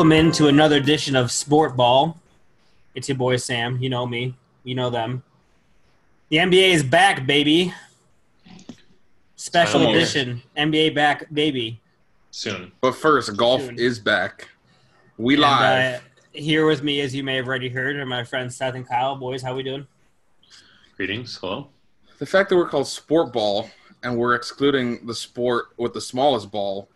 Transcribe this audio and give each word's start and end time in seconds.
Welcome 0.00 0.12
into 0.12 0.46
another 0.46 0.76
edition 0.76 1.14
of 1.14 1.30
Sport 1.30 1.76
Ball. 1.76 2.18
It's 2.94 3.06
your 3.10 3.18
boy 3.18 3.36
Sam. 3.36 3.76
You 3.82 3.90
know 3.90 4.06
me. 4.06 4.34
You 4.64 4.74
know 4.74 4.88
them. 4.88 5.22
The 6.30 6.38
NBA 6.38 6.70
is 6.70 6.82
back, 6.82 7.26
baby. 7.26 7.74
Special 9.36 9.80
Finally. 9.80 9.98
edition. 9.98 10.42
NBA 10.56 10.94
back, 10.94 11.26
baby. 11.34 11.82
soon. 12.30 12.72
But 12.80 12.92
first, 12.92 13.36
golf 13.36 13.60
Soon. 13.60 13.78
is 13.78 13.98
back. 13.98 14.48
We 15.18 15.34
And, 15.34 15.42
live. 15.42 15.96
uh, 15.96 16.00
here 16.32 16.64
with 16.66 16.82
me, 16.82 17.02
as 17.02 17.14
you 17.14 17.22
may 17.22 17.36
have 17.36 17.46
already 17.46 17.68
heard, 17.68 17.96
are 17.96 18.06
my 18.06 18.24
friends 18.24 18.56
Seth 18.56 18.76
and 18.76 18.88
Kyle. 18.88 19.16
Boys, 19.16 19.42
how 19.42 19.54
we 19.54 19.62
doing? 19.62 19.86
Greetings. 20.96 21.36
Hello. 21.36 21.68
the 22.18 22.24
fact 22.24 22.48
that 22.48 22.56
we're 22.56 22.70
called 22.70 22.86
sport 22.86 23.34
ball 23.34 23.68
and 24.02 24.16
we're 24.16 24.34
excluding 24.34 25.04
the 25.06 25.14
sport 25.14 25.66
with 25.76 25.92
the 25.92 26.00
smallest 26.00 26.50
ball 26.50 26.88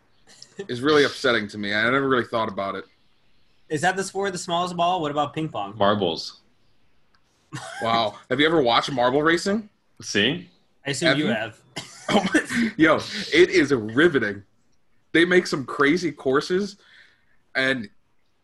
is 0.68 0.80
really 0.80 1.04
upsetting 1.04 1.46
to 1.48 1.58
me. 1.58 1.74
I 1.74 1.82
never 1.82 2.08
really 2.08 2.24
thought 2.24 2.48
about 2.48 2.76
it. 2.76 2.86
Is 3.68 3.80
that 3.80 3.96
the 3.96 4.04
sport, 4.04 4.32
the 4.32 4.38
smallest 4.38 4.76
ball? 4.76 5.00
What 5.00 5.10
about 5.10 5.32
ping 5.34 5.48
pong? 5.48 5.76
Marbles. 5.76 6.40
Wow. 7.82 8.16
Have 8.30 8.40
you 8.40 8.46
ever 8.46 8.62
watched 8.62 8.90
marble 8.92 9.22
racing? 9.22 9.68
See? 10.02 10.48
I 10.86 10.90
assume 10.90 11.08
Have 11.08 11.18
you 11.18 11.26
you? 11.26 11.30
have. 11.32 11.58
Oh 12.10 12.24
my, 12.34 12.70
yo, 12.76 12.96
it 13.32 13.50
is 13.50 13.72
riveting. 13.72 14.42
They 15.12 15.24
make 15.24 15.46
some 15.46 15.64
crazy 15.64 16.10
courses, 16.12 16.76
and 17.54 17.88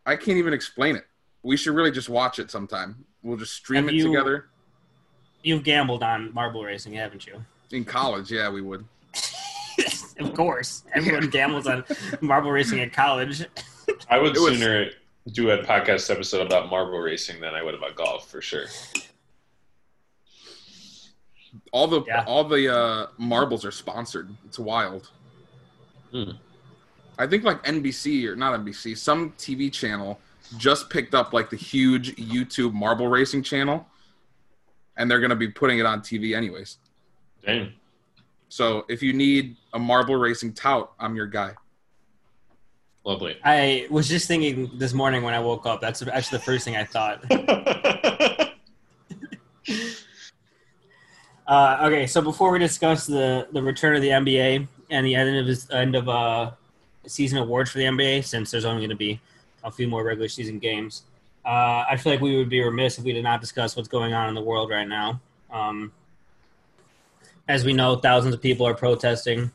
I 0.07 0.17
can't 0.17 0.39
even 0.39 0.55
explain 0.55 0.97
it. 0.97 1.05
We 1.43 1.57
should 1.57 1.75
really 1.75 1.91
just 1.91 2.09
watch 2.09 2.39
it 2.39 2.51
sometime. 2.51 3.05
We'll 3.23 3.37
just 3.37 3.53
stream 3.55 3.85
Have 3.85 3.93
it 3.93 3.97
you- 3.97 4.07
together. 4.07 4.47
You've 5.43 5.65
gambled 5.65 6.03
on 6.03 6.33
marble 6.35 6.63
racing, 6.63 6.93
haven't 6.93 7.27
you? 7.27 7.43
In 7.73 7.85
college, 7.85 8.31
yeah, 8.31 8.51
we 8.51 8.61
would. 8.61 8.85
of 10.21 10.35
course. 10.35 10.85
Everyone 10.95 11.29
gambles 11.31 11.67
on 11.67 11.83
marble 12.21 12.51
racing 12.53 12.79
in 12.81 12.91
college. 12.91 13.45
I 14.09 14.19
would 14.19 14.37
It 14.37 14.41
was- 14.41 14.59
sooner 14.59 14.91
do 15.33 15.51
a 15.51 15.59
podcast 15.65 16.11
episode 16.11 16.47
about 16.47 16.71
marble 16.71 16.99
racing 16.99 17.41
than 17.41 17.55
I 17.55 17.63
would 17.63 17.75
about 17.75 17.95
golf 17.97 18.29
for 18.31 18.41
sure. 18.41 18.67
All 21.73 21.87
the 21.89 22.03
Yeah. 22.07 22.25
all 22.27 22.45
the 22.45 22.73
uh, 22.75 23.07
marbles 23.19 23.65
are 23.65 23.71
sponsored. 23.71 24.31
It's 24.45 24.59
wild. 24.59 25.11
Hmm. 26.13 26.33
I 27.19 27.27
think 27.27 27.45
like 27.45 27.63
NBC 27.65 28.27
or 28.27 28.37
not 28.37 28.59
NBC, 28.61 28.97
some 28.97 29.33
TV 29.33 29.73
channel 29.73 30.21
just 30.57 30.91
picked 30.91 31.15
up 31.15 31.33
like 31.33 31.51
the 31.51 31.57
huge 31.57 32.17
YouTube 32.17 32.73
marble 32.73 33.09
racing 33.09 33.43
channel, 33.43 33.87
and 34.97 35.11
they're 35.11 35.21
gonna 35.21 35.37
be 35.37 35.49
putting 35.49 35.79
it 35.79 35.87
on 35.87 36.01
TV 36.01 36.35
anyways. 36.35 36.79
Dang. 37.45 37.73
So 38.49 38.85
if 38.89 39.03
you 39.03 39.13
need 39.13 39.57
a 39.73 39.79
marble 39.79 40.17
racing 40.17 40.55
tout, 40.55 40.93
I'm 40.99 41.15
your 41.15 41.27
guy. 41.27 41.55
Lovely. 43.05 43.37
I 43.43 43.87
was 43.91 44.09
just 44.09 44.29
thinking 44.29 44.71
this 44.75 44.93
morning 44.93 45.23
when 45.23 45.35
I 45.35 45.41
woke 45.41 45.67
up. 45.67 45.81
That's 45.81 46.03
actually 46.07 46.39
the 46.39 46.45
first 46.45 46.65
thing 46.65 46.77
I 46.77 46.85
thought. 46.85 47.25
Uh, 51.51 51.79
okay, 51.83 52.07
so 52.07 52.23
before 52.23 52.53
we 52.53 52.61
discuss 52.61 53.09
the, 53.09 53.49
the 53.51 53.61
return 53.61 53.97
of 53.97 54.03
the 54.03 54.11
NBA 54.11 54.69
and 54.89 55.05
the 55.05 55.17
end 55.17 55.37
of 55.37 55.47
his, 55.49 55.69
end 55.73 55.97
of 55.97 56.09
uh, 56.09 56.53
season 57.09 57.39
awards 57.39 57.73
for 57.73 57.79
the 57.79 57.85
NBA, 57.87 58.25
since 58.25 58.53
there's 58.53 58.65
only 58.65 58.83
going 58.83 58.91
to 58.91 58.95
be 58.95 59.21
a 59.65 59.71
few 59.73 59.89
more 59.89 60.05
regular 60.05 60.29
season 60.29 60.61
games, 60.61 61.03
uh, 61.45 61.85
I 61.91 61.97
feel 61.97 62.13
like 62.13 62.21
we 62.21 62.37
would 62.37 62.51
be 62.51 62.63
remiss 62.63 62.99
if 62.99 63.05
we 63.05 63.13
did 63.13 63.25
not 63.25 63.41
discuss 63.41 63.75
what's 63.75 63.89
going 63.89 64.15
on 64.15 64.29
in 64.29 64.37
the 64.37 64.41
world 64.41 64.71
right 64.71 64.87
now. 64.87 65.21
Um, 65.51 65.91
as 67.49 67.65
we 67.65 67.73
know, 67.73 67.97
thousands 67.97 68.33
of 68.33 68.41
people 68.41 68.65
are 68.65 68.75
protesting 68.75 69.51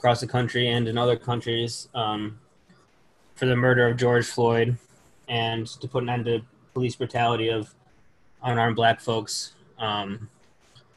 across 0.00 0.20
the 0.20 0.26
country 0.26 0.66
and 0.66 0.88
in 0.88 0.98
other 0.98 1.14
countries 1.14 1.86
um, 1.94 2.40
for 3.40 3.46
the 3.46 3.56
murder 3.56 3.88
of 3.88 3.96
George 3.96 4.26
Floyd 4.26 4.76
and 5.26 5.66
to 5.66 5.88
put 5.88 6.02
an 6.02 6.10
end 6.10 6.26
to 6.26 6.42
police 6.74 6.94
brutality 6.94 7.48
of 7.48 7.74
unarmed 8.42 8.76
black 8.76 9.00
folks. 9.00 9.54
Um, 9.78 10.28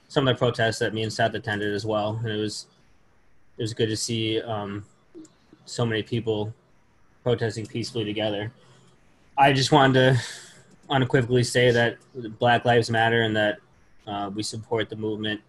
some 0.09 0.27
of 0.27 0.35
the 0.35 0.37
protests 0.37 0.77
that 0.79 0.93
me 0.93 1.03
and 1.03 1.13
Seth 1.13 1.35
attended 1.35 1.73
as 1.73 1.85
well, 1.85 2.19
and 2.21 2.27
it 2.27 2.37
was 2.37 2.67
it 3.57 3.61
was 3.61 3.73
good 3.73 3.87
to 3.87 3.95
see 3.95 4.41
um, 4.41 4.83
so 5.63 5.85
many 5.85 6.03
people 6.03 6.53
protesting 7.23 7.65
peacefully 7.65 8.03
together. 8.03 8.51
I 9.37 9.53
just 9.53 9.71
wanted 9.71 9.93
to 9.93 10.21
unequivocally 10.89 11.45
say 11.45 11.71
that 11.71 11.97
Black 12.39 12.65
Lives 12.65 12.89
Matter 12.89 13.21
and 13.21 13.33
that 13.37 13.59
uh, 14.05 14.29
we 14.35 14.43
support 14.43 14.89
the 14.89 14.97
movement. 14.97 15.39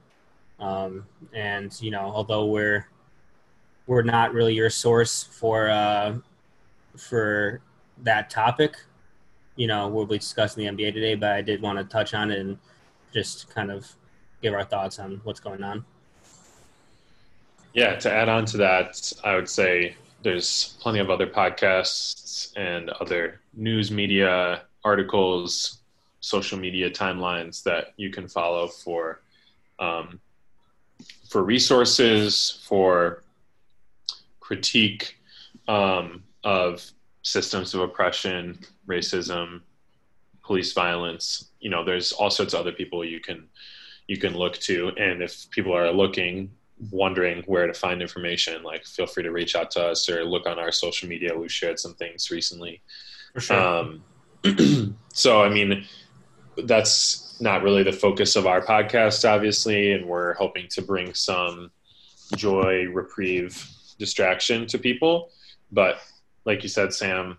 Um, 0.60 1.06
and 1.32 1.76
you 1.82 1.90
know, 1.90 2.12
although 2.14 2.46
we're 2.46 2.86
we're 3.88 4.02
not 4.02 4.32
really 4.32 4.54
your 4.54 4.70
source 4.70 5.24
for 5.24 5.68
uh, 5.68 6.18
for 6.96 7.60
that 8.02 8.30
topic, 8.30 8.76
you 9.56 9.66
know, 9.66 9.88
we'll 9.88 10.06
be 10.06 10.18
discussing 10.18 10.64
the 10.64 10.70
NBA 10.70 10.94
today. 10.94 11.14
But 11.14 11.32
I 11.32 11.42
did 11.42 11.62
want 11.62 11.78
to 11.78 11.84
touch 11.84 12.14
on 12.14 12.30
it 12.30 12.40
and 12.40 12.58
just 13.12 13.48
kind 13.54 13.70
of 13.70 13.90
give 14.42 14.54
our 14.54 14.64
thoughts 14.64 14.98
on 14.98 15.20
what's 15.24 15.40
going 15.40 15.62
on. 15.62 15.84
Yeah, 17.72 17.96
to 17.96 18.12
add 18.12 18.28
on 18.28 18.44
to 18.46 18.56
that, 18.58 19.12
I 19.24 19.34
would 19.34 19.48
say 19.48 19.96
there's 20.22 20.76
plenty 20.80 21.00
of 21.00 21.10
other 21.10 21.26
podcasts 21.26 22.52
and 22.56 22.90
other 22.90 23.40
news 23.52 23.90
media 23.90 24.62
articles, 24.84 25.80
social 26.20 26.58
media 26.58 26.90
timelines 26.90 27.62
that 27.64 27.94
you 27.96 28.10
can 28.10 28.28
follow 28.28 28.68
for 28.68 29.20
um, 29.78 30.20
for 31.28 31.42
resources, 31.42 32.62
for 32.64 33.24
critique 34.40 35.16
um, 35.66 36.22
of 36.44 36.84
systems 37.22 37.74
of 37.74 37.80
oppression, 37.80 38.58
racism, 38.86 39.62
police 40.44 40.72
violence. 40.72 41.50
You 41.60 41.70
know, 41.70 41.84
there's 41.84 42.12
all 42.12 42.30
sorts 42.30 42.54
of 42.54 42.60
other 42.60 42.72
people 42.72 43.04
you 43.04 43.20
can 43.20 43.48
you 44.06 44.18
can 44.18 44.34
look 44.34 44.58
to, 44.58 44.92
and 44.98 45.22
if 45.22 45.50
people 45.50 45.74
are 45.74 45.90
looking 45.90 46.50
wondering 46.90 47.42
where 47.46 47.66
to 47.66 47.72
find 47.72 48.02
information, 48.02 48.62
like 48.62 48.84
feel 48.84 49.06
free 49.06 49.22
to 49.22 49.30
reach 49.30 49.54
out 49.54 49.70
to 49.72 49.82
us 49.82 50.08
or 50.08 50.24
look 50.24 50.46
on 50.46 50.58
our 50.58 50.72
social 50.72 51.08
media. 51.08 51.36
We've 51.36 51.52
shared 51.52 51.78
some 51.78 51.94
things 51.94 52.30
recently. 52.30 52.82
For 53.32 53.40
sure. 53.40 53.60
Um, 53.60 54.04
so, 55.12 55.42
I 55.42 55.48
mean, 55.48 55.84
that's 56.64 57.40
not 57.40 57.62
really 57.62 57.82
the 57.82 57.92
focus 57.92 58.36
of 58.36 58.46
our 58.46 58.60
podcast, 58.60 59.28
obviously, 59.28 59.92
and 59.92 60.06
we're 60.06 60.34
hoping 60.34 60.66
to 60.70 60.82
bring 60.82 61.14
some 61.14 61.70
joy, 62.36 62.86
reprieve, 62.92 63.68
distraction 63.98 64.66
to 64.66 64.78
people. 64.78 65.30
But 65.72 65.98
like 66.44 66.62
you 66.62 66.68
said, 66.68 66.92
Sam, 66.92 67.38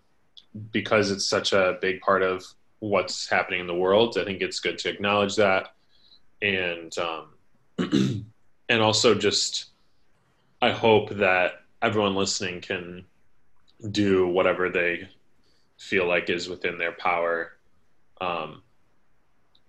because 0.72 1.12
it's 1.12 1.26
such 1.28 1.54
a 1.54 1.78
big 1.82 2.02
part 2.02 2.24
of 2.24 2.44
what's 2.80 3.30
happening 3.30 3.60
in 3.62 3.68
the 3.68 3.76
world, 3.76 4.18
I 4.18 4.26
think 4.26 4.42
it's 4.42 4.60
good 4.60 4.78
to 4.80 4.90
acknowledge 4.90 5.36
that. 5.36 5.74
And 6.42 6.94
um, 6.98 7.30
and 8.70 8.82
also 8.82 9.16
just 9.16 9.66
I 10.62 10.72
hope 10.72 11.10
that 11.12 11.64
everyone 11.82 12.16
listening 12.16 12.62
can 12.62 13.06
do 13.92 14.28
whatever 14.28 14.70
they 14.70 15.10
feel 15.78 16.08
like 16.08 16.30
is 16.30 16.48
within 16.48 16.78
their 16.78 16.94
power 16.94 17.54
um, 18.22 18.62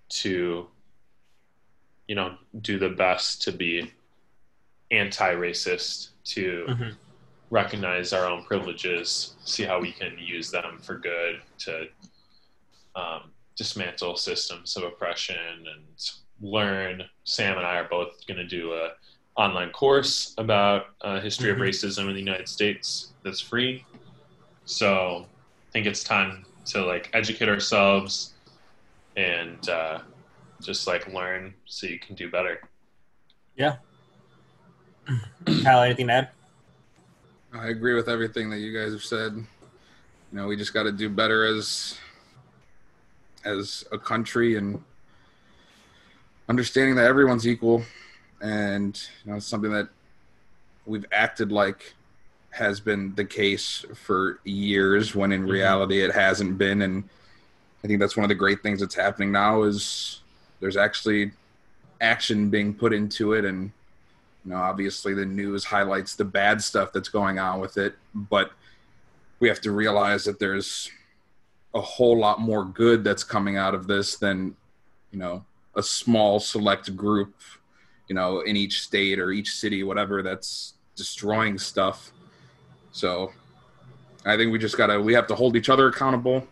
to 0.08 0.68
you 2.06 2.14
know 2.14 2.36
do 2.60 2.78
the 2.78 2.88
best 2.88 3.42
to 3.42 3.52
be 3.52 3.92
anti-racist 4.90 6.10
to 6.24 6.66
Mhm. 6.68 6.96
Recognize 7.50 8.12
our 8.12 8.26
own 8.26 8.42
privileges 8.44 9.36
see 9.44 9.62
how 9.62 9.80
we 9.80 9.92
can 9.92 10.16
use 10.18 10.50
them 10.50 10.78
for 10.82 10.98
good 10.98 11.40
to 11.58 11.84
um, 12.96 13.30
dismantle 13.56 14.16
systems 14.16 14.76
of 14.76 14.82
oppression 14.82 15.36
and 15.36 15.84
learn 16.40 17.02
sam 17.24 17.56
and 17.56 17.66
i 17.66 17.76
are 17.76 17.88
both 17.88 18.26
going 18.26 18.36
to 18.36 18.46
do 18.46 18.72
a 18.72 18.90
online 19.36 19.70
course 19.70 20.34
about 20.38 20.86
uh, 21.02 21.20
history 21.20 21.50
of 21.50 21.58
racism 21.58 22.08
in 22.08 22.14
the 22.14 22.18
united 22.18 22.48
states 22.48 23.12
that's 23.24 23.40
free 23.40 23.84
so 24.64 25.26
i 25.68 25.70
think 25.72 25.86
it's 25.86 26.02
time 26.02 26.44
to 26.64 26.84
like 26.84 27.08
educate 27.12 27.48
ourselves 27.48 28.34
and 29.16 29.68
uh, 29.70 29.98
just 30.60 30.86
like 30.86 31.06
learn 31.12 31.54
so 31.64 31.86
you 31.86 31.98
can 31.98 32.14
do 32.16 32.30
better 32.30 32.60
Yeah. 33.56 33.76
Kyle, 35.62 35.82
anything 35.82 36.08
to 36.08 36.12
add? 36.12 36.28
I 37.60 37.68
agree 37.68 37.94
with 37.94 38.08
everything 38.08 38.50
that 38.50 38.58
you 38.58 38.76
guys 38.78 38.92
have 38.92 39.02
said. 39.04 39.32
You 39.34 39.46
know, 40.32 40.46
we 40.46 40.56
just 40.56 40.74
got 40.74 40.84
to 40.84 40.92
do 40.92 41.08
better 41.08 41.44
as 41.44 41.98
as 43.44 43.84
a 43.92 43.98
country 43.98 44.56
and 44.56 44.82
understanding 46.48 46.96
that 46.96 47.04
everyone's 47.06 47.46
equal 47.46 47.84
and 48.40 49.00
you 49.24 49.30
know 49.30 49.36
it's 49.36 49.46
something 49.46 49.70
that 49.70 49.88
we've 50.84 51.06
acted 51.12 51.52
like 51.52 51.94
has 52.50 52.80
been 52.80 53.14
the 53.14 53.24
case 53.24 53.84
for 53.94 54.40
years 54.42 55.14
when 55.14 55.30
in 55.30 55.44
Mhm. 55.46 55.50
reality 55.50 56.00
it 56.02 56.12
hasn't 56.12 56.58
been 56.58 56.82
and 56.82 57.04
I 57.84 57.86
think 57.86 58.00
that's 58.00 58.16
one 58.16 58.24
of 58.24 58.28
the 58.28 58.34
great 58.34 58.64
things 58.64 58.80
that's 58.80 58.96
happening 58.96 59.30
now 59.30 59.62
is 59.62 60.20
there's 60.58 60.76
actually 60.76 61.30
action 62.00 62.50
being 62.50 62.74
put 62.74 62.92
into 62.92 63.32
it 63.34 63.44
and 63.44 63.70
you 64.46 64.52
know 64.52 64.58
obviously 64.58 65.12
the 65.12 65.26
news 65.26 65.64
highlights 65.64 66.14
the 66.14 66.24
bad 66.24 66.62
stuff 66.62 66.92
that's 66.92 67.08
going 67.08 67.38
on 67.38 67.60
with 67.60 67.76
it 67.76 67.96
but 68.14 68.52
we 69.40 69.48
have 69.48 69.60
to 69.60 69.72
realize 69.72 70.24
that 70.24 70.38
there's 70.38 70.90
a 71.74 71.80
whole 71.80 72.18
lot 72.18 72.40
more 72.40 72.64
good 72.64 73.04
that's 73.04 73.24
coming 73.24 73.56
out 73.56 73.74
of 73.74 73.86
this 73.86 74.16
than 74.16 74.56
you 75.10 75.18
know 75.18 75.44
a 75.74 75.82
small 75.82 76.40
select 76.40 76.96
group 76.96 77.34
you 78.08 78.14
know 78.14 78.40
in 78.40 78.56
each 78.56 78.80
state 78.80 79.18
or 79.18 79.30
each 79.30 79.50
city 79.54 79.82
whatever 79.82 80.22
that's 80.22 80.74
destroying 80.94 81.58
stuff. 81.58 82.12
So 82.92 83.32
i 84.24 84.36
think 84.36 84.50
we 84.50 84.58
just 84.58 84.78
gotta 84.78 84.98
we 85.00 85.12
have 85.12 85.26
to 85.26 85.34
hold 85.34 85.56
each 85.56 85.68
other 85.68 85.88
accountable. 85.88 86.46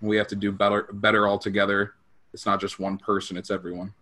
We 0.00 0.16
have 0.16 0.28
to 0.28 0.36
do 0.36 0.50
better 0.50 0.88
better 0.92 1.26
all 1.26 1.38
together. 1.38 1.94
It's 2.32 2.46
not 2.46 2.60
just 2.60 2.80
one 2.80 2.96
person 2.96 3.36
it's 3.36 3.50
everyone. 3.50 3.92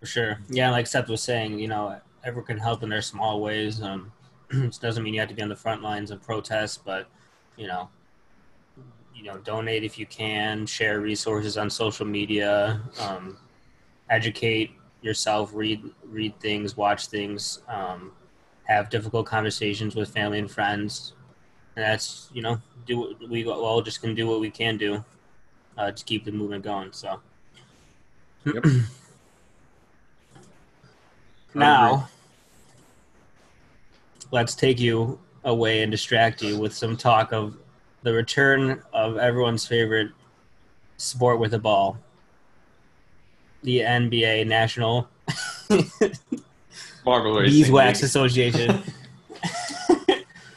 For 0.00 0.06
sure. 0.06 0.38
Yeah, 0.48 0.70
like 0.70 0.86
Seth 0.86 1.08
was 1.08 1.22
saying, 1.22 1.58
you 1.58 1.66
know, 1.66 2.00
everyone 2.24 2.46
can 2.46 2.58
help 2.58 2.82
in 2.82 2.88
their 2.88 3.02
small 3.02 3.40
ways. 3.40 3.82
Um, 3.82 4.12
it 4.50 4.78
doesn't 4.80 5.02
mean 5.02 5.14
you 5.14 5.20
have 5.20 5.28
to 5.28 5.34
be 5.34 5.42
on 5.42 5.48
the 5.48 5.56
front 5.56 5.82
lines 5.82 6.10
and 6.10 6.20
protest, 6.20 6.84
but 6.84 7.08
you 7.56 7.66
know, 7.66 7.88
you 9.14 9.24
know, 9.24 9.38
donate 9.38 9.84
if 9.84 9.98
you 9.98 10.06
can. 10.06 10.66
Share 10.66 11.00
resources 11.00 11.56
on 11.58 11.68
social 11.70 12.06
media. 12.06 12.80
Um, 13.00 13.36
educate 14.10 14.72
yourself. 15.02 15.52
Read 15.54 15.82
read 16.04 16.38
things. 16.40 16.76
Watch 16.76 17.06
things. 17.06 17.62
Um, 17.68 18.12
have 18.64 18.90
difficult 18.90 19.26
conversations 19.26 19.94
with 19.96 20.10
family 20.10 20.38
and 20.38 20.50
friends. 20.50 21.14
And 21.76 21.84
that's 21.84 22.30
you 22.32 22.42
know, 22.42 22.60
do 22.86 23.16
we 23.28 23.46
all 23.46 23.82
just 23.82 24.00
can 24.00 24.14
do 24.14 24.26
what 24.26 24.40
we 24.40 24.50
can 24.50 24.76
do 24.76 25.04
uh, 25.76 25.92
to 25.92 26.04
keep 26.04 26.24
the 26.24 26.32
movement 26.32 26.64
going. 26.64 26.92
So. 26.92 27.20
Yep. 28.44 28.64
Now, 31.54 32.08
let's 34.30 34.54
take 34.54 34.78
you 34.78 35.18
away 35.44 35.82
and 35.82 35.90
distract 35.90 36.42
you 36.42 36.58
with 36.58 36.74
some 36.74 36.96
talk 36.96 37.32
of 37.32 37.56
the 38.02 38.12
return 38.12 38.82
of 38.92 39.16
everyone's 39.16 39.66
favorite 39.66 40.10
sport 40.98 41.38
with 41.38 41.54
a 41.54 41.58
ball. 41.58 41.98
The 43.62 43.80
NBA 43.80 44.46
National 44.46 45.08
Beeswax 47.04 48.02
Association. 48.02 48.82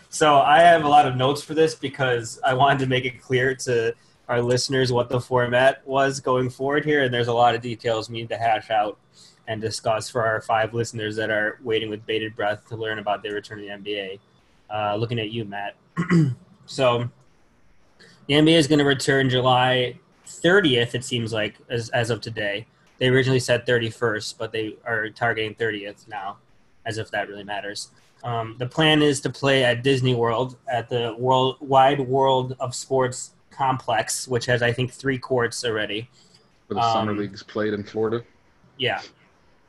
so 0.10 0.36
I 0.36 0.60
have 0.60 0.84
a 0.84 0.90
lot 0.90 1.08
of 1.08 1.16
notes 1.16 1.42
for 1.42 1.54
this 1.54 1.74
because 1.74 2.40
I 2.46 2.54
wanted 2.54 2.80
to 2.80 2.86
make 2.86 3.06
it 3.06 3.22
clear 3.22 3.56
to 3.56 3.96
our 4.30 4.42
listeners 4.42 4.92
what 4.92 5.10
the 5.10 5.20
format 5.20 5.86
was 5.88 6.20
going 6.20 6.50
forward 6.50 6.86
here, 6.86 7.04
and 7.04 7.14
there's 7.14 7.28
a 7.28 7.34
lot 7.34 7.56
of 7.56 7.62
details 7.62 8.10
we 8.10 8.20
need 8.20 8.30
to 8.30 8.38
hash 8.38 8.70
out 8.70 8.98
and 9.48 9.62
discuss 9.62 10.10
for 10.10 10.24
our 10.26 10.42
five 10.42 10.74
listeners 10.74 11.16
that 11.16 11.30
are 11.30 11.60
waiting 11.64 11.90
with 11.90 12.06
bated 12.06 12.36
breath 12.36 12.68
to 12.70 12.76
learn 12.76 13.00
about 13.00 13.24
the 13.24 13.30
return 13.30 13.60
of 13.60 13.66
the 13.84 13.92
NBA. 13.92 14.20
Uh, 14.74 14.96
looking 14.96 15.20
at 15.20 15.32
you, 15.32 15.44
Matt. 15.46 15.76
so 16.66 17.10
the 18.28 18.34
NBA 18.34 18.54
is 18.54 18.68
going 18.68 18.80
to 18.80 18.86
return 18.86 19.30
July 19.30 20.00
30th, 20.26 20.96
it 20.96 21.04
seems 21.04 21.34
like, 21.34 21.58
as, 21.70 21.90
as 21.90 22.10
of 22.10 22.22
today. 22.22 22.66
They 23.00 23.08
originally 23.08 23.40
said 23.40 23.66
31st, 23.66 24.38
but 24.38 24.52
they 24.52 24.78
are 24.86 25.10
targeting 25.10 25.56
30th 25.56 26.08
now, 26.08 26.38
as 26.86 26.98
if 26.98 27.10
that 27.12 27.28
really 27.28 27.44
matters. 27.44 27.90
Um, 28.24 28.56
the 28.60 28.68
plan 28.68 29.02
is 29.02 29.20
to 29.22 29.30
play 29.32 29.64
at 29.66 29.82
Disney 29.84 30.14
World 30.14 30.56
at 30.72 30.88
the 30.88 31.16
World 31.18 31.58
Wide 31.60 32.00
World 32.00 32.56
of 32.60 32.76
Sports 32.76 33.32
complex, 33.50 34.28
which 34.28 34.46
has 34.46 34.62
I 34.62 34.72
think 34.72 34.92
three 34.92 35.18
courts 35.18 35.66
already. 35.66 36.08
for 36.68 36.76
the 36.76 36.94
summer 36.94 37.12
Um, 37.12 37.18
leagues 37.18 37.42
played 37.44 37.74
in 37.74 37.84
florida 37.84 38.24
Yeah, 38.78 39.02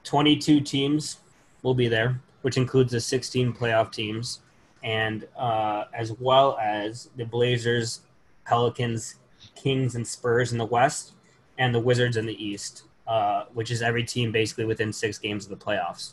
22 0.04 0.60
teams 0.60 1.18
will 1.62 1.74
be 1.74 1.88
there, 1.88 2.20
which 2.42 2.56
includes 2.56 2.92
the 2.92 3.00
16 3.00 3.52
playoff 3.52 3.92
teams, 3.92 4.40
and 4.82 5.26
uh, 5.36 5.84
as 5.94 6.12
well 6.12 6.58
as 6.60 7.08
the 7.16 7.24
Blazers, 7.24 8.00
Pelicans, 8.44 9.16
Kings, 9.54 9.94
and 9.94 10.06
Spurs 10.06 10.52
in 10.52 10.58
the 10.58 10.64
West, 10.64 11.12
and 11.58 11.74
the 11.74 11.80
Wizards 11.80 12.16
in 12.16 12.26
the 12.26 12.44
East, 12.44 12.84
uh, 13.06 13.44
which 13.54 13.70
is 13.70 13.82
every 13.82 14.04
team 14.04 14.32
basically 14.32 14.64
within 14.64 14.92
six 14.92 15.18
games 15.18 15.44
of 15.44 15.50
the 15.50 15.64
playoffs. 15.64 16.12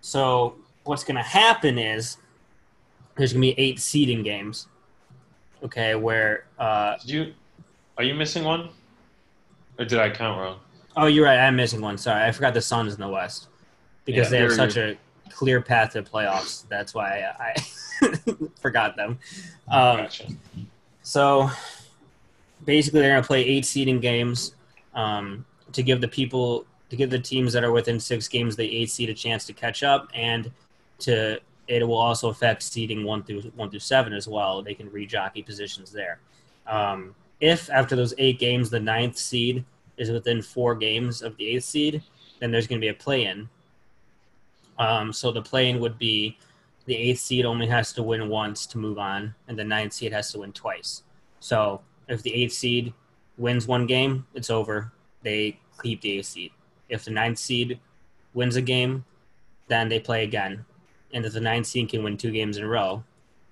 So 0.00 0.56
what's 0.84 1.04
going 1.04 1.16
to 1.16 1.22
happen 1.22 1.78
is 1.78 2.18
there's 3.16 3.32
going 3.32 3.42
to 3.42 3.54
be 3.54 3.60
eight 3.60 3.80
seeding 3.80 4.22
games. 4.22 4.68
Okay, 5.62 5.96
where 5.96 6.44
uh, 6.58 6.96
Did 6.98 7.10
you? 7.10 7.34
Are 7.96 8.04
you 8.04 8.14
missing 8.14 8.44
one? 8.44 8.68
Or 9.78 9.84
did 9.84 9.98
I 9.98 10.10
count 10.10 10.40
wrong? 10.40 10.58
Oh, 11.00 11.06
you're 11.06 11.24
right. 11.24 11.38
I'm 11.38 11.54
missing 11.54 11.80
one. 11.80 11.96
Sorry, 11.96 12.24
I 12.24 12.32
forgot 12.32 12.54
the 12.54 12.60
Suns 12.60 12.92
in 12.92 13.00
the 13.00 13.08
West 13.08 13.46
because 14.04 14.32
Yeah, 14.32 14.38
they 14.38 14.42
have 14.42 14.52
such 14.52 14.76
a 14.76 14.96
clear 15.30 15.60
path 15.62 15.92
to 15.92 16.02
playoffs. 16.02 16.64
That's 16.68 16.92
why 16.92 17.20
I, 17.38 17.54
I 17.54 18.14
forgot 18.60 18.96
them. 18.96 19.16
Um, 19.68 19.98
gotcha. 19.98 20.26
so 21.02 21.50
basically, 22.64 23.00
they're 23.00 23.12
going 23.12 23.22
to 23.22 23.26
play 23.26 23.44
eight 23.44 23.64
seeding 23.64 24.00
games 24.00 24.56
um, 24.94 25.44
to 25.70 25.84
give 25.84 26.00
the 26.00 26.08
people 26.08 26.66
to 26.90 26.96
give 26.96 27.10
the 27.10 27.18
teams 27.18 27.52
that 27.52 27.62
are 27.62 27.70
within 27.70 28.00
six 28.00 28.26
games 28.26 28.56
the 28.56 28.64
eight 28.64 28.90
seed 28.90 29.08
a 29.08 29.14
chance 29.14 29.44
to 29.46 29.52
catch 29.52 29.84
up, 29.84 30.08
and 30.14 30.50
to 30.98 31.38
it 31.68 31.86
will 31.86 31.98
also 31.98 32.28
affect 32.28 32.64
seeding 32.64 33.04
one 33.04 33.22
through 33.22 33.42
one 33.54 33.70
through 33.70 33.78
seven 33.78 34.12
as 34.12 34.26
well. 34.26 34.62
They 34.62 34.74
can 34.74 34.90
rejockey 34.90 35.46
positions 35.46 35.92
there. 35.92 36.18
Um, 36.66 37.14
if 37.40 37.70
after 37.70 37.94
those 37.94 38.14
eight 38.18 38.40
games 38.40 38.68
the 38.68 38.80
ninth 38.80 39.16
seed 39.16 39.64
is 39.98 40.10
within 40.10 40.40
four 40.40 40.74
games 40.74 41.22
of 41.22 41.36
the 41.36 41.46
eighth 41.48 41.64
seed, 41.64 42.02
then 42.40 42.50
there's 42.50 42.66
going 42.66 42.80
to 42.80 42.84
be 42.84 42.88
a 42.88 42.94
play-in. 42.94 43.48
Um, 44.78 45.12
so 45.12 45.32
the 45.32 45.42
play-in 45.42 45.80
would 45.80 45.98
be 45.98 46.38
the 46.86 46.96
eighth 46.96 47.20
seed 47.20 47.44
only 47.44 47.66
has 47.66 47.92
to 47.94 48.02
win 48.02 48.28
once 48.28 48.64
to 48.66 48.78
move 48.78 48.98
on, 48.98 49.34
and 49.48 49.58
the 49.58 49.64
ninth 49.64 49.92
seed 49.92 50.12
has 50.12 50.32
to 50.32 50.38
win 50.38 50.52
twice. 50.52 51.02
So 51.40 51.82
if 52.08 52.22
the 52.22 52.32
eighth 52.32 52.54
seed 52.54 52.94
wins 53.36 53.66
one 53.66 53.86
game, 53.86 54.26
it's 54.34 54.50
over. 54.50 54.92
They 55.22 55.58
keep 55.82 56.00
the 56.00 56.18
eighth 56.18 56.26
seed. 56.26 56.52
If 56.88 57.04
the 57.04 57.10
ninth 57.10 57.38
seed 57.38 57.78
wins 58.34 58.56
a 58.56 58.62
game, 58.62 59.04
then 59.66 59.88
they 59.88 60.00
play 60.00 60.24
again. 60.24 60.64
And 61.12 61.26
if 61.26 61.32
the 61.32 61.40
ninth 61.40 61.66
seed 61.66 61.88
can 61.88 62.02
win 62.02 62.16
two 62.16 62.30
games 62.30 62.56
in 62.56 62.64
a 62.64 62.68
row, 62.68 63.02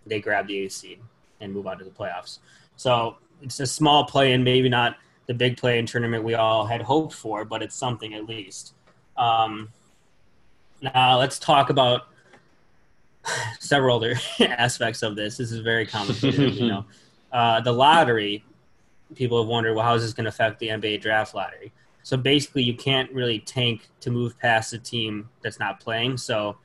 they 0.06 0.20
grab 0.20 0.46
the 0.46 0.58
eighth 0.58 0.72
seed 0.72 1.00
and 1.40 1.52
move 1.52 1.66
on 1.66 1.78
to 1.78 1.84
the 1.84 1.90
playoffs. 1.90 2.38
So 2.76 3.16
it's 3.42 3.60
a 3.60 3.66
small 3.66 4.04
play 4.04 4.32
in, 4.32 4.44
maybe 4.44 4.68
not 4.68 4.96
the 5.26 5.34
big 5.34 5.56
play 5.56 5.78
in 5.78 5.86
tournament 5.86 6.24
we 6.24 6.34
all 6.34 6.66
had 6.66 6.82
hoped 6.82 7.12
for, 7.12 7.44
but 7.44 7.62
it's 7.62 7.74
something 7.74 8.14
at 8.14 8.26
least. 8.26 8.74
Um, 9.16 9.72
now 10.82 11.18
let's 11.18 11.38
talk 11.38 11.70
about 11.70 12.08
several 13.60 13.96
other 13.96 14.14
aspects 14.40 15.02
of 15.02 15.16
this. 15.16 15.36
This 15.36 15.52
is 15.52 15.60
very 15.60 15.86
complicated, 15.86 16.54
you 16.54 16.68
know. 16.68 16.84
Uh, 17.32 17.60
the 17.60 17.72
lottery, 17.72 18.42
people 19.14 19.38
have 19.42 19.48
wondered, 19.48 19.74
well, 19.74 19.84
how 19.84 19.92
is 19.92 20.02
this 20.02 20.14
going 20.14 20.24
to 20.24 20.30
affect 20.30 20.58
the 20.58 20.68
NBA 20.68 21.02
draft 21.02 21.34
lottery? 21.34 21.70
So 22.02 22.16
basically, 22.16 22.62
you 22.62 22.72
can't 22.72 23.12
really 23.12 23.40
tank 23.40 23.88
to 24.00 24.10
move 24.10 24.38
past 24.38 24.72
a 24.72 24.78
team 24.78 25.28
that's 25.42 25.58
not 25.58 25.80
playing. 25.80 26.16
So, 26.16 26.56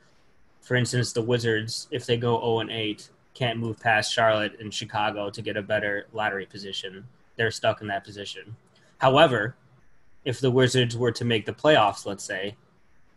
for 0.62 0.76
instance, 0.76 1.12
the 1.12 1.20
Wizards, 1.20 1.88
if 1.90 2.06
they 2.06 2.16
go 2.16 2.40
0 2.40 2.60
and 2.60 2.70
8, 2.70 3.10
can't 3.34 3.58
move 3.58 3.78
past 3.80 4.14
Charlotte 4.14 4.58
and 4.60 4.72
Chicago 4.72 5.28
to 5.30 5.42
get 5.42 5.56
a 5.56 5.62
better 5.62 6.06
lottery 6.12 6.46
position. 6.46 7.04
They're 7.42 7.50
stuck 7.50 7.80
in 7.80 7.88
that 7.88 8.04
position. 8.04 8.54
However, 8.98 9.56
if 10.24 10.38
the 10.38 10.52
Wizards 10.52 10.96
were 10.96 11.10
to 11.10 11.24
make 11.24 11.44
the 11.44 11.52
playoffs, 11.52 12.06
let's 12.06 12.22
say, 12.22 12.54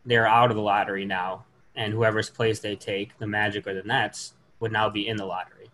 they're 0.03 0.25
out 0.25 0.49
of 0.49 0.55
the 0.55 0.63
lottery 0.63 1.05
now, 1.05 1.45
and 1.75 1.93
whoever's 1.93 2.31
place 2.31 2.59
they 2.59 2.75
take, 2.75 3.15
the 3.19 3.27
Magic 3.27 3.67
or 3.67 3.75
the 3.75 3.83
Nets, 3.83 4.33
would 4.59 4.71
now 4.71 4.89
be 4.89 5.07
in 5.07 5.15
the 5.15 5.27
lottery. 5.27 5.69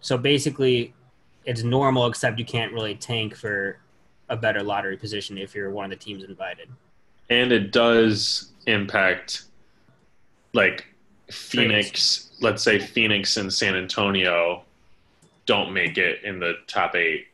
So 0.00 0.18
basically, 0.18 0.94
it's 1.44 1.62
normal, 1.62 2.08
except 2.08 2.40
you 2.40 2.44
can't 2.44 2.72
really 2.72 2.96
tank 2.96 3.36
for 3.36 3.78
a 4.28 4.36
better 4.36 4.60
lottery 4.64 4.96
position 4.96 5.38
if 5.38 5.54
you're 5.54 5.70
one 5.70 5.84
of 5.84 5.90
the 5.90 6.04
teams 6.04 6.24
invited. 6.24 6.68
and 7.30 7.52
it 7.52 7.70
does 7.70 8.50
impact 8.66 9.44
like 10.54 10.86
Phoenix. 11.30 12.32
Let's 12.40 12.64
say 12.64 12.80
Phoenix 12.80 13.36
and 13.36 13.52
San 13.52 13.76
Antonio 13.76 14.64
don't 15.46 15.72
make 15.72 15.98
it 15.98 16.24
in 16.24 16.40
the 16.40 16.54
top 16.66 16.96
eight. 16.96 17.28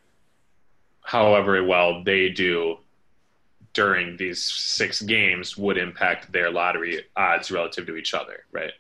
However 1.11 1.65
well 1.65 2.05
they 2.05 2.29
do 2.29 2.79
during 3.73 4.17
these 4.17 4.41
six 4.41 5.03
games 5.03 5.57
would 5.59 5.77
impact 5.77 6.31
their 6.31 6.53
lottery 6.53 7.05
odds 7.17 7.51
relative 7.51 7.85
to 7.87 7.97
each 7.97 8.15
other, 8.15 8.45
right? 8.53 8.71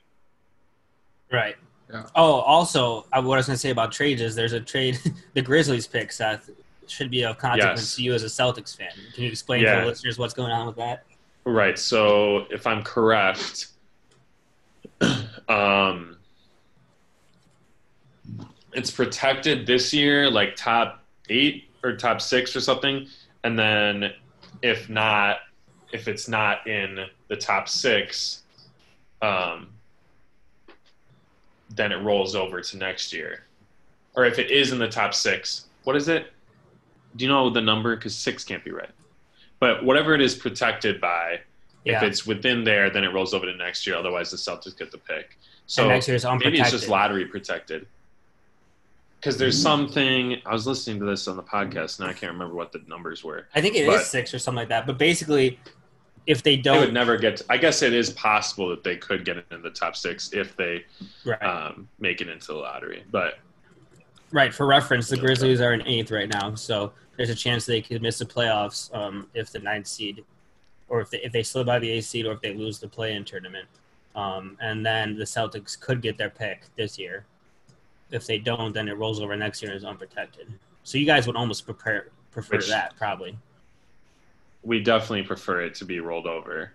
Right. 1.32 1.56
Yeah. 1.92 2.06
Oh, 2.14 2.34
also, 2.34 3.04
I- 3.12 3.18
what 3.18 3.34
I 3.34 3.38
was 3.38 3.46
going 3.46 3.54
to 3.56 3.60
say 3.60 3.70
about 3.70 3.90
trades 3.90 4.22
is 4.22 4.37
there's 4.37 4.52
a 4.52 4.60
trade. 4.60 4.96
the 5.34 5.42
Grizzlies 5.42 5.88
pick 5.88 6.12
Seth 6.12 6.49
should 6.87 7.10
be 7.10 7.25
of 7.25 7.37
consequence 7.37 7.80
Yes. 7.80 7.96
to 7.96 8.02
you 8.04 8.14
as 8.14 8.22
a 8.22 8.26
Celtics 8.26 8.76
fan. 8.76 8.90
Can 9.12 9.25
you 9.25 9.30
explain 9.30 9.64
to 9.64 9.80
the 9.80 9.87
listeners 9.87 10.16
what's 10.16 10.34
going 10.34 10.52
on 10.52 10.68
with 10.68 10.76
that? 10.76 11.02
Right. 11.44 11.76
So 11.76 12.46
if 12.52 12.64
I'm 12.64 12.84
correct, 12.84 13.66
um, 15.49 16.16
it's 18.72 18.92
protected 18.92 19.66
this 19.66 19.92
year, 19.92 20.30
like 20.30 20.54
top 20.54 21.02
eight 21.28 21.66
or 21.82 21.96
top 21.96 22.20
six 22.20 22.54
or 22.54 22.60
something, 22.60 23.06
and 23.44 23.58
then 23.58 24.12
if 24.62 24.88
not, 24.88 25.38
if 25.92 26.08
it's 26.08 26.28
not 26.28 26.66
in 26.66 27.06
the 27.28 27.37
top 27.37 27.68
six, 27.68 28.42
um, 29.22 29.68
then 31.75 31.92
it 31.92 31.96
rolls 32.02 32.34
over 32.34 32.60
to 32.60 32.76
next 32.76 33.12
year. 33.12 33.44
or 34.16 34.25
if 34.25 34.38
it 34.40 34.50
is 34.50 34.72
in 34.72 34.78
the 34.78 34.88
top 34.88 35.14
six, 35.14 35.66
what 35.84 35.94
is 35.94 36.08
it? 36.08 36.32
Do 37.16 37.25
you 37.25 37.28
know 37.30 37.49
the 37.49 37.60
number? 37.60 37.94
Because 37.96 38.14
six 38.14 38.44
can't 38.44 38.64
be 38.64 38.72
right. 38.72 38.90
But 39.60 39.84
whatever 39.84 40.14
it 40.14 40.20
is 40.20 40.34
protected 40.34 41.00
by, 41.00 41.40
if 41.84 42.02
it's 42.02 42.26
within 42.26 42.64
there, 42.64 42.90
then 42.90 43.04
it 43.04 43.12
rolls 43.12 43.32
over 43.34 43.46
to 43.46 43.54
next 43.56 43.87
year. 43.87 43.96
Otherwise, 43.96 44.30
the 44.30 44.37
Celtics 44.37 44.76
get 44.76 44.90
the 44.90 44.99
pick. 44.99 45.38
So 45.66 45.82
and 45.82 45.92
next 45.92 46.08
year's 46.08 46.25
maybe 46.25 46.34
unprotected. 46.34 46.60
it's 46.60 46.70
just 46.70 46.88
lottery 46.88 47.25
protected. 47.25 47.87
Because 49.21 49.37
there's 49.37 49.61
something 49.61 50.41
I 50.47 50.53
was 50.53 50.67
listening 50.67 50.99
to 51.00 51.05
this 51.05 51.29
on 51.29 51.37
the 51.37 51.43
podcast, 51.43 52.00
and 52.00 52.09
I 52.09 52.15
can't 52.15 52.33
remember 52.33 52.55
what 52.55 52.73
the 52.73 52.83
numbers 52.89 53.23
were. 53.23 53.47
I 53.55 53.61
think 53.61 53.77
it 53.77 53.87
is 53.87 54.07
six 54.07 54.33
or 54.33 54.39
something 54.39 54.57
like 54.57 54.71
that. 54.71 54.87
But 54.87 54.97
basically, 54.97 55.59
if 56.27 56.43
they 56.43 56.57
don't, 56.57 56.79
They 56.79 56.85
would 56.87 56.95
never 56.95 57.19
get. 57.19 57.43
I 57.50 57.59
guess 57.59 57.83
it 57.83 57.93
is 57.93 58.11
possible 58.11 58.71
that 58.71 58.83
they 58.83 58.97
could 58.97 59.27
get 59.27 59.45
in 59.50 59.61
the 59.61 59.71
top 59.71 59.95
six 59.95 60.33
if 60.33 60.57
they 60.57 60.87
right, 61.27 61.43
um, 61.43 61.87
make 61.99 62.23
it 62.23 62.29
into 62.29 62.49
the 62.49 62.55
lottery. 62.55 63.05
But 63.11 63.39
right. 64.33 64.55
For 64.55 64.67
reference, 64.67 65.09
the 65.09 65.19
Grizzlies 65.19 65.61
are 65.61 65.75
in 65.75 65.87
eighth 65.87 66.11
right 66.11 66.29
now, 66.33 66.55
so 66.55 66.93
there's 67.19 67.31
a 67.31 67.35
chance 67.35 67.67
they 67.67 67.83
could 67.83 68.00
miss 68.00 68.19
the 68.19 68.25
playoffs 68.25 68.95
um, 68.95 69.29
if 69.35 69.50
the 69.50 69.59
ninth 69.59 69.87
seed, 69.87 70.25
or 70.89 71.03
if 71.03 71.11
they 71.11 71.19
if 71.19 71.33
they 71.33 71.43
slip 71.43 71.67
by 71.67 71.79
the 71.79 71.91
eighth 71.91 72.07
seed, 72.07 72.25
or 72.25 72.33
if 72.33 72.41
they 72.41 72.55
lose 72.55 72.79
the 72.79 72.89
play-in 72.89 73.25
tournament. 73.25 73.69
Um, 74.17 74.57
and 74.61 74.85
then 74.85 75.17
the 75.17 75.25
Celtics 75.25 75.79
could 75.79 76.00
get 76.00 76.17
their 76.17 76.31
pick 76.31 76.62
this 76.77 76.99
year. 76.99 77.27
If 78.11 78.26
they 78.26 78.38
don't, 78.38 78.73
then 78.73 78.88
it 78.88 78.97
rolls 78.97 79.21
over 79.21 79.37
next 79.37 79.62
year 79.62 79.71
and 79.71 79.79
is 79.79 79.85
unprotected. 79.85 80.52
So 80.83 80.99
you 80.99 81.07
guys 81.07 81.26
would 81.26 81.37
almost 81.37 81.64
prepare 81.64 82.09
prefer 82.33 82.57
Which- 82.57 82.69
that 82.69 82.97
probably. 82.97 83.37
we 84.62 84.81
definitely 84.83 85.23
prefer 85.23 85.62
it 85.62 85.75
to 85.76 85.85
be 85.85 86.00
rolled 86.00 86.26
over 86.26 86.73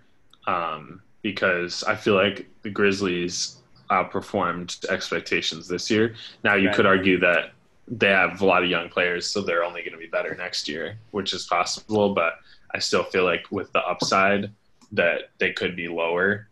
um, 0.47 1.01
because 1.21 1.83
I 1.83 1.95
feel 1.95 2.15
like 2.15 2.47
the 2.63 2.69
Grizzlies 2.69 3.57
outperformed 3.91 4.83
expectations 4.89 5.67
this 5.67 5.89
year. 5.91 6.15
Now 6.43 6.55
you 6.55 6.67
Right. 6.67 6.75
could 6.75 6.85
argue 6.85 7.19
that 7.19 7.51
they 7.87 8.09
have 8.09 8.41
a 8.41 8.45
lot 8.45 8.63
of 8.63 8.69
young 8.69 8.89
players, 8.89 9.29
so 9.29 9.41
they're 9.41 9.63
only 9.63 9.81
going 9.81 9.93
to 9.93 9.99
be 9.99 10.07
better 10.07 10.33
next 10.35 10.67
year, 10.67 10.97
which 11.11 11.33
is 11.33 11.45
possible. 11.45 12.13
But 12.15 12.39
I 12.73 12.79
still 12.79 13.03
feel 13.03 13.23
like 13.23 13.45
with 13.51 13.71
the 13.73 13.79
upside 13.85 14.51
that 14.91 15.29
they 15.37 15.51
could 15.53 15.75
be 15.75 15.87
lower. 15.87 16.47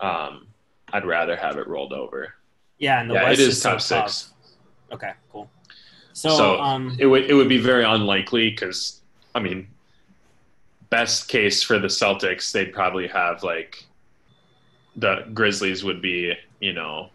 Um, 0.00 0.46
I'd 0.92 1.04
rather 1.06 1.34
have 1.36 1.56
it 1.56 1.66
rolled 1.66 1.92
over. 1.94 2.34
Yeah, 2.78 3.00
and 3.00 3.10
the 3.10 3.14
yeah, 3.14 3.24
West 3.24 3.40
it 3.40 3.48
is 3.48 3.60
so 3.60 3.70
top 3.70 3.80
six. 3.80 4.32
Okay, 4.92 5.12
cool. 5.32 5.50
So, 6.12 6.30
So, 6.30 6.60
um, 6.60 6.96
It 6.98 7.06
would 7.06 7.24
it 7.24 7.34
would 7.34 7.48
be 7.48 7.58
very 7.58 7.84
unlikely 7.84 8.50
because 8.50 9.00
I 9.34 9.40
mean, 9.40 9.68
best 10.90 11.28
case 11.28 11.62
for 11.62 11.78
the 11.78 11.88
Celtics, 11.88 12.52
they'd 12.52 12.72
probably 12.72 13.06
have 13.08 13.42
like 13.42 13.84
the 14.96 15.26
Grizzlies 15.34 15.84
would 15.84 16.00
be 16.00 16.34
you 16.60 16.72
know 16.72 17.10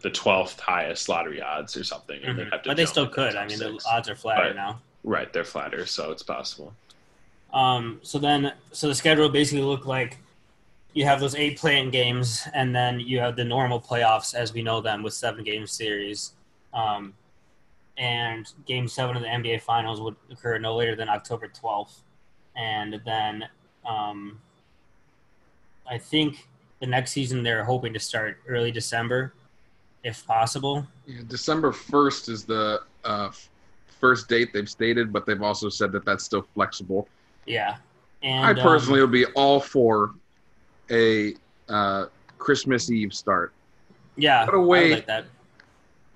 the 0.00 0.10
twelfth 0.10 0.60
highest 0.60 1.08
lottery 1.08 1.40
odds 1.40 1.76
or 1.76 1.84
something, 1.84 2.20
and 2.22 2.38
they'd 2.38 2.46
mhm. 2.46 2.52
have 2.52 2.62
to 2.62 2.70
but 2.70 2.76
they 2.76 2.86
still 2.86 3.08
could. 3.08 3.36
I 3.36 3.46
mean, 3.46 3.58
the 3.58 3.80
odds 3.86 4.08
are 4.08 4.16
flatter 4.16 4.48
But- 4.48 4.56
now. 4.56 4.80
right, 5.04 5.32
they're 5.32 5.44
flatter, 5.44 5.86
so 5.86 6.10
it's 6.10 6.22
possible. 6.22 6.74
Um, 7.52 8.00
so 8.02 8.18
then, 8.18 8.54
so 8.72 8.88
the 8.88 8.94
schedule 8.94 9.28
basically 9.28 9.62
looked 9.62 9.84
like 9.84 10.18
you 10.94 11.04
have 11.04 11.20
those 11.20 11.34
eight 11.34 11.58
playing 11.58 11.90
games, 11.90 12.46
and 12.54 12.74
then 12.74 13.00
you 13.00 13.18
have 13.18 13.36
the 13.36 13.44
normal 13.44 13.80
playoffs 13.80 14.34
as 14.34 14.52
we 14.52 14.62
know 14.62 14.80
them 14.80 15.02
with 15.02 15.14
seven 15.14 15.42
game 15.42 15.66
series. 15.66 16.32
Um, 16.74 17.14
and 17.96 18.50
game 18.66 18.88
seven 18.88 19.16
of 19.16 19.22
the 19.22 19.28
NBA 19.28 19.62
Finals 19.62 20.00
would 20.00 20.16
occur 20.30 20.58
no 20.58 20.74
later 20.76 20.96
than 20.96 21.08
October 21.08 21.48
12th. 21.48 22.00
And 22.56 23.00
then 23.04 23.44
um, 23.86 24.40
I 25.88 25.98
think 25.98 26.48
the 26.80 26.86
next 26.86 27.12
season 27.12 27.42
they're 27.42 27.64
hoping 27.64 27.92
to 27.92 28.00
start 28.00 28.38
early 28.48 28.70
December, 28.70 29.34
if 30.04 30.26
possible. 30.26 30.86
Yeah, 31.06 31.20
December 31.28 31.72
first 31.72 32.28
is 32.28 32.44
the 32.44 32.82
uh, 33.04 33.30
first 34.00 34.28
date 34.28 34.52
they've 34.52 34.68
stated, 34.68 35.12
but 35.12 35.26
they've 35.26 35.42
also 35.42 35.68
said 35.68 35.92
that 35.92 36.04
that's 36.04 36.24
still 36.24 36.46
flexible. 36.54 37.08
Yeah. 37.46 37.76
And 38.22 38.44
I 38.44 38.50
um, 38.50 38.56
personally 38.56 39.00
would 39.00 39.12
be 39.12 39.26
all 39.26 39.60
for 39.60 40.14
a 40.92 41.34
uh, 41.68 42.06
Christmas 42.38 42.90
Eve 42.90 43.12
start 43.14 43.52
yeah, 44.16 44.44
What 44.44 44.54
a 44.54 44.60
way- 44.60 44.92
like 44.94 45.06
that. 45.06 45.24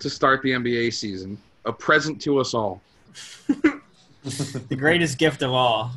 to 0.01 0.11
start 0.11 0.43
the 0.43 0.51
NBA 0.51 0.93
season. 0.93 1.39
A 1.65 1.73
present 1.73 2.21
to 2.23 2.39
us 2.39 2.53
all. 2.53 2.83
the 3.49 4.77
greatest 4.77 5.19
gift 5.19 5.43
of 5.43 5.53
all. 5.53 5.93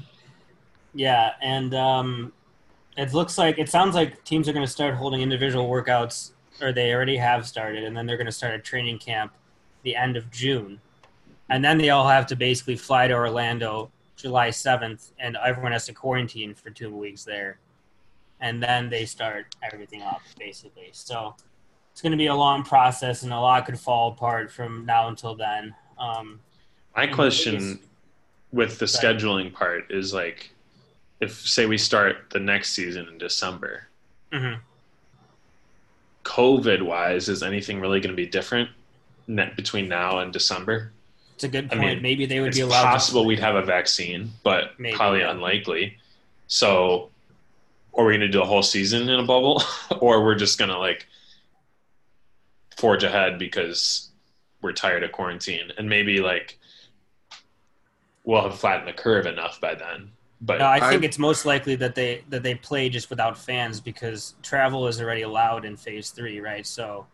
Yeah, 0.94 1.32
and 1.42 1.76
um, 1.76 2.32
it 2.98 3.14
looks 3.14 3.38
like 3.38 3.60
it 3.60 3.70
sounds 3.70 3.96
like 3.96 4.24
teams 4.24 4.48
are 4.48 4.54
going 4.54 4.66
to 4.66 4.72
start 4.72 4.96
holding 4.96 5.22
individual 5.22 5.70
workouts, 5.70 6.32
or 6.62 6.72
they 6.72 6.94
already 6.94 7.18
have 7.18 7.46
started, 7.48 7.84
and 7.84 7.96
then 7.96 8.06
they're 8.06 8.18
going 8.18 8.26
to 8.26 8.32
start 8.32 8.54
a 8.56 8.60
training 8.60 8.98
camp 8.98 9.34
the 9.84 9.96
end 9.96 10.18
of 10.18 10.32
June, 10.32 10.80
and 11.50 11.64
then 11.64 11.78
they 11.78 11.90
all 11.90 12.08
have 12.08 12.26
to 12.28 12.36
basically 12.36 12.76
fly 12.76 13.08
to 13.08 13.14
Orlando 13.14 13.92
July 14.16 14.50
seventh, 14.50 15.12
and 15.20 15.38
everyone 15.46 15.72
has 15.74 15.86
to 15.86 15.94
quarantine 15.94 16.54
for 16.56 16.70
two 16.70 16.96
weeks 16.96 17.24
there, 17.24 17.60
and 18.42 18.62
then 18.62 18.90
they 18.90 19.06
start 19.06 19.56
everything 19.64 20.02
up 20.02 20.22
basically. 20.38 20.90
So 20.94 21.36
it's 21.92 22.02
going 22.02 22.12
to 22.12 22.18
be 22.18 22.28
a 22.28 22.36
long 22.36 22.64
process, 22.64 23.24
and 23.24 23.34
a 23.34 23.40
lot 23.40 23.66
could 23.66 23.80
fall 23.80 24.12
apart 24.12 24.52
from 24.52 24.86
now 24.86 25.08
until 25.10 25.36
then. 25.36 25.74
Um, 25.98 26.40
My 26.96 27.08
question 27.08 27.80
with 28.52 28.80
the 28.80 28.88
Sorry. 28.88 29.14
scheduling 29.16 29.54
part 29.54 29.92
is 29.92 30.14
like, 30.14 30.52
if 31.20 31.34
say 31.48 31.66
we 31.66 31.78
start 31.78 32.30
the 32.32 32.40
next 32.40 32.72
season 32.72 33.08
in 33.08 33.18
December, 33.18 33.88
mhm. 34.32 34.60
COVID 36.24 36.82
wise, 36.82 37.30
is 37.30 37.44
anything 37.44 37.80
really 37.80 38.00
going 38.00 38.12
to 38.12 38.16
be 38.16 38.26
different 38.26 38.70
net 39.28 39.56
between 39.56 39.88
now 39.88 40.20
and 40.20 40.32
December? 40.34 40.92
It's 41.36 41.44
a 41.44 41.48
good 41.48 41.66
I 41.66 41.76
point. 41.76 41.82
mean, 41.82 42.02
Maybe 42.02 42.26
they 42.26 42.40
would 42.40 42.54
be 42.54 42.62
allowed. 42.62 42.84
possible 42.84 43.26
we'd 43.26 43.40
have 43.40 43.56
a 43.56 43.62
vaccine, 43.62 44.32
but 44.44 44.78
Maybe, 44.80 44.96
probably 44.96 45.20
yeah. 45.20 45.32
unlikely. 45.32 45.98
So, 46.48 47.10
are 47.98 48.06
we 48.06 48.12
going 48.14 48.22
to 48.22 48.28
do 48.30 48.42
a 48.42 48.46
whole 48.46 48.64
season 48.64 49.10
in 49.10 49.20
a 49.20 49.24
bubble, 49.24 49.62
or 50.00 50.24
we're 50.24 50.36
just 50.36 50.58
going 50.58 50.70
to 50.70 50.78
like 50.78 51.08
forge 52.78 53.04
ahead 53.04 53.38
because 53.40 54.10
we're 54.62 54.72
tired 54.74 55.04
of 55.04 55.12
quarantine, 55.12 55.72
and 55.78 55.88
maybe 55.90 56.20
like 56.20 56.58
we'll 58.24 58.42
have 58.42 58.58
flattened 58.60 58.88
the 58.88 58.94
curve 58.94 59.26
enough 59.26 59.60
by 59.60 59.76
then. 59.76 60.12
But 60.42 60.60
no, 60.60 60.68
I 60.68 60.80
think 60.90 61.04
I- 61.04 61.06
it's 61.08 61.20
most 61.20 61.46
likely 61.46 61.76
that 61.76 61.96
they 61.96 62.24
that 62.30 62.44
they 62.44 62.56
play 62.56 62.90
just 62.90 63.10
without 63.10 63.38
fans 63.38 63.80
because 63.82 64.36
travel 64.42 64.88
is 64.88 65.02
already 65.02 65.24
allowed 65.24 65.66
in 65.66 65.76
Phase 65.76 66.12
Three, 66.12 66.40
right? 66.40 66.66
So 66.66 67.06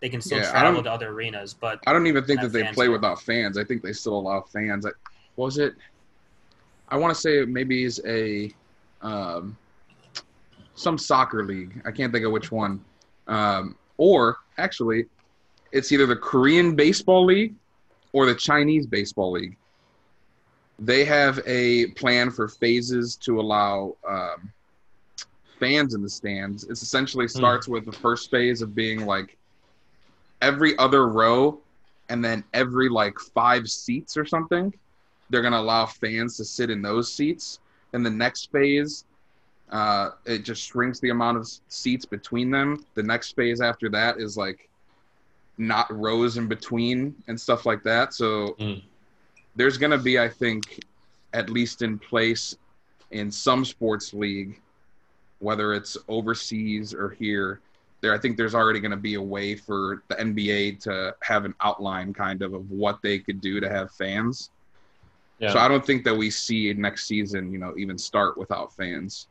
they 0.00 0.08
can 0.08 0.22
still 0.22 0.38
Yeah, 0.38 0.48
I 0.48 0.60
travel 0.60 0.74
don't- 0.76 0.84
to 0.84 0.92
other 0.92 1.08
arenas, 1.10 1.52
but 1.52 1.80
I 1.86 1.92
don't 1.92 2.06
even 2.06 2.24
think 2.24 2.40
that 2.40 2.52
they 2.52 2.62
play 2.72 2.86
there. 2.86 2.92
without 2.92 3.20
fans. 3.20 3.58
I 3.58 3.64
think 3.64 3.82
they 3.82 3.92
still 3.92 4.14
allow 4.18 4.40
fans. 4.42 4.86
I, 4.86 4.90
was 5.36 5.58
it? 5.58 5.74
I 6.88 6.96
want 6.96 7.14
to 7.14 7.20
say 7.20 7.44
maybe 7.44 7.84
is 7.84 8.00
a 8.06 8.52
um, 9.02 9.56
some 10.80 10.98
soccer 10.98 11.44
league. 11.44 11.82
I 11.84 11.90
can't 11.90 12.12
think 12.12 12.24
of 12.24 12.32
which 12.32 12.50
one. 12.50 12.84
Um, 13.26 13.76
or 13.96 14.38
actually, 14.58 15.06
it's 15.72 15.92
either 15.92 16.06
the 16.06 16.16
Korean 16.16 16.74
baseball 16.74 17.24
league 17.24 17.54
or 18.12 18.26
the 18.26 18.34
Chinese 18.34 18.86
baseball 18.86 19.32
league. 19.32 19.56
They 20.78 21.04
have 21.04 21.40
a 21.46 21.88
plan 21.88 22.30
for 22.30 22.48
phases 22.48 23.16
to 23.16 23.40
allow 23.40 23.96
um, 24.08 24.50
fans 25.58 25.94
in 25.94 26.02
the 26.02 26.08
stands. 26.08 26.64
It 26.64 26.72
essentially 26.72 27.28
starts 27.28 27.68
with 27.68 27.84
the 27.84 27.92
first 27.92 28.30
phase 28.30 28.62
of 28.62 28.74
being 28.74 29.04
like 29.04 29.36
every 30.40 30.76
other 30.78 31.08
row 31.08 31.60
and 32.08 32.24
then 32.24 32.42
every 32.54 32.88
like 32.88 33.18
five 33.18 33.68
seats 33.68 34.16
or 34.16 34.24
something 34.24 34.72
they're 35.30 35.42
going 35.42 35.52
to 35.52 35.58
allow 35.58 35.86
fans 35.86 36.36
to 36.36 36.44
sit 36.44 36.70
in 36.70 36.82
those 36.82 37.12
seats 37.12 37.60
and 37.92 38.04
the 38.04 38.10
next 38.10 38.50
phase 38.52 39.04
uh, 39.70 40.10
it 40.26 40.44
just 40.44 40.62
shrinks 40.62 40.98
the 41.00 41.10
amount 41.10 41.36
of 41.38 41.48
seats 41.68 42.04
between 42.04 42.50
them 42.50 42.84
the 42.94 43.02
next 43.02 43.36
phase 43.36 43.60
after 43.60 43.88
that 43.88 44.18
is 44.18 44.36
like 44.36 44.68
not 45.58 45.86
rows 45.90 46.36
in 46.38 46.48
between 46.48 47.14
and 47.28 47.38
stuff 47.40 47.66
like 47.66 47.82
that 47.82 48.12
so 48.14 48.54
Mm. 48.58 48.82
there's 49.56 49.76
going 49.76 49.90
to 49.92 49.98
be 49.98 50.18
i 50.18 50.28
think 50.28 50.80
at 51.32 51.50
least 51.50 51.82
in 51.82 51.98
place 51.98 52.56
in 53.10 53.30
some 53.30 53.64
sports 53.64 54.12
league 54.14 54.60
whether 55.38 55.72
it's 55.74 55.96
overseas 56.08 56.92
or 56.94 57.10
here 57.10 57.60
there 58.02 58.14
I 58.14 58.18
think 58.18 58.38
there's 58.38 58.54
already 58.54 58.80
going 58.80 58.92
to 58.92 58.96
be 58.96 59.14
a 59.14 59.22
way 59.22 59.54
for 59.54 60.02
the 60.08 60.14
NBA 60.14 60.80
to 60.84 61.14
have 61.22 61.44
an 61.44 61.54
outline 61.60 62.14
kind 62.14 62.40
of 62.40 62.54
of 62.54 62.70
what 62.70 62.98
they 63.02 63.18
could 63.18 63.42
do 63.42 63.60
to 63.60 63.68
have 63.68 63.90
fans. 63.92 64.48
yeah. 65.38 65.52
So 65.52 65.58
I 65.58 65.68
don't 65.68 65.84
think 65.84 66.04
that 66.04 66.16
we 66.16 66.30
see 66.30 66.72
next 66.72 67.06
season, 67.06 67.52
you 67.52 67.58
know, 67.58 67.74
even 67.76 67.98
start 67.98 68.38
without 68.38 68.74
fans. 68.74 69.28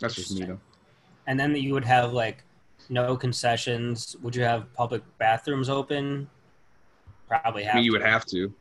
That's 0.00 0.14
just 0.14 0.34
me 0.34 0.46
though. 0.46 0.58
and 1.26 1.38
then 1.38 1.54
you 1.54 1.72
would 1.74 1.84
have 1.84 2.12
like 2.12 2.44
no 2.88 3.16
concessions. 3.16 4.16
Would 4.22 4.34
you 4.34 4.42
have 4.42 4.72
public 4.74 5.02
bathrooms 5.18 5.68
open? 5.68 6.28
Probably 7.28 7.62
I 7.64 7.66
have. 7.66 7.74
mean, 7.76 7.84
you 7.84 7.92
would 7.92 8.02
have 8.02 8.26
to. 8.26 8.52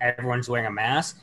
Everyone's 0.00 0.48
wearing 0.48 0.66
a 0.66 0.70
mask, 0.70 1.20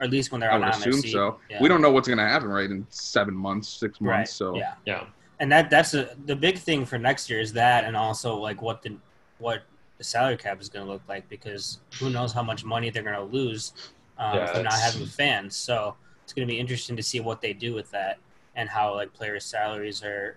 or 0.00 0.04
at 0.04 0.10
least 0.10 0.32
when 0.32 0.40
they're 0.40 0.50
I 0.50 0.56
on 0.56 0.60
would 0.60 0.72
their 0.72 0.78
assume 0.80 1.00
seat. 1.00 1.12
so. 1.12 1.38
Yeah. 1.48 1.62
We 1.62 1.68
don't 1.68 1.80
know 1.80 1.90
what's 1.90 2.08
going 2.08 2.18
to 2.18 2.24
happen 2.26 2.48
right 2.48 2.70
in 2.70 2.86
seven 2.90 3.34
months, 3.34 3.68
six 3.68 4.00
months. 4.00 4.10
Right. 4.18 4.28
So 4.28 4.56
yeah. 4.56 4.74
yeah. 4.84 5.04
and 5.40 5.50
that 5.52 5.70
that's 5.70 5.94
a, 5.94 6.14
the 6.26 6.36
big 6.36 6.58
thing 6.58 6.84
for 6.84 6.98
next 6.98 7.30
year 7.30 7.40
is 7.40 7.52
that 7.54 7.84
and 7.84 7.96
also 7.96 8.36
like 8.36 8.60
what 8.60 8.82
the 8.82 8.96
what 9.38 9.62
the 9.96 10.04
salary 10.04 10.36
cap 10.36 10.60
is 10.60 10.68
going 10.68 10.84
to 10.84 10.92
look 10.92 11.02
like 11.08 11.28
because 11.28 11.78
who 11.98 12.10
knows 12.10 12.32
how 12.32 12.42
much 12.42 12.64
money 12.64 12.90
they're 12.90 13.02
going 13.02 13.14
to 13.16 13.22
lose 13.22 13.72
um, 14.18 14.36
Yeah, 14.36 14.46
from 14.52 14.64
not 14.64 14.74
having 14.74 15.06
fans. 15.06 15.56
So 15.56 15.94
it's 16.24 16.32
going 16.32 16.46
to 16.46 16.52
be 16.52 16.58
interesting 16.58 16.96
to 16.96 17.02
see 17.02 17.20
what 17.20 17.40
they 17.40 17.52
do 17.52 17.72
with 17.74 17.90
that 17.92 18.18
and 18.58 18.68
how 18.68 18.94
like 18.94 19.14
players' 19.14 19.44
salaries 19.46 20.02
are 20.02 20.36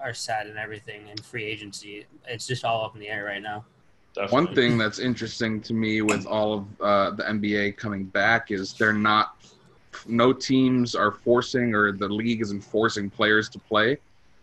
are 0.00 0.14
set 0.14 0.46
and 0.46 0.56
everything 0.58 1.02
and 1.10 1.22
free 1.24 1.44
agency. 1.44 2.06
It's 2.26 2.46
just 2.46 2.64
all 2.64 2.84
up 2.84 2.94
in 2.94 3.00
the 3.00 3.08
air 3.08 3.24
right 3.24 3.42
now. 3.42 3.64
Definitely. 4.14 4.34
One 4.46 4.54
thing 4.54 4.78
that's 4.78 4.98
interesting 4.98 5.60
to 5.62 5.74
me 5.74 6.02
with 6.02 6.26
all 6.26 6.54
of 6.54 6.80
uh, 6.80 7.10
the 7.12 7.22
NBA 7.24 7.76
coming 7.76 8.04
back 8.04 8.50
is 8.50 8.72
they're 8.74 8.92
not, 8.92 9.36
no 10.06 10.32
teams 10.32 10.94
are 10.96 11.12
forcing 11.12 11.72
or 11.74 11.92
the 11.92 12.08
league 12.08 12.42
isn't 12.42 12.62
forcing 12.62 13.08
players 13.10 13.48
to 13.50 13.58
play. 13.60 13.96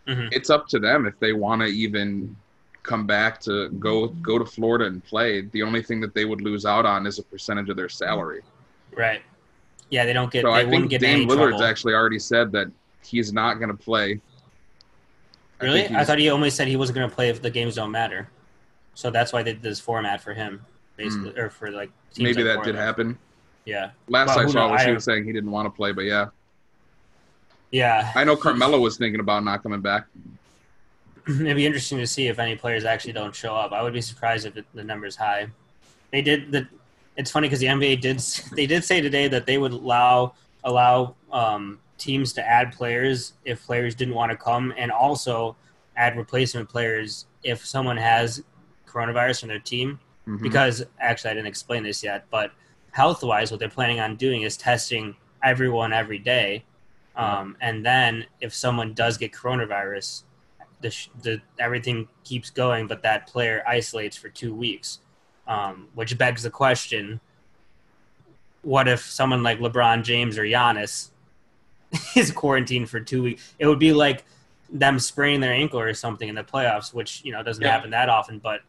Mhm. 0.08 0.28
It's 0.32 0.48
up 0.50 0.66
to 0.68 0.78
them 0.78 1.06
if 1.06 1.18
they 1.20 1.32
want 1.34 1.60
to 1.62 1.66
even 1.68 2.34
come 2.82 3.06
back 3.06 3.38
to 3.42 3.68
go 3.70 4.08
go 4.22 4.38
to 4.38 4.44
Florida 4.46 4.86
and 4.86 5.04
play. 5.04 5.42
The 5.42 5.62
only 5.62 5.82
thing 5.82 6.00
that 6.00 6.14
they 6.14 6.24
would 6.24 6.40
lose 6.40 6.64
out 6.64 6.86
on 6.86 7.06
is 7.06 7.18
a 7.18 7.22
percentage 7.22 7.68
of 7.68 7.76
their 7.76 7.90
salary. 7.90 8.40
Right. 8.96 9.20
Yeah, 9.90 10.06
they 10.06 10.14
don't 10.14 10.32
get. 10.32 10.42
So 10.42 10.52
they 10.52 10.60
I 10.60 10.64
wouldn't 10.64 10.82
think 10.82 10.90
get 10.92 11.00
Dame 11.02 11.14
any 11.20 11.26
Lillard's 11.26 11.50
trouble. 11.50 11.64
actually 11.64 11.94
already 11.94 12.18
said 12.18 12.50
that 12.52 12.68
he's 13.04 13.32
not 13.32 13.54
going 13.54 13.70
to 13.70 13.76
play. 13.76 14.20
Really? 15.60 15.82
think 15.82 15.92
I, 15.92 16.04
thought 16.04 16.18
he 16.18 16.30
only 16.30 16.50
said 16.50 16.68
he 16.68 16.76
wasn't 16.76 16.96
going 16.96 17.10
to 17.10 17.14
play 17.14 17.28
if 17.28 17.42
the 17.42 17.50
games 17.50 17.74
don't 17.74 17.90
matter. 17.90 18.30
So 18.94 19.10
that's 19.10 19.32
why 19.32 19.42
they 19.42 19.52
did 19.52 19.62
this 19.62 19.78
format 19.78 20.20
for 20.20 20.32
him, 20.32 20.64
basically, 20.96 21.38
or 21.38 21.50
for 21.50 21.70
like. 21.70 21.90
maybe 22.18 22.42
that 22.42 22.62
did 22.62 22.74
happen. 22.74 23.18
Yeah, 23.66 23.90
Last 24.08 24.28
Well, 24.28 24.38
I 24.40 24.46
saw 24.46 24.72
was 24.72 24.82
he 24.82 24.92
was 24.92 25.04
saying 25.04 25.24
he 25.24 25.32
didn't 25.32 25.50
want 25.50 25.66
to 25.66 25.70
play, 25.70 25.92
but 25.92 26.04
yeah, 26.04 26.28
yeah. 27.70 28.10
I 28.14 28.24
know 28.24 28.36
Carmelo 28.36 28.80
was 28.80 28.96
thinking 28.96 29.20
about 29.20 29.44
not 29.44 29.62
coming 29.62 29.80
back. 29.80 30.06
It'd 31.28 31.56
be 31.56 31.66
interesting 31.66 31.98
to 31.98 32.06
see 32.06 32.26
if 32.26 32.38
any 32.38 32.56
players 32.56 32.84
actually 32.84 33.12
don't 33.12 33.34
show 33.34 33.54
up. 33.54 33.72
I 33.72 33.82
would 33.82 33.92
be 33.92 34.00
surprised 34.00 34.46
if 34.46 34.56
it, 34.56 34.66
the 34.74 34.82
number's 34.82 35.16
high. 35.16 35.48
They 36.10 36.22
did 36.22 36.50
the. 36.50 36.66
It's 37.16 37.30
funny 37.30 37.48
because 37.48 37.60
the 37.60 37.66
NBA 37.66 38.00
did 38.00 38.18
they 38.56 38.66
did 38.66 38.84
say 38.84 39.00
today 39.00 39.28
that 39.28 39.46
they 39.46 39.58
would 39.58 39.72
allow 39.72 40.34
allow 40.64 41.14
um, 41.32 41.78
teams 42.00 42.32
to 42.32 42.46
add 42.46 42.72
players 42.72 43.34
if 43.44 43.64
players 43.64 43.94
didn't 43.94 44.14
want 44.14 44.30
to 44.32 44.36
come, 44.36 44.74
and 44.76 44.90
also 44.90 45.56
add 45.96 46.16
replacement 46.16 46.68
players 46.68 47.26
if 47.44 47.64
someone 47.64 47.96
has 47.96 48.42
coronavirus 48.86 49.44
on 49.44 49.48
their 49.48 49.60
team. 49.60 50.00
Mhm. 50.26 50.42
because 50.42 50.84
actually 51.00 51.30
I 51.30 51.34
didn't 51.34 51.46
explain 51.48 51.82
this 51.82 52.02
yet, 52.04 52.24
but 52.30 52.52
health 52.92 53.22
wise, 53.24 53.50
what 53.50 53.58
they're 53.58 53.68
planning 53.68 54.00
on 54.00 54.16
doing 54.16 54.42
is 54.42 54.56
testing 54.56 55.16
everyone 55.42 55.92
every 55.92 56.18
day. 56.18 56.64
Um, 57.16 57.56
and 57.60 57.84
then 57.84 58.26
if 58.40 58.54
someone 58.54 58.92
does 58.94 59.16
get 59.18 59.32
coronavirus, 59.32 60.24
the, 60.80 60.94
the 61.22 61.40
everything 61.58 62.08
keeps 62.24 62.50
going, 62.50 62.86
but 62.86 63.02
that 63.02 63.26
player 63.26 63.64
isolates 63.66 64.16
for 64.16 64.28
two 64.28 64.54
weeks, 64.54 65.00
um, 65.46 65.88
which 65.94 66.16
begs 66.16 66.42
the 66.42 66.50
question: 66.50 67.20
What 68.62 68.88
if 68.88 69.00
someone 69.00 69.42
like 69.42 69.58
LeBron 69.58 70.04
James 70.04 70.38
or 70.38 70.44
Giannis 70.44 71.10
is 72.16 72.30
quarantined 72.30 72.88
for 72.88 73.00
two 73.00 73.22
weeks? 73.22 73.54
It 73.58 73.66
would 73.66 73.78
be 73.78 73.92
like 73.92 74.24
them 74.72 74.98
spraining 74.98 75.40
their 75.40 75.52
ankle 75.52 75.80
or 75.80 75.92
something 75.94 76.28
in 76.28 76.34
the 76.34 76.44
playoffs, 76.44 76.94
which 76.94 77.24
you 77.24 77.32
know 77.32 77.42
doesn't 77.42 77.62
Yeah. 77.62 77.72
happen 77.72 77.90
that 77.90 78.08
often, 78.08 78.38
but 78.38 78.60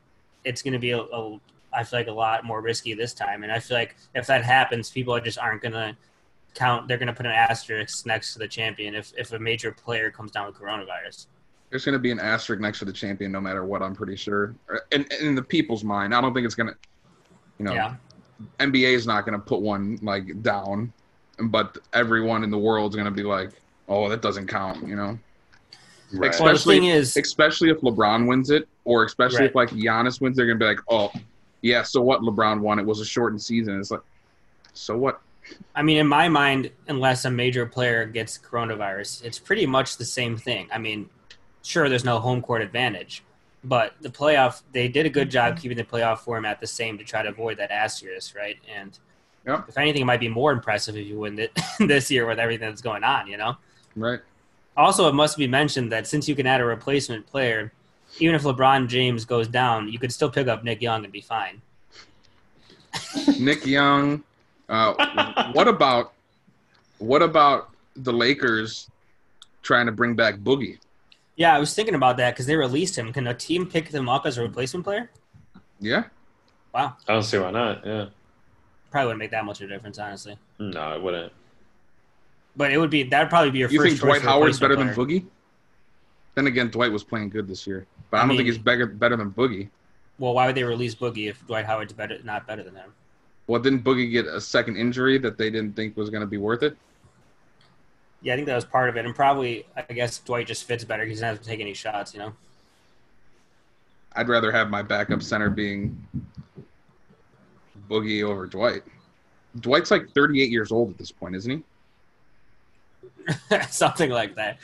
it's 0.44 0.62
going 0.62 0.74
to 0.74 0.80
be 0.80 0.92
a, 0.92 1.00
a 1.02 1.40
I 1.74 1.84
feel 1.84 2.00
like 2.00 2.08
a 2.08 2.12
lot 2.12 2.44
more 2.44 2.62
risky 2.62 2.94
this 2.94 3.14
time, 3.14 3.44
and 3.44 3.52
I 3.52 3.60
feel 3.60 3.78
like 3.78 3.96
if 4.16 4.28
that 4.28 4.44
happens, 4.44 4.90
people 4.90 5.18
just 5.22 5.38
aren't 5.38 5.62
going 5.62 5.74
to 5.74 5.96
count. 6.54 6.88
They're 6.88 6.98
going 6.98 7.08
to 7.08 7.14
put 7.14 7.26
an 7.26 7.32
asterisk 7.32 8.06
next 8.06 8.34
to 8.34 8.40
the 8.40 8.48
champion 8.48 8.96
if 8.96 9.14
if 9.18 9.32
a 9.32 9.40
major 9.40 9.72
player 9.72 10.10
comes 10.12 10.32
down 10.32 10.48
with 10.48 10.56
coronavirus. 10.56 11.28
There's 11.70 11.86
going 11.86 11.94
to 11.94 12.00
be 12.00 12.12
an 12.12 12.20
asterisk 12.20 12.60
next 12.62 12.80
to 12.80 12.86
the 12.86 12.92
champion 12.92 13.32
no 13.32 13.40
matter 13.40 13.64
what. 13.64 13.82
I'm 13.82 13.96
pretty 13.96 14.18
sure. 14.18 14.54
In, 14.92 15.06
in 15.22 15.36
the 15.36 15.42
people's 15.42 15.86
mind, 15.86 16.14
I 16.14 16.20
don't 16.20 16.34
think 16.34 16.46
it's 16.46 16.56
going 16.56 16.68
to. 16.68 16.76
You 17.60 17.66
know, 17.66 17.74
Yeah, 17.74 17.96
NBA 18.60 18.94
is 18.94 19.06
not 19.08 19.26
going 19.26 19.40
to 19.40 19.46
put 19.46 19.62
one 19.62 19.98
like 20.02 20.42
down, 20.42 20.92
but 21.50 21.78
everyone 21.94 22.44
in 22.44 22.52
the 22.52 22.58
world's 22.58 22.96
going 22.96 23.06
to 23.06 23.12
be 23.12 23.24
like, 23.24 23.52
"Oh, 23.88 24.10
that 24.10 24.22
doesn't 24.22 24.48
count," 24.48 24.88
you 24.88 24.96
know. 24.96 25.18
Right. 26.14 26.20
well, 26.20 26.20
the 26.20 26.28
Especially- 26.56 26.80
thing 26.80 26.86
is, 26.90 27.16
Especially 27.16 27.70
if 27.70 27.80
LeBron 27.82 28.28
wins 28.28 28.50
it, 28.50 28.68
or 28.84 29.06
especially 29.06 29.46
if 29.46 29.56
like 29.56 29.70
Giannis 29.70 30.20
wins, 30.20 30.36
they're 30.36 30.46
going 30.46 30.60
to 30.60 30.64
be 30.64 30.68
like, 30.68 30.80
"Oh, 30.90 31.12
yeah, 31.62 31.84
so 31.84 32.02
what? 32.02 32.22
LeBron 32.22 32.60
won. 32.60 32.80
It 32.80 32.86
was 32.86 33.00
a 33.00 33.06
shortened 33.06 33.42
season." 33.42 33.80
It's 33.80 33.92
like, 33.92 34.02
so 34.74 34.98
what? 34.98 35.22
I 35.76 35.82
mean, 35.82 35.98
in 35.98 36.08
my 36.08 36.30
mind, 36.30 36.70
unless 36.88 37.26
a 37.26 37.32
major 37.32 37.66
player 37.66 38.06
gets 38.06 38.38
coronavirus, 38.38 39.24
it's 39.24 39.40
pretty 39.40 39.66
much 39.66 39.98
the 39.98 40.06
same 40.06 40.38
thing. 40.38 40.68
I 40.72 40.78
mean, 40.78 41.10
sure, 41.64 41.90
there's 41.90 42.06
no 42.06 42.20
home 42.20 42.42
court 42.42 42.62
advantage, 42.62 43.24
but 43.64 43.94
the 44.02 44.10
playoff, 44.10 44.62
they 44.72 44.88
did 44.88 45.06
a 45.06 45.10
good 45.10 45.30
job 45.30 45.58
keeping 45.60 45.78
the 45.78 45.84
playoff 45.84 46.20
format 46.20 46.60
the 46.62 46.68
same 46.68 46.98
to 47.00 47.04
try 47.04 47.22
to 47.24 47.30
avoid 47.30 47.58
that 47.58 47.72
asterisk, 47.72 48.36
right? 48.36 48.58
And 48.74 48.98
Yep. 49.46 49.66
if 49.70 49.78
anything, 49.78 50.04
it 50.04 50.06
might 50.06 50.20
be 50.20 50.30
more 50.30 50.52
impressive 50.52 50.96
if 50.96 51.08
you 51.08 51.20
win 51.20 51.40
it 51.40 51.52
this 51.80 52.12
year 52.12 52.28
with 52.28 52.40
everything 52.40 52.70
that's 52.70 52.82
going 52.82 53.04
on, 53.04 53.28
you 53.28 53.38
know? 53.38 53.58
Right? 53.96 54.20
Also, 54.78 55.10
it 55.10 55.14
must 55.14 55.38
be 55.38 55.48
mentioned 55.48 55.92
that 55.92 56.08
since 56.08 56.30
you 56.30 56.36
can 56.36 56.46
add 56.46 56.62
a 56.62 56.66
replacement 56.66 57.26
player, 57.26 57.72
even 58.20 58.36
if 58.36 58.44
LeBron 58.44 58.88
James 58.88 59.26
goes 59.26 59.48
down, 59.48 59.88
you 59.90 59.98
could 60.00 60.12
still 60.12 60.30
pick 60.30 60.48
up 60.48 60.64
Nick 60.64 60.82
Young 60.82 61.04
and 61.04 61.12
be 61.12 61.22
fine. 61.22 61.62
Nick 63.40 63.66
Young. 63.66 64.24
Uh, 64.70 65.52
what 65.54 65.68
about 65.68 66.14
what 67.00 67.22
about 67.22 67.72
the 67.96 68.14
Lakers 68.14 68.90
trying 69.64 69.86
to 69.88 69.92
bring 69.92 70.16
back 70.16 70.36
Boogie? 70.38 70.78
Yeah, 71.36 71.56
I 71.56 71.60
was 71.60 71.74
thinking 71.74 71.96
about 71.96 72.18
that 72.18 72.34
because 72.34 72.46
they 72.46 72.56
released 72.56 72.98
him. 72.98 73.12
Can 73.12 73.28
a 73.28 73.34
team 73.34 73.66
pick 73.66 73.90
them 73.90 74.08
up 74.08 74.26
as 74.26 74.38
a 74.38 74.42
replacement 74.42 74.86
player? 74.86 75.10
Yeah, 75.80 76.04
Wow. 76.74 76.96
I 77.08 77.14
don't 77.14 77.24
see 77.24 77.38
why 77.38 77.52
not. 77.52 77.86
Yeah. 77.86 78.06
Probably 78.92 79.06
wouldn't 79.08 79.20
make 79.20 79.32
that 79.32 79.46
much 79.46 79.62
of 79.62 79.70
a 79.70 79.74
difference, 79.74 79.98
honestly. 79.98 80.38
No, 80.60 80.94
it 80.94 81.02
wouldn't. 81.02 81.32
But 82.58 82.72
it 82.72 82.78
would 82.78 82.90
be 82.90 83.04
that'd 83.04 83.30
probably 83.30 83.50
be 83.52 83.60
your 83.60 83.70
you 83.70 83.80
first 83.80 83.90
think 83.92 84.02
Dwight 84.02 84.22
Howard's 84.22 84.60
better 84.60 84.76
replacement 84.76 84.98
than. 84.98 85.08
Boogie? 85.08 85.26
Then 86.36 86.48
again, 86.48 86.70
Dwight 86.70 86.92
was 86.92 87.04
playing 87.04 87.30
good 87.30 87.48
this 87.48 87.66
year, 87.66 87.88
but 88.10 88.18
I, 88.18 88.20
I 88.20 88.24
don't 88.24 88.30
think 88.36 88.40
mean- 88.40 88.48
he's 88.48 88.58
better 88.58 88.86
better 88.86 89.16
than 89.16 89.32
Boogie. 89.32 89.70
Well, 90.20 90.34
why 90.36 90.46
would 90.46 90.56
they 90.56 90.64
release 90.64 90.94
Boogie 90.94 91.30
if 91.30 91.46
Dwight 91.48 91.66
Howard's 91.66 91.94
better, 91.94 92.20
not 92.24 92.46
better 92.46 92.62
than 92.62 92.76
him? 92.76 92.94
Well, 93.48 93.60
didn't 93.60 93.84
Boogie 93.84 94.12
get 94.12 94.28
a 94.28 94.40
second 94.40 94.76
injury 94.76 95.18
that 95.18 95.38
they 95.38 95.50
didn't 95.50 95.76
think 95.76 95.98
was 95.98 96.10
going 96.12 96.22
to 96.22 96.28
be 96.28 96.38
worth 96.38 96.62
it? 96.62 96.78
Yeah, 98.22 98.34
I 98.34 98.36
think 98.36 98.46
that 98.48 98.56
was 98.56 98.66
part 98.66 98.90
of 98.90 98.98
it, 98.98 99.06
and 99.06 99.16
probably 99.16 99.66
I 99.76 99.94
guess 99.94 100.20
Dwight 100.20 100.46
just 100.48 100.66
fits 100.66 100.84
better 100.84 101.06
he 101.06 101.14
doesn't 101.14 101.28
have 101.28 101.40
to 101.40 101.46
take 101.46 101.60
any 101.62 101.74
shots. 101.74 102.14
You 102.14 102.20
know. 102.20 102.34
I'd 104.14 104.28
rather 104.28 104.52
have 104.52 104.70
my 104.70 104.82
backup 104.82 105.24
center 105.24 105.50
being 105.50 106.06
Boogie 107.92 108.24
over 108.24 108.48
Dwight. 108.48 108.84
Dwight's 109.60 109.92
like 109.92 110.10
38 110.14 110.50
years 110.50 110.72
old 110.72 110.92
at 110.92 110.98
this 110.98 111.12
point, 111.12 111.36
isn't 111.36 111.64
he? 113.28 113.56
something 113.70 114.10
like 114.10 114.36
that. 114.36 114.58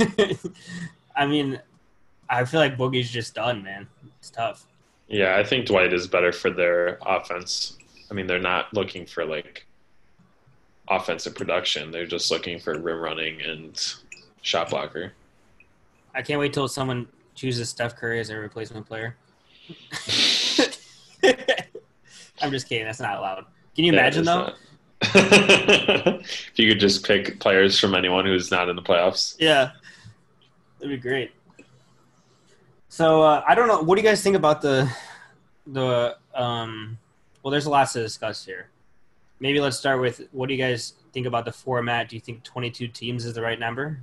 I 1.16 1.26
mean, 1.26 1.60
I 2.30 2.44
feel 2.46 2.60
like 2.60 2.78
Boogie's 2.78 3.10
just 3.10 3.34
done, 3.34 3.62
man. 3.62 3.86
It's 4.18 4.30
tough. 4.30 4.66
Yeah, 5.08 5.36
I 5.36 5.44
think 5.44 5.66
Dwight 5.66 5.92
is 5.92 6.06
better 6.06 6.32
for 6.32 6.50
their 6.50 6.98
offense. 7.04 7.76
I 8.10 8.14
mean, 8.14 8.26
they're 8.26 8.38
not 8.38 8.72
looking 8.72 9.04
for 9.04 9.26
like 9.26 9.66
offensive 10.88 11.34
production. 11.34 11.90
They're 11.90 12.06
just 12.06 12.30
looking 12.30 12.58
for 12.58 12.78
rim 12.78 13.00
running 13.00 13.42
and 13.42 13.78
shot 14.40 14.70
blocker. 14.70 15.12
I 16.14 16.22
can't 16.22 16.40
wait 16.40 16.54
till 16.54 16.68
someone 16.68 17.06
chooses 17.34 17.68
Steph 17.68 17.96
Curry 17.96 18.20
as 18.20 18.30
a 18.30 18.36
replacement 18.36 18.86
player. 18.86 19.16
I'm 22.42 22.50
just 22.50 22.68
kidding. 22.68 22.84
That's 22.86 23.00
not 23.00 23.18
allowed. 23.18 23.44
Can 23.74 23.84
you 23.84 23.92
Yeah, 23.92 24.00
imagine 24.00 24.24
though? 24.24 24.52
if 25.02 26.52
you 26.58 26.68
could 26.68 26.80
just 26.80 27.04
pick 27.04 27.40
players 27.40 27.78
from 27.78 27.94
anyone 27.94 28.24
who's 28.24 28.50
not 28.50 28.68
in 28.68 28.76
the 28.76 28.82
playoffs. 28.82 29.34
Yeah, 29.38 29.72
that'd 30.78 30.88
be 30.94 30.96
great. 31.00 31.32
So 32.88 33.22
uh, 33.22 33.42
I 33.46 33.54
don't 33.54 33.68
know. 33.68 33.80
What 33.80 33.96
do 33.96 34.02
you 34.02 34.08
guys 34.08 34.22
think 34.22 34.36
about 34.36 34.60
the 34.60 34.90
the? 35.66 36.16
Um, 36.34 36.98
well, 37.42 37.50
there's 37.50 37.66
lots 37.66 37.94
to 37.94 38.02
discuss 38.02 38.44
here. 38.44 38.68
Maybe 39.40 39.58
let's 39.60 39.76
start 39.76 40.00
with 40.00 40.28
what 40.30 40.48
do 40.48 40.54
you 40.54 40.62
guys 40.62 40.92
think 41.12 41.26
about 41.26 41.44
the 41.44 41.52
format? 41.52 42.08
Do 42.08 42.14
you 42.16 42.20
think 42.20 42.44
22 42.44 42.86
teams 42.88 43.24
is 43.24 43.34
the 43.34 43.42
right 43.42 43.58
number? 43.58 44.00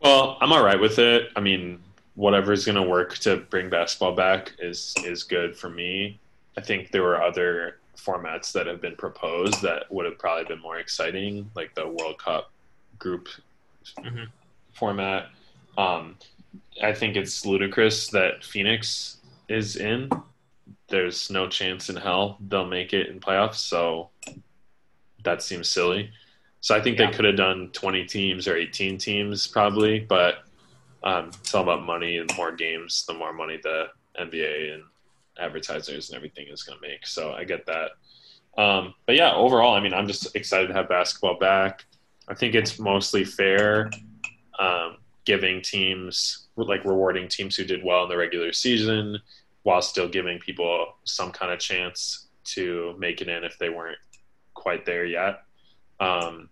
Well, 0.00 0.38
I'm 0.40 0.52
all 0.52 0.64
right 0.64 0.80
with 0.80 0.98
it. 0.98 1.28
I 1.36 1.40
mean, 1.40 1.80
whatever's 2.18 2.64
going 2.64 2.74
to 2.74 2.82
work 2.82 3.16
to 3.16 3.36
bring 3.36 3.70
basketball 3.70 4.12
back 4.12 4.52
is 4.58 4.92
is 5.04 5.22
good 5.22 5.56
for 5.56 5.70
me. 5.70 6.18
I 6.56 6.60
think 6.60 6.90
there 6.90 7.04
were 7.04 7.22
other 7.22 7.78
formats 7.96 8.50
that 8.52 8.66
have 8.66 8.80
been 8.80 8.96
proposed 8.96 9.62
that 9.62 9.84
would 9.92 10.04
have 10.04 10.18
probably 10.18 10.44
been 10.44 10.60
more 10.60 10.78
exciting, 10.78 11.48
like 11.54 11.76
the 11.76 11.86
World 11.86 12.18
Cup 12.18 12.50
group 12.98 13.28
Mhm. 13.98 14.26
format. 14.72 15.30
Um, 15.76 16.16
I 16.82 16.92
think 16.92 17.16
it's 17.16 17.46
ludicrous 17.46 18.08
that 18.08 18.42
Phoenix 18.42 19.18
is 19.48 19.76
in. 19.76 20.10
There's 20.88 21.30
no 21.30 21.48
chance 21.48 21.88
in 21.88 21.94
hell 21.96 22.36
they'll 22.48 22.66
make 22.66 22.92
it 22.92 23.06
in 23.06 23.20
playoffs, 23.20 23.56
so 23.56 24.10
that 25.22 25.40
seems 25.40 25.68
silly. 25.68 26.10
So 26.60 26.74
I 26.74 26.80
think 26.80 26.98
Yeah. 26.98 27.06
they 27.06 27.16
could 27.16 27.24
have 27.26 27.36
done 27.36 27.70
20 27.70 28.04
teams 28.06 28.48
or 28.48 28.56
18 28.56 28.98
teams 28.98 29.46
probably, 29.46 30.00
but 30.00 30.42
um, 31.02 31.30
it's 31.40 31.54
all 31.54 31.62
about 31.62 31.84
money 31.84 32.18
and 32.18 32.30
more 32.36 32.52
games, 32.52 33.04
the 33.06 33.14
more 33.14 33.32
money 33.32 33.58
the 33.62 33.86
NBA 34.18 34.74
and 34.74 34.82
advertisers 35.38 36.10
and 36.10 36.16
everything 36.16 36.46
is 36.48 36.62
going 36.62 36.78
to 36.78 36.86
make. 36.86 37.06
So 37.06 37.32
I 37.32 37.44
get 37.44 37.66
that. 37.66 37.92
Um, 38.60 38.94
but 39.06 39.14
yeah, 39.14 39.34
overall, 39.34 39.74
I 39.74 39.80
mean, 39.80 39.94
I'm 39.94 40.08
just 40.08 40.34
excited 40.34 40.68
to 40.68 40.74
have 40.74 40.88
basketball 40.88 41.38
back. 41.38 41.84
I 42.26 42.34
think 42.34 42.54
it's 42.54 42.78
mostly 42.78 43.24
fair, 43.24 43.90
um, 44.58 44.96
giving 45.24 45.62
teams 45.62 46.48
like 46.56 46.84
rewarding 46.84 47.28
teams 47.28 47.54
who 47.54 47.64
did 47.64 47.84
well 47.84 48.02
in 48.02 48.08
the 48.08 48.16
regular 48.16 48.52
season 48.52 49.18
while 49.62 49.80
still 49.80 50.08
giving 50.08 50.38
people 50.38 50.94
some 51.04 51.30
kind 51.30 51.52
of 51.52 51.58
chance 51.60 52.26
to 52.44 52.96
make 52.98 53.20
it 53.20 53.28
in 53.28 53.44
if 53.44 53.56
they 53.58 53.68
weren't 53.68 53.98
quite 54.54 54.84
there 54.84 55.04
yet. 55.04 55.42
Um, 56.00 56.48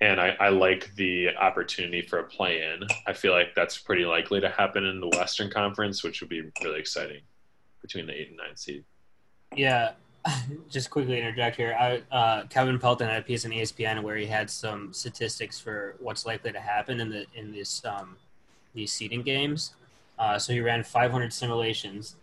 and 0.00 0.20
I, 0.20 0.36
I, 0.40 0.48
like 0.48 0.94
the 0.94 1.36
opportunity 1.36 2.00
for 2.00 2.20
a 2.20 2.24
play 2.24 2.62
in. 2.62 2.86
I 3.06 3.12
feel 3.12 3.32
like 3.32 3.54
that's 3.54 3.76
pretty 3.76 4.04
likely 4.04 4.40
to 4.40 4.48
happen 4.48 4.84
in 4.84 5.00
the 5.00 5.08
Western 5.08 5.50
Conference, 5.50 6.02
which 6.02 6.20
would 6.20 6.30
be 6.30 6.42
really 6.62 6.80
exciting 6.80 7.20
between 7.82 8.06
the 8.06 8.14
eight 8.14 8.28
and 8.28 8.36
nine 8.36 8.56
seed. 8.56 8.84
Yeah, 9.54 9.92
just 10.70 10.90
quickly 10.90 11.18
interject 11.18 11.56
here. 11.56 11.76
I, 11.78 12.02
uh, 12.14 12.46
Kevin 12.46 12.78
Pelton 12.78 13.08
had 13.08 13.18
a 13.18 13.22
piece 13.22 13.44
in 13.44 13.52
ESPN 13.52 14.02
where 14.02 14.16
he 14.16 14.26
had 14.26 14.50
some 14.50 14.92
statistics 14.92 15.60
for 15.60 15.96
what's 15.98 16.24
likely 16.24 16.52
to 16.52 16.60
happen 16.60 17.00
in 17.00 17.10
the 17.10 17.26
in 17.34 17.52
this 17.52 17.84
um, 17.84 18.16
these 18.74 18.92
seeding 18.92 19.22
games. 19.22 19.74
Uh, 20.18 20.38
so 20.38 20.52
he 20.52 20.60
ran 20.60 20.82
500 20.82 21.32
simulations. 21.32 22.16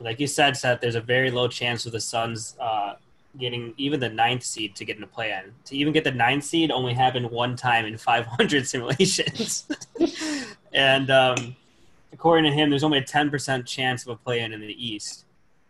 Like 0.00 0.20
you 0.20 0.26
said, 0.26 0.56
Seth, 0.56 0.80
there's 0.80 0.96
a 0.96 1.00
very 1.00 1.30
low 1.30 1.48
chance 1.48 1.86
of 1.86 1.92
the 1.92 2.00
Suns 2.00 2.56
uh, 2.60 2.94
getting 3.36 3.74
even 3.76 4.00
the 4.00 4.08
ninth 4.08 4.42
seed 4.42 4.74
to 4.76 4.84
get 4.84 4.96
in 4.96 5.00
the 5.00 5.06
play-in. 5.06 5.52
To 5.66 5.76
even 5.76 5.92
get 5.92 6.04
the 6.04 6.12
ninth 6.12 6.44
seed 6.44 6.70
only 6.70 6.94
happened 6.94 7.30
one 7.30 7.56
time 7.56 7.84
in 7.84 7.96
500 7.98 8.66
simulations. 8.66 9.68
and 10.72 11.10
um, 11.10 11.56
according 12.12 12.50
to 12.50 12.56
him, 12.56 12.70
there's 12.70 12.84
only 12.84 12.98
a 12.98 13.04
10% 13.04 13.66
chance 13.66 14.04
of 14.04 14.08
a 14.08 14.16
play-in 14.16 14.52
in 14.52 14.60
the 14.60 14.86
East 14.86 15.24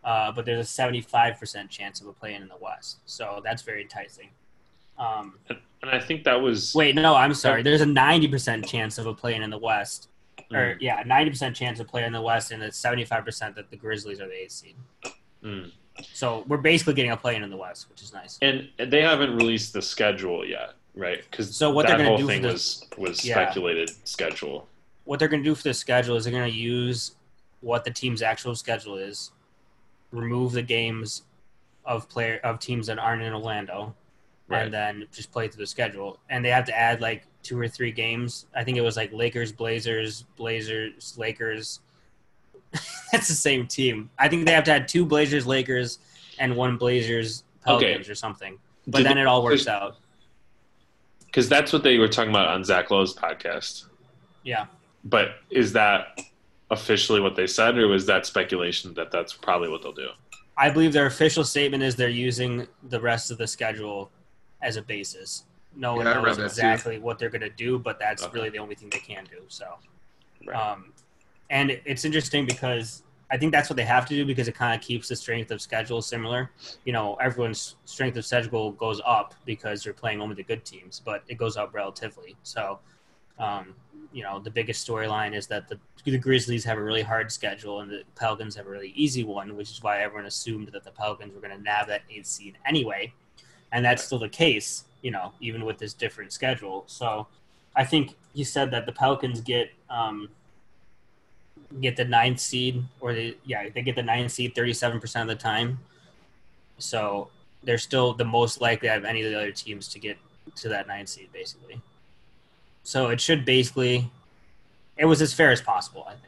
uh, 0.08 0.32
but 0.32 0.46
there's 0.46 0.78
a 0.78 0.82
75% 0.82 1.68
chance 1.68 2.00
of 2.00 2.06
a 2.06 2.12
play 2.14 2.34
in 2.34 2.42
in 2.42 2.48
the 2.48 2.56
West. 2.58 2.98
So 3.04 3.42
that's 3.44 3.60
very 3.60 3.82
enticing. 3.82 4.30
Um, 4.98 5.34
and 5.82 5.90
I 5.90 6.00
think 6.00 6.24
that 6.24 6.40
was. 6.40 6.74
Wait, 6.74 6.94
no, 6.94 7.14
I'm 7.14 7.34
sorry. 7.34 7.62
There's 7.62 7.82
a 7.82 7.86
90% 7.86 8.66
chance 8.66 8.96
of 8.96 9.06
a 9.06 9.12
play 9.12 9.34
in 9.34 9.42
in 9.42 9.50
the 9.50 9.58
West. 9.58 10.08
Mm. 10.50 10.56
Or, 10.56 10.78
yeah, 10.80 11.02
90% 11.02 11.54
chance 11.54 11.78
of 11.78 11.88
play 11.88 12.04
in 12.04 12.12
the 12.14 12.22
West, 12.22 12.52
and 12.52 12.62
it's 12.62 12.80
75% 12.80 13.54
that 13.54 13.70
the 13.70 13.76
Grizzlies 13.76 14.18
are 14.20 14.26
the 14.26 14.42
eighth 14.42 14.52
seed. 14.52 14.76
Mm. 15.44 15.72
So 16.12 16.44
we're 16.48 16.58
basically 16.58 16.94
getting 16.94 17.10
a 17.10 17.16
play 17.16 17.36
in 17.36 17.42
in 17.42 17.50
the 17.50 17.56
West, 17.56 17.88
which 17.90 18.02
is 18.02 18.12
nice. 18.12 18.38
And 18.42 18.68
they 18.78 19.02
haven't 19.02 19.34
released 19.34 19.72
the 19.72 19.82
schedule 19.82 20.46
yet, 20.46 20.74
right? 20.94 21.22
Because 21.30 21.54
so 21.56 21.70
what 21.70 21.86
that 21.86 21.98
they're 21.98 22.06
whole 22.06 22.18
do 22.18 22.26
thing 22.26 22.42
the, 22.42 22.52
was 22.52 22.84
was 22.96 23.24
yeah. 23.24 23.34
speculated 23.34 23.90
schedule. 24.06 24.68
What 25.04 25.18
they're 25.18 25.28
going 25.28 25.42
to 25.42 25.48
do 25.48 25.54
for 25.54 25.62
the 25.62 25.74
schedule 25.74 26.16
is 26.16 26.24
they're 26.24 26.32
going 26.32 26.50
to 26.50 26.56
use 26.56 27.16
what 27.60 27.84
the 27.84 27.90
team's 27.90 28.22
actual 28.22 28.54
schedule 28.54 28.96
is, 28.96 29.32
remove 30.10 30.52
the 30.52 30.62
games 30.62 31.22
of 31.84 32.08
player 32.08 32.40
of 32.44 32.58
teams 32.58 32.86
that 32.86 32.98
aren't 32.98 33.22
in 33.22 33.32
Orlando, 33.32 33.94
right. 34.48 34.64
and 34.64 34.72
then 34.72 35.06
just 35.12 35.32
play 35.32 35.48
through 35.48 35.62
the 35.62 35.66
schedule. 35.66 36.18
And 36.28 36.44
they 36.44 36.50
have 36.50 36.66
to 36.66 36.76
add 36.76 37.00
like 37.00 37.24
two 37.42 37.58
or 37.58 37.66
three 37.66 37.90
games. 37.90 38.46
I 38.54 38.62
think 38.62 38.76
it 38.76 38.82
was 38.82 38.96
like 38.96 39.12
Lakers, 39.12 39.52
Blazers, 39.52 40.24
Blazers, 40.36 41.14
Lakers. 41.16 41.80
That's 43.12 43.28
the 43.28 43.34
same 43.34 43.66
team. 43.66 44.10
I 44.18 44.28
think 44.28 44.46
they 44.46 44.52
have 44.52 44.64
to 44.64 44.72
add 44.72 44.88
two 44.88 45.04
Blazers, 45.04 45.46
Lakers, 45.46 45.98
and 46.38 46.54
one 46.56 46.76
Blazers, 46.76 47.44
Pelicans, 47.64 48.04
okay. 48.04 48.10
or 48.10 48.14
something. 48.14 48.58
But 48.86 48.98
Did 48.98 49.06
then 49.06 49.18
it 49.18 49.26
all 49.26 49.42
works 49.42 49.66
out. 49.66 49.96
Because 51.26 51.48
that's 51.48 51.72
what 51.72 51.82
they 51.82 51.98
were 51.98 52.08
talking 52.08 52.30
about 52.30 52.48
on 52.48 52.64
Zach 52.64 52.90
Lowe's 52.90 53.14
podcast. 53.14 53.84
Yeah. 54.44 54.66
But 55.04 55.36
is 55.50 55.72
that 55.74 56.20
officially 56.70 57.20
what 57.20 57.36
they 57.36 57.46
said, 57.46 57.76
or 57.76 57.88
was 57.88 58.06
that 58.06 58.26
speculation 58.26 58.94
that 58.94 59.10
that's 59.10 59.34
probably 59.34 59.68
what 59.68 59.82
they'll 59.82 59.92
do? 59.92 60.08
I 60.56 60.70
believe 60.70 60.92
their 60.92 61.06
official 61.06 61.44
statement 61.44 61.82
is 61.82 61.96
they're 61.96 62.08
using 62.08 62.66
the 62.88 63.00
rest 63.00 63.30
of 63.30 63.38
the 63.38 63.46
schedule 63.46 64.10
as 64.60 64.76
a 64.76 64.82
basis. 64.82 65.44
No 65.76 65.94
one 65.94 66.06
yeah, 66.06 66.14
knows 66.14 66.38
exactly 66.38 66.98
what 66.98 67.18
they're 67.18 67.28
going 67.28 67.42
to 67.42 67.50
do, 67.50 67.78
but 67.78 67.98
that's 67.98 68.24
okay. 68.24 68.32
really 68.34 68.50
the 68.50 68.58
only 68.58 68.74
thing 68.74 68.90
they 68.90 68.98
can 68.98 69.24
do. 69.24 69.42
So, 69.46 69.66
right. 70.46 70.56
um, 70.56 70.92
and 71.50 71.80
it's 71.84 72.04
interesting 72.04 72.46
because 72.46 73.02
I 73.30 73.36
think 73.36 73.52
that's 73.52 73.68
what 73.68 73.76
they 73.76 73.84
have 73.84 74.06
to 74.06 74.14
do 74.14 74.24
because 74.24 74.48
it 74.48 74.54
kind 74.54 74.74
of 74.74 74.86
keeps 74.86 75.08
the 75.08 75.16
strength 75.16 75.50
of 75.50 75.60
schedule 75.60 76.00
similar. 76.00 76.50
You 76.84 76.92
know, 76.92 77.14
everyone's 77.16 77.76
strength 77.84 78.16
of 78.16 78.24
schedule 78.24 78.72
goes 78.72 79.00
up 79.04 79.34
because 79.44 79.84
you're 79.84 79.94
playing 79.94 80.20
only 80.20 80.34
the 80.34 80.42
good 80.42 80.64
teams, 80.64 81.00
but 81.04 81.24
it 81.28 81.36
goes 81.36 81.56
up 81.56 81.74
relatively. 81.74 82.36
So, 82.42 82.78
um, 83.38 83.74
you 84.12 84.22
know, 84.22 84.40
the 84.40 84.50
biggest 84.50 84.88
storyline 84.88 85.36
is 85.36 85.46
that 85.48 85.68
the, 85.68 85.78
the 86.04 86.16
Grizzlies 86.16 86.64
have 86.64 86.78
a 86.78 86.82
really 86.82 87.02
hard 87.02 87.30
schedule 87.30 87.80
and 87.80 87.90
the 87.90 88.02
Pelicans 88.16 88.56
have 88.56 88.66
a 88.66 88.70
really 88.70 88.92
easy 88.96 89.24
one, 89.24 89.56
which 89.56 89.70
is 89.70 89.82
why 89.82 90.00
everyone 90.00 90.24
assumed 90.24 90.68
that 90.68 90.84
the 90.84 90.90
Pelicans 90.90 91.34
were 91.34 91.40
going 91.40 91.56
to 91.56 91.62
nab 91.62 91.86
that 91.88 92.02
eighth 92.10 92.26
seed 92.26 92.56
anyway. 92.66 93.12
And 93.72 93.84
that's 93.84 94.02
still 94.02 94.18
the 94.18 94.30
case, 94.30 94.84
you 95.02 95.10
know, 95.10 95.32
even 95.40 95.66
with 95.66 95.76
this 95.76 95.92
different 95.92 96.32
schedule. 96.32 96.84
So 96.86 97.26
I 97.76 97.84
think 97.84 98.16
you 98.32 98.46
said 98.46 98.70
that 98.70 98.86
the 98.86 98.92
Pelicans 98.92 99.42
get 99.42 99.70
um, 99.90 100.30
get 101.80 101.96
the 101.96 102.04
ninth 102.04 102.40
seed, 102.40 102.82
or 103.00 103.12
they 103.12 103.36
yeah 103.44 103.68
they 103.68 103.82
get 103.82 103.94
the 103.94 104.02
ninth 104.02 104.32
seed 104.32 104.54
thirty 104.54 104.72
seven 104.72 105.00
percent 105.00 105.30
of 105.30 105.36
the 105.36 105.42
time. 105.42 105.78
So 106.78 107.28
they're 107.62 107.78
still 107.78 108.14
the 108.14 108.24
most 108.24 108.60
likely 108.60 108.88
out 108.88 108.98
of 108.98 109.04
any 109.04 109.22
of 109.22 109.30
the 109.30 109.36
other 109.36 109.52
teams 109.52 109.88
to 109.88 109.98
get 109.98 110.16
to 110.56 110.68
that 110.68 110.86
ninth 110.86 111.08
seed, 111.08 111.28
basically. 111.32 111.80
So 112.84 113.08
it 113.08 113.20
should 113.20 113.44
basically, 113.44 114.10
it 114.96 115.04
was 115.04 115.20
as 115.20 115.34
fair 115.34 115.50
as 115.50 115.60
possible, 115.60 116.06
I 116.06 116.12
think. 116.12 116.22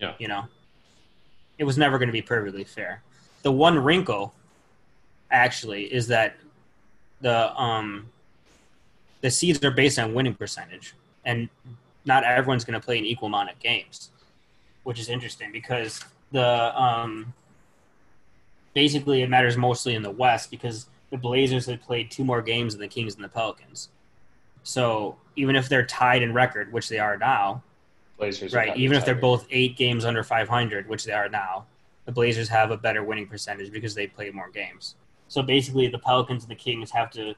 Yeah. 0.00 0.14
You 0.18 0.28
know, 0.28 0.44
it 1.58 1.64
was 1.64 1.78
never 1.78 1.98
going 1.98 2.08
to 2.08 2.12
be 2.12 2.22
perfectly 2.22 2.64
fair. 2.64 3.02
The 3.42 3.52
one 3.52 3.78
wrinkle, 3.78 4.34
actually, 5.30 5.84
is 5.84 6.08
that 6.08 6.36
the 7.20 7.54
um 7.60 8.06
the 9.20 9.30
seeds 9.30 9.62
are 9.64 9.70
based 9.70 9.98
on 9.98 10.14
winning 10.14 10.34
percentage, 10.34 10.94
and 11.24 11.48
not 12.04 12.24
everyone's 12.24 12.64
going 12.64 12.78
to 12.78 12.84
play 12.84 12.98
an 12.98 13.06
equal 13.06 13.28
amount 13.28 13.50
of 13.50 13.58
games, 13.60 14.10
which 14.84 15.00
is 15.00 15.08
interesting 15.08 15.50
because 15.52 16.02
the 16.32 16.80
um 16.80 17.32
basically 18.74 19.22
it 19.22 19.30
matters 19.30 19.56
mostly 19.56 19.94
in 19.94 20.02
the 20.02 20.10
West 20.10 20.50
because 20.50 20.86
the 21.10 21.16
Blazers 21.16 21.66
had 21.66 21.82
played 21.82 22.10
two 22.10 22.24
more 22.24 22.42
games 22.42 22.74
than 22.74 22.80
the 22.80 22.88
Kings 22.88 23.14
and 23.14 23.24
the 23.24 23.28
Pelicans. 23.28 23.88
So 24.62 25.16
even 25.36 25.56
if 25.56 25.68
they're 25.68 25.86
tied 25.86 26.22
in 26.22 26.32
record, 26.32 26.72
which 26.72 26.88
they 26.88 26.98
are 26.98 27.16
now, 27.16 27.62
Blazers 28.18 28.52
right? 28.54 28.76
Even 28.76 28.96
if 28.96 29.04
they're 29.04 29.14
both 29.14 29.46
eight 29.50 29.76
games 29.76 30.04
under 30.04 30.22
500, 30.22 30.88
which 30.88 31.04
they 31.04 31.12
are 31.12 31.28
now, 31.28 31.66
the 32.04 32.12
Blazers 32.12 32.48
have 32.48 32.70
a 32.70 32.76
better 32.76 33.02
winning 33.02 33.26
percentage 33.26 33.72
because 33.72 33.94
they 33.94 34.06
played 34.06 34.34
more 34.34 34.50
games. 34.50 34.96
So 35.28 35.42
basically, 35.42 35.88
the 35.88 35.98
Pelicans 35.98 36.44
and 36.44 36.50
the 36.50 36.56
Kings 36.56 36.90
have 36.90 37.10
to 37.12 37.34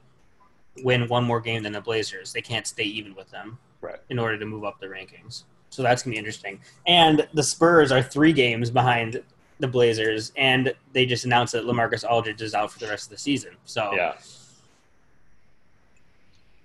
win 0.83 1.07
one 1.07 1.23
more 1.23 1.41
game 1.41 1.63
than 1.63 1.73
the 1.73 1.81
Blazers. 1.81 2.33
They 2.33 2.41
can't 2.41 2.67
stay 2.67 2.83
even 2.83 3.15
with 3.15 3.29
them, 3.31 3.57
right? 3.81 3.99
In 4.09 4.19
order 4.19 4.37
to 4.37 4.45
move 4.45 4.63
up 4.63 4.79
the 4.79 4.87
rankings. 4.87 5.43
So 5.69 5.83
that's 5.83 6.03
gonna 6.03 6.13
be 6.13 6.17
interesting. 6.17 6.59
And 6.85 7.27
the 7.33 7.43
Spurs 7.43 7.91
are 7.91 8.01
three 8.01 8.33
games 8.33 8.71
behind 8.71 9.21
the 9.59 9.67
Blazers, 9.67 10.31
and 10.37 10.73
they 10.93 11.05
just 11.05 11.25
announced 11.25 11.53
that 11.53 11.65
LaMarcus 11.65 12.09
Aldridge 12.09 12.41
is 12.41 12.53
out 12.53 12.71
for 12.71 12.79
the 12.79 12.87
rest 12.87 13.05
of 13.05 13.11
the 13.11 13.17
season. 13.17 13.51
So 13.65 13.91
yeah. 13.95 14.13
I 14.13 14.15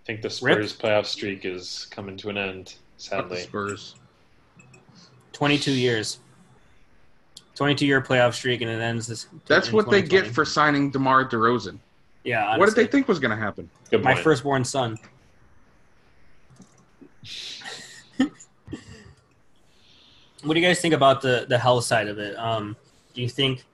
think 0.05 0.23
the 0.23 0.31
Spurs 0.31 0.73
Rip. 0.73 0.83
playoff 0.83 1.07
streak 1.07 1.45
is 1.45 1.87
coming 1.91 2.17
to 2.19 2.29
an 2.29 2.37
end. 2.37 2.75
Sadly, 2.97 3.41
Spurs. 3.41 3.97
Twenty-two 5.33 5.73
years. 5.73 6.19
Twenty-two 7.55 7.87
year 7.87 8.01
playoff 8.01 8.35
streak, 8.35 8.63
and 8.63 8.71
it 8.71 8.81
ends 8.81 9.07
this. 9.07 9.27
That's 9.47 9.73
what 9.73 9.91
they 9.91 10.03
get 10.03 10.27
for 10.27 10.45
signing 10.45 10.91
DeMar 10.91 11.29
DeRozan. 11.29 11.79
Yeah. 12.25 12.45
Honestly. 12.45 12.61
What 12.61 12.67
did 12.67 12.75
they 12.77 12.91
think 12.91 13.09
was 13.09 13.19
going 13.19 13.31
to 13.31 13.37
happen? 13.37 13.69
My 14.03 14.15
firstborn 14.15 14.65
son. 14.65 14.99
What 20.43 20.55
do 20.55 20.61
you 20.61 20.67
guys 20.67 20.81
think 20.81 20.95
about 20.95 21.23
the 21.23 21.47
the 21.49 21.59
health 21.59 21.85
side 21.85 22.09
of 22.09 22.19
it? 22.19 22.37
Um, 22.37 22.77
do 23.15 23.23
you 23.23 23.29
think 23.29 23.65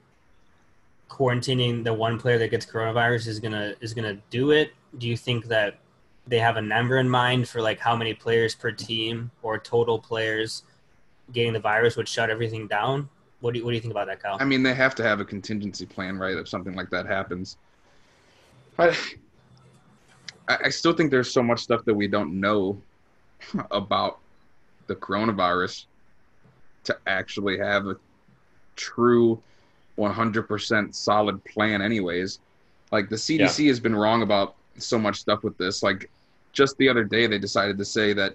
quarantining 1.09 1.83
the 1.83 1.93
one 1.93 2.19
player 2.19 2.39
that 2.39 2.49
gets 2.49 2.67
coronavirus 2.67 3.27
is 3.27 3.41
gonna 3.41 3.75
is 3.81 3.95
gonna 3.95 4.19
do 4.31 4.51
it? 4.51 4.73
Do 4.99 5.09
you 5.09 5.17
think 5.17 5.47
that 5.47 5.79
they 6.27 6.39
have 6.39 6.57
a 6.57 6.63
number 6.63 6.99
in 6.99 7.09
mind 7.09 7.49
for 7.49 7.63
like 7.63 7.79
how 7.79 7.97
many 7.97 8.13
players 8.13 8.55
per 8.55 8.71
team 8.71 9.31
or 9.43 9.59
total 9.59 9.99
players 9.99 10.63
getting 11.33 11.53
the 11.53 11.61
virus 11.61 11.97
would 11.97 12.09
shut 12.09 12.31
everything 12.31 12.67
down. 12.67 13.09
What 13.41 13.55
do 13.55 13.61
you, 13.61 13.65
what 13.65 13.71
do 13.71 13.77
you 13.77 13.81
think 13.81 13.93
about 13.93 14.07
that, 14.09 14.23
Kyle? 14.23 14.37
I 14.41 14.45
mean, 14.45 14.63
they 14.63 14.75
have 14.75 14.95
to 14.97 15.03
have 15.03 15.21
a 15.21 15.25
contingency 15.25 15.87
plan, 15.87 16.19
right? 16.19 16.37
If 16.37 16.49
something 16.49 16.75
like 16.75 16.91
that 16.91 17.07
happens. 17.07 17.57
But 18.77 18.99
I 20.49 20.69
still 20.69 20.93
think 20.93 21.11
there's 21.11 21.31
so 21.31 21.43
much 21.43 21.61
stuff 21.61 21.85
that 21.85 21.95
we 21.95 22.09
don't 22.09 22.41
know 22.41 22.81
about 23.71 24.19
the 24.87 24.97
coronavirus 24.97 25.85
to 26.89 26.97
actually 27.07 27.59
have 27.59 27.87
a 27.87 27.97
true 28.77 29.41
100% 29.97 30.95
solid 30.95 31.43
plan 31.45 31.81
anyways 31.83 32.41
like 32.93 33.09
the 33.09 33.17
cdc 33.17 33.61
yeah. 33.61 33.69
has 33.69 33.81
been 33.81 33.95
wrong 33.97 34.23
about 34.23 34.55
so 34.77 34.99
much 34.99 35.17
stuff 35.17 35.43
with 35.43 35.57
this 35.59 35.83
like 35.83 36.11
just 36.53 36.77
the 36.79 36.89
other 36.89 37.05
day 37.05 37.27
they 37.27 37.39
decided 37.39 37.79
to 37.79 37.85
say 37.85 38.13
that 38.13 38.35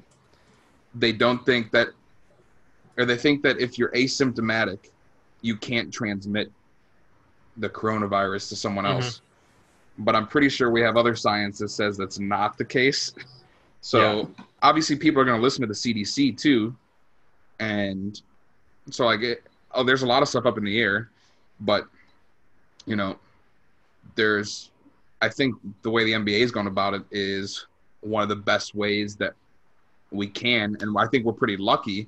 they 0.96 1.12
don't 1.12 1.46
think 1.46 1.72
that 1.72 1.90
or 2.98 3.06
they 3.06 3.18
think 3.18 3.42
that 3.44 3.60
if 3.60 3.78
you're 3.78 3.92
asymptomatic, 3.92 4.90
you 5.42 5.58
can't 5.58 5.92
transmit 5.92 6.52
the 7.58 7.70
coronavirus 7.70 8.50
to 8.50 8.56
someone 8.56 8.86
Mhm. 8.86 9.02
else. 9.02 9.22
But 9.98 10.16
I'm 10.16 10.28
pretty 10.28 10.50
sure 10.50 10.70
we 10.70 10.82
have 10.82 10.98
other 10.98 11.16
science 11.16 11.60
that 11.60 11.70
says 11.70 11.98
that's 11.98 12.20
not 12.20 12.58
the 12.58 12.66
case. 12.66 13.14
So 13.86 14.32
obviously, 14.62 14.96
people 14.96 15.22
are 15.22 15.26
going 15.26 15.38
to 15.38 15.44
listen 15.44 15.60
to 15.60 15.68
the 15.68 15.74
CDC 15.74 16.32
too, 16.32 16.74
and 17.60 18.22
so 18.90 19.06
like, 19.06 19.22
it, 19.22 19.44
oh, 19.72 19.84
there's 19.84 20.04
a 20.04 20.08
lot 20.08 20.22
of 20.22 20.30
stuff 20.30 20.46
up 20.46 20.58
in 20.58 20.64
the 20.64 20.80
air, 20.80 21.10
but 21.60 21.88
you 22.86 22.96
know, 22.96 23.18
there's, 24.16 24.72
I 25.22 25.30
think 25.30 25.56
the 25.82 25.90
way 25.90 26.04
the 26.04 26.14
NBA 26.14 26.40
is 26.40 26.52
going 26.52 26.68
about 26.68 26.94
it 26.94 27.04
is 27.12 27.66
one 28.02 28.24
of 28.24 28.30
the 28.30 28.36
best 28.36 28.76
ways 28.76 29.16
that 29.18 29.34
we 30.12 30.28
can, 30.28 30.78
and 30.82 30.96
I 30.98 31.08
think 31.08 31.26
we're 31.26 31.34
pretty 31.34 31.58
lucky 31.58 32.08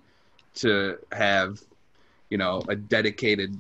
to 0.56 0.98
have, 1.12 1.60
you 2.30 2.38
know, 2.38 2.62
a 2.68 2.76
dedicated 2.76 3.60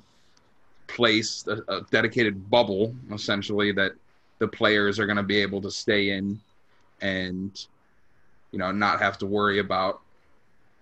place, 0.87 1.45
a, 1.47 1.61
a 1.73 1.81
dedicated 1.91 2.49
bubble, 2.49 2.93
essentially 3.11 3.71
that 3.73 3.93
the 4.39 4.47
players 4.47 4.99
are 4.99 5.05
going 5.05 5.17
to 5.17 5.23
be 5.23 5.37
able 5.37 5.61
to 5.61 5.71
stay 5.71 6.11
in, 6.11 6.39
and 7.01 7.65
you 8.51 8.59
know, 8.59 8.71
not 8.71 8.99
have 8.99 9.17
to 9.19 9.25
worry 9.25 9.59
about. 9.59 10.01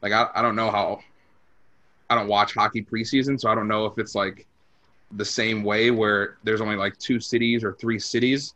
Like 0.01 0.11
I, 0.11 0.29
I 0.35 0.41
don't 0.41 0.55
know 0.55 0.69
how. 0.69 1.01
I 2.13 2.15
don't 2.15 2.27
watch 2.27 2.53
hockey 2.53 2.83
preseason, 2.83 3.41
so 3.41 3.49
I 3.49 3.55
don't 3.55 3.67
know 3.67 3.87
if 3.87 3.97
it's 3.97 4.13
like 4.13 4.45
the 5.13 5.25
same 5.25 5.63
way 5.63 5.89
where 5.89 6.37
there's 6.43 6.61
only 6.61 6.75
like 6.75 6.95
two 6.99 7.19
cities 7.19 7.63
or 7.63 7.73
three 7.73 7.97
cities, 7.97 8.53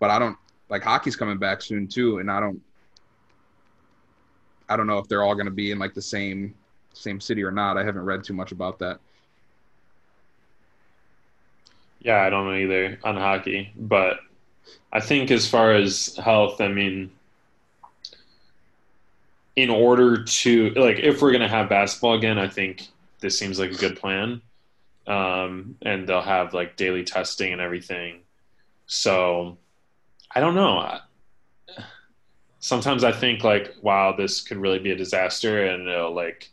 but 0.00 0.08
I 0.08 0.18
don't 0.18 0.38
like 0.70 0.82
hockey's 0.82 1.14
coming 1.14 1.36
back 1.36 1.60
soon 1.60 1.86
too, 1.86 2.18
and 2.18 2.30
I 2.30 2.40
don't. 2.40 2.62
I 4.70 4.76
don't 4.76 4.86
know 4.86 4.96
if 4.96 5.06
they're 5.06 5.22
all 5.22 5.34
going 5.34 5.46
to 5.46 5.52
be 5.52 5.70
in 5.70 5.78
like 5.78 5.92
the 5.92 6.00
same 6.00 6.54
same 6.94 7.20
city 7.20 7.42
or 7.42 7.50
not. 7.50 7.76
I 7.76 7.84
haven't 7.84 8.06
read 8.06 8.24
too 8.24 8.32
much 8.32 8.52
about 8.52 8.78
that. 8.78 9.00
Yeah, 12.00 12.22
I 12.22 12.30
don't 12.30 12.46
know 12.46 12.54
either 12.54 12.98
on 13.04 13.16
hockey, 13.16 13.70
but 13.76 14.20
I 14.94 15.00
think 15.00 15.30
as 15.30 15.46
far 15.46 15.74
as 15.74 16.16
health, 16.16 16.62
I 16.62 16.68
mean, 16.68 17.10
in 19.56 19.70
order 19.70 20.24
to 20.24 20.70
like, 20.70 20.98
if 20.98 21.20
we're 21.20 21.32
gonna 21.32 21.48
have 21.48 21.68
basketball 21.68 22.14
again, 22.14 22.38
I 22.38 22.48
think 22.48 22.86
this 23.20 23.38
seems 23.38 23.58
like 23.58 23.70
a 23.70 23.76
good 23.76 23.98
plan, 23.98 24.40
um, 25.06 25.76
and 25.82 26.06
they'll 26.06 26.22
have 26.22 26.54
like 26.54 26.76
daily 26.76 27.04
testing 27.04 27.52
and 27.52 27.60
everything. 27.60 28.20
So, 28.86 29.58
I 30.34 30.40
don't 30.40 30.54
know. 30.54 30.98
Sometimes 32.60 33.04
I 33.04 33.12
think 33.12 33.42
like, 33.42 33.74
wow, 33.82 34.14
this 34.16 34.40
could 34.40 34.58
really 34.58 34.78
be 34.78 34.92
a 34.92 34.96
disaster, 34.96 35.66
and 35.66 35.88
it'll 35.88 36.14
like, 36.14 36.50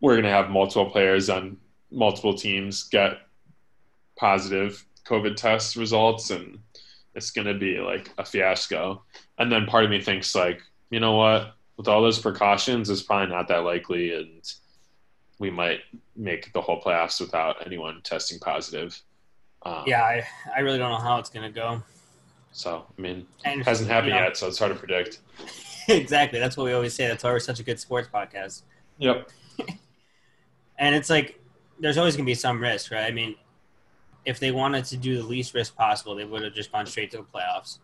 we're 0.00 0.16
gonna 0.16 0.30
have 0.30 0.50
multiple 0.50 0.90
players 0.90 1.30
on 1.30 1.56
multiple 1.90 2.34
teams 2.34 2.84
get 2.84 3.18
positive 4.16 4.84
COVID 5.06 5.36
test 5.36 5.76
results 5.76 6.30
and 6.30 6.58
it's 7.14 7.30
going 7.30 7.46
to 7.46 7.54
be 7.54 7.78
like 7.78 8.12
a 8.18 8.24
fiasco. 8.24 9.02
And 9.38 9.50
then 9.50 9.66
part 9.66 9.84
of 9.84 9.90
me 9.90 10.00
thinks 10.00 10.34
like, 10.34 10.60
you 10.90 11.00
know 11.00 11.14
what, 11.14 11.54
with 11.76 11.88
all 11.88 12.02
those 12.02 12.18
precautions, 12.18 12.90
it's 12.90 13.02
probably 13.02 13.34
not 13.34 13.48
that 13.48 13.58
likely 13.58 14.14
and 14.14 14.42
we 15.38 15.50
might 15.50 15.80
make 16.16 16.52
the 16.52 16.60
whole 16.60 16.80
playoffs 16.80 17.20
without 17.20 17.66
anyone 17.66 18.00
testing 18.02 18.38
positive. 18.38 19.00
Um, 19.62 19.84
Yeah, 19.86 20.02
I, 20.02 20.26
I 20.54 20.60
really 20.60 20.78
don't 20.78 20.90
know 20.90 20.98
how 20.98 21.18
it's 21.18 21.28
gonna 21.28 21.50
go. 21.50 21.82
So, 22.52 22.86
I 22.96 23.00
mean, 23.00 23.26
And 23.44 23.60
it 23.60 23.66
hasn't 23.66 23.90
happened 23.90 24.12
you 24.12 24.18
know, 24.18 24.24
yet, 24.24 24.36
so 24.36 24.46
it's 24.46 24.58
hard 24.58 24.72
to 24.72 24.78
predict. 24.78 25.20
exactly. 25.88 26.38
That's 26.38 26.56
what 26.56 26.64
we 26.64 26.72
always 26.72 26.94
say. 26.94 27.06
That's 27.06 27.22
why 27.22 27.30
we're 27.30 27.38
such 27.38 27.60
a 27.60 27.62
good 27.62 27.78
sports 27.78 28.08
podcast. 28.12 28.62
Yep. 28.98 29.30
And 30.78 30.94
it's 30.94 31.08
like 31.08 31.40
there's 31.80 31.96
always 31.96 32.16
gonna 32.16 32.26
be 32.26 32.34
some 32.34 32.60
risk, 32.60 32.90
right? 32.90 33.06
I 33.06 33.10
mean, 33.10 33.34
if 34.26 34.38
they 34.38 34.50
wanted 34.50 34.84
to 34.86 34.98
do 34.98 35.16
the 35.16 35.22
least 35.22 35.54
risk 35.54 35.74
possible, 35.74 36.14
they 36.14 36.26
would 36.26 36.42
have 36.42 36.52
just 36.52 36.70
gone 36.70 36.84
straight 36.84 37.10
to 37.12 37.16
the 37.16 37.22
playoffs. 37.22 37.78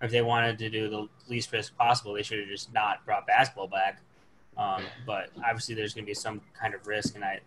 Or 0.00 0.06
if 0.06 0.12
they 0.12 0.22
wanted 0.22 0.58
to 0.58 0.70
do 0.70 0.88
the 0.88 1.08
least 1.28 1.52
risk 1.52 1.76
possible, 1.76 2.12
they 2.14 2.22
should 2.22 2.38
have 2.38 2.48
just 2.48 2.72
not 2.72 3.04
brought 3.04 3.26
basketball 3.26 3.66
back. 3.68 4.00
Um, 4.56 4.82
but 5.06 5.30
obviously, 5.44 5.74
there's 5.74 5.94
going 5.94 6.04
to 6.04 6.10
be 6.10 6.14
some 6.14 6.40
kind 6.58 6.74
of 6.74 6.86
risk, 6.86 7.14
and 7.14 7.24
I, 7.24 7.40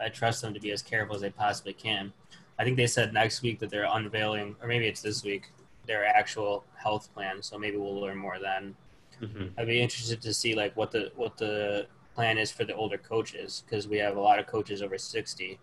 I 0.00 0.08
trust 0.08 0.42
them 0.42 0.54
to 0.54 0.60
be 0.60 0.70
as 0.70 0.82
careful 0.82 1.14
as 1.14 1.20
they 1.22 1.30
possibly 1.30 1.72
can. 1.72 2.12
I 2.58 2.64
think 2.64 2.76
they 2.76 2.86
said 2.86 3.12
next 3.12 3.42
week 3.42 3.58
that 3.58 3.70
they're 3.70 3.88
unveiling, 3.90 4.56
or 4.62 4.68
maybe 4.68 4.86
it's 4.86 5.02
this 5.02 5.24
week, 5.24 5.50
their 5.86 6.06
actual 6.06 6.64
health 6.76 7.12
plan. 7.14 7.42
So 7.42 7.58
maybe 7.58 7.76
we'll 7.76 8.00
learn 8.00 8.16
more 8.16 8.38
then. 8.38 8.74
hmm 9.18 9.46
I'd 9.58 9.66
be 9.66 9.80
interested 9.80 10.20
to 10.22 10.32
see 10.32 10.54
like 10.54 10.76
what 10.76 10.90
the 10.90 11.12
what 11.16 11.36
the 11.36 11.86
plan 12.14 12.38
is 12.38 12.50
for 12.50 12.64
the 12.64 12.74
older 12.74 12.96
coaches 12.98 13.62
because 13.66 13.88
we 13.88 13.98
have 13.98 14.16
a 14.16 14.20
lot 14.20 14.38
of 14.38 14.46
coaches 14.46 14.82
over 14.82 14.96
sixty. 14.98 15.58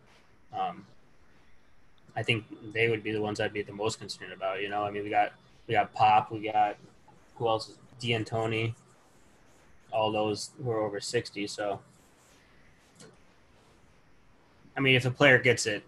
Um, 0.53 0.85
I 2.15 2.23
think 2.23 2.45
they 2.73 2.89
would 2.89 3.03
be 3.03 3.11
the 3.11 3.21
ones 3.21 3.39
I'd 3.39 3.53
be 3.53 3.61
the 3.61 3.73
most 3.73 3.99
concerned 3.99 4.33
about. 4.33 4.61
You 4.61 4.69
know, 4.69 4.83
I 4.83 4.91
mean, 4.91 5.03
we 5.03 5.09
got 5.09 5.31
we 5.71 5.75
got 5.77 5.93
Pop, 5.93 6.33
we 6.33 6.51
got 6.51 6.75
who 7.37 7.47
else? 7.47 7.71
D'Antoni, 8.01 8.73
all 9.93 10.11
those 10.11 10.49
were 10.59 10.81
over 10.81 10.99
sixty. 10.99 11.47
So, 11.47 11.79
I 14.75 14.81
mean, 14.81 14.95
if 14.95 15.05
a 15.05 15.11
player 15.11 15.39
gets 15.39 15.65
it, 15.65 15.83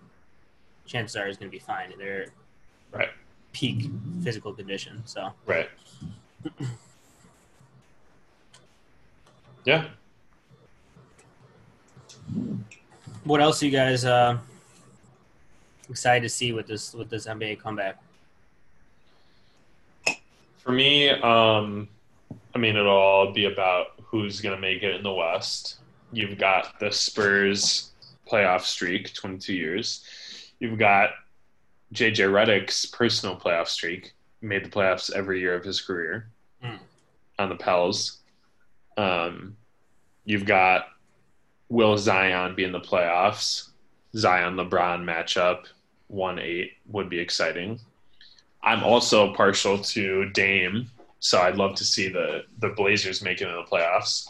chances 0.85 1.17
are 1.17 1.27
he's 1.27 1.35
going 1.35 1.49
to 1.49 1.51
be 1.51 1.59
fine. 1.59 1.91
They're 1.97 2.27
Right. 2.93 3.09
peak 3.51 3.89
physical 4.23 4.53
condition. 4.53 5.01
So. 5.05 5.33
Right. 5.45 5.69
Yeah. 9.65 9.85
What 13.23 13.39
else 13.39 13.63
are 13.63 13.65
you 13.65 13.71
guys 13.71 14.03
uh, 14.03 14.37
excited 15.89 16.23
to 16.23 16.27
see 16.27 16.51
with 16.51 16.67
this 16.67 16.93
with 16.93 17.09
this 17.09 17.27
NBA 17.27 17.61
comeback? 17.61 18.02
For 20.63 20.71
me, 20.71 21.09
um, 21.09 21.89
I 22.55 22.57
mean, 22.57 22.75
it'll 22.75 22.91
all 22.91 23.33
be 23.33 23.45
about 23.45 23.87
who's 24.03 24.39
going 24.41 24.55
to 24.55 24.61
make 24.61 24.83
it 24.83 24.95
in 24.95 25.03
the 25.03 25.13
West. 25.13 25.79
You've 26.11 26.37
got 26.37 26.79
the 26.79 26.91
Spurs 26.91 27.91
playoff 28.31 28.61
streak, 28.61 29.13
22 29.13 29.53
years. 29.53 30.05
You've 30.59 30.79
got 30.79 31.09
JJ 31.93 32.29
Redick's 32.31 32.85
personal 32.85 33.35
playoff 33.37 33.67
streak, 33.67 34.13
made 34.41 34.63
the 34.65 34.69
playoffs 34.69 35.11
every 35.13 35.39
year 35.39 35.55
of 35.55 35.63
his 35.63 35.81
career 35.81 36.29
Mm. 36.63 36.79
on 37.39 37.49
the 37.49 37.55
Pels. 37.55 38.19
Um, 38.95 39.57
you've 40.23 40.45
got 40.45 40.85
Will 41.69 41.97
Zion 41.97 42.55
be 42.55 42.63
in 42.63 42.71
the 42.71 42.79
playoffs. 42.79 43.69
Zion 44.15 44.55
LeBron 44.55 45.03
matchup, 45.03 45.65
1 46.07 46.39
8 46.39 46.71
would 46.87 47.09
be 47.09 47.19
exciting. 47.19 47.79
I'm 48.63 48.83
also 48.83 49.33
partial 49.33 49.77
to 49.77 50.29
Dame, 50.29 50.89
so 51.19 51.39
I'd 51.39 51.57
love 51.57 51.75
to 51.75 51.83
see 51.83 52.09
the 52.09 52.43
the 52.59 52.69
Blazers 52.69 53.21
make 53.21 53.41
it 53.41 53.47
in 53.47 53.55
the 53.55 53.63
playoffs. 53.63 54.27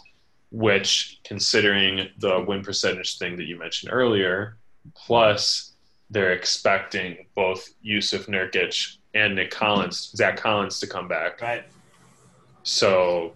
Which, 0.52 1.20
considering 1.24 2.10
the 2.20 2.44
win 2.48 2.62
percentage 2.62 3.18
thing 3.18 3.38
that 3.38 3.46
you 3.46 3.58
mentioned 3.58 3.92
earlier, 3.92 4.58
plus 4.96 5.74
they're 6.12 6.34
expecting 6.34 7.26
both 7.34 7.74
Jusuf 7.84 8.28
Nurkic 8.28 8.98
and 9.16 9.36
Nick 9.36 9.50
Collins, 9.50 10.12
Zach 10.16 10.38
Collins, 10.38 10.80
to 10.80 10.88
come 10.88 11.08
back. 11.08 11.42
Right. 11.42 11.64
So 12.62 13.34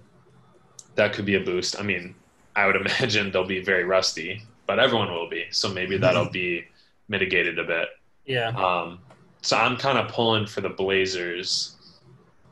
that 0.96 1.14
could 1.14 1.26
be 1.26 1.36
a 1.36 1.40
boost. 1.40 1.80
I 1.80 1.84
mean, 1.84 2.14
I 2.56 2.68
would 2.68 2.76
imagine 2.82 3.32
they'll 3.32 3.46
be 3.46 3.64
very 3.64 3.84
rusty, 3.84 4.44
but 4.66 4.80
everyone 4.80 5.12
will 5.12 5.30
be. 5.30 5.46
So 5.52 5.70
maybe 5.70 5.98
that'll 5.98 6.30
be 6.30 6.66
mitigated 7.08 7.58
a 7.58 7.64
bit. 7.64 7.88
Yeah. 8.26 8.50
Um, 8.50 9.00
so 9.48 9.56
I'm 9.56 9.78
kind 9.78 9.98
of 9.98 10.10
pulling 10.10 10.46
for 10.46 10.60
the 10.60 10.68
Blazers 10.68 11.78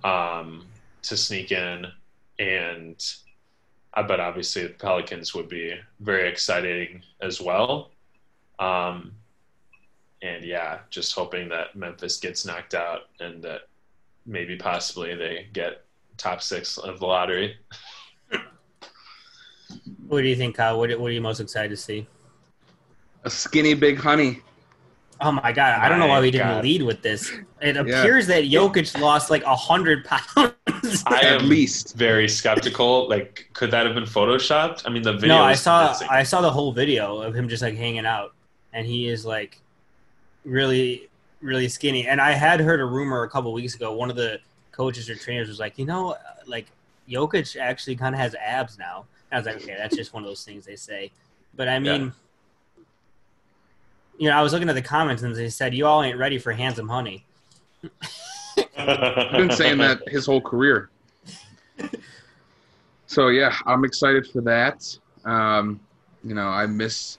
um, 0.05 0.65
to 1.01 1.17
sneak 1.17 1.51
in, 1.51 1.88
and 2.39 2.95
I 3.93 4.01
bet 4.01 4.21
obviously 4.21 4.63
the 4.63 4.69
Pelicans 4.75 5.36
would 5.36 5.49
be 5.49 5.75
very 5.99 6.29
exciting 6.29 7.03
as 7.19 7.41
well. 7.41 7.91
Um, 8.60 9.12
and 10.21 10.45
yeah, 10.45 10.79
just 10.89 11.13
hoping 11.13 11.49
that 11.49 11.75
Memphis 11.75 12.17
gets 12.17 12.45
knocked 12.45 12.73
out 12.73 13.01
and 13.19 13.43
that 13.43 13.63
maybe 14.25 14.55
possibly 14.55 15.15
they 15.15 15.47
get 15.51 15.84
top 16.15 16.41
six 16.41 16.77
of 16.77 17.01
the 17.01 17.05
lottery. 17.05 17.58
What 20.08 20.21
do 20.21 20.29
you 20.29 20.38
think, 20.38 20.55
Kyle? 20.55 20.79
What, 20.79 20.97
what 20.97 21.12
are 21.12 21.13
you 21.13 21.19
most 21.19 21.41
excited 21.41 21.71
to 21.71 21.77
see? 21.77 22.08
A 23.25 23.29
skinny 23.29 23.73
big 23.73 23.97
honey. 23.97 24.39
Oh 25.21 25.32
my 25.32 25.51
god! 25.54 25.80
I 25.80 25.88
don't 25.88 25.99
know 25.99 26.08
why 26.08 26.19
we 26.19 26.30
didn't 26.30 26.47
God. 26.47 26.63
lead 26.63 26.82
with 26.84 27.01
this. 27.01 27.32
It 27.62 27.75
Yeah. 27.75 27.82
appears 27.82 28.28
that 28.28 28.43
Jokic 28.43 28.99
lost 28.99 29.30
like 29.30 29.43
a 29.43 29.56
hundred 29.56 30.04
pounds. 30.06 30.54
I 31.08 31.19
At 31.21 31.41
am 31.41 31.49
least. 31.49 31.95
very 31.95 32.28
skeptical. 32.28 33.08
Like, 33.08 33.49
could 33.54 33.71
that 33.71 33.86
have 33.86 33.95
been 33.95 34.04
photoshopped? 34.04 34.84
I 34.86 34.89
mean, 34.89 35.04
the 35.04 35.13
video. 35.13 35.38
no, 35.38 35.43
I 35.43 35.54
saw 35.56 35.88
convincing. 35.88 36.08
I 36.12 36.23
saw 36.23 36.41
the 36.41 36.51
whole 36.51 36.71
video 36.73 37.21
of 37.21 37.34
him 37.34 37.47
just 37.47 37.63
like 37.63 37.75
hanging 37.75 38.06
out, 38.06 38.34
and 38.73 38.86
he 38.86 39.08
is 39.08 39.25
like 39.25 39.62
really 40.43 41.10
really 41.41 41.67
skinny. 41.67 42.08
And 42.08 42.19
I 42.19 42.32
had 42.32 42.60
heard 42.60 42.80
a 42.80 42.86
rumor 42.86 43.23
a 43.23 43.30
couple 43.30 43.54
weeks 43.54 43.75
ago. 43.75 43.93
One 43.93 44.10
of 44.10 44.15
the 44.15 44.39
coaches 44.71 45.10
or 45.10 45.15
trainers 45.15 45.47
was 45.47 45.60
like, 45.60 45.78
you 45.78 45.86
know, 45.86 46.15
like 46.47 46.65
Jokic 47.10 47.56
actually 47.60 47.95
kind 47.95 48.15
of 48.15 48.19
has 48.19 48.36
abs 48.36 48.78
now. 48.80 49.06
I 49.32 49.38
was 49.38 49.45
like, 49.45 49.58
okay, 49.58 49.75
that's 49.78 49.95
just 49.95 50.13
one 50.13 50.23
of 50.23 50.28
those 50.30 50.43
things 50.43 50.65
they 50.65 50.75
say. 50.75 51.12
But 51.56 51.67
I 51.67 51.78
mean, 51.80 52.13
you 54.17 54.30
know, 54.30 54.36
I 54.36 54.41
was 54.41 54.54
looking 54.54 54.69
at 54.69 54.75
the 54.75 54.82
comments 54.82 55.23
and 55.23 55.36
they 55.36 55.49
said, 55.49 55.73
"You 55.73 55.86
all 55.86 56.04
ain't 56.04 56.17
ready 56.17 56.38
for 56.38 56.51
handsome 56.51 56.88
honey." 56.88 57.25
I've 58.78 59.32
been 59.32 59.51
saying 59.51 59.78
that 59.80 60.08
his 60.08 60.25
whole 60.25 60.41
career. 60.41 60.89
So 63.08 63.28
yeah, 63.30 63.56
I'm 63.65 63.86
excited 63.86 64.28
for 64.28 64.41
that. 64.41 64.97
Um, 65.23 65.80
you 66.23 66.34
know, 66.34 66.47
I 66.47 66.65
miss 66.65 67.17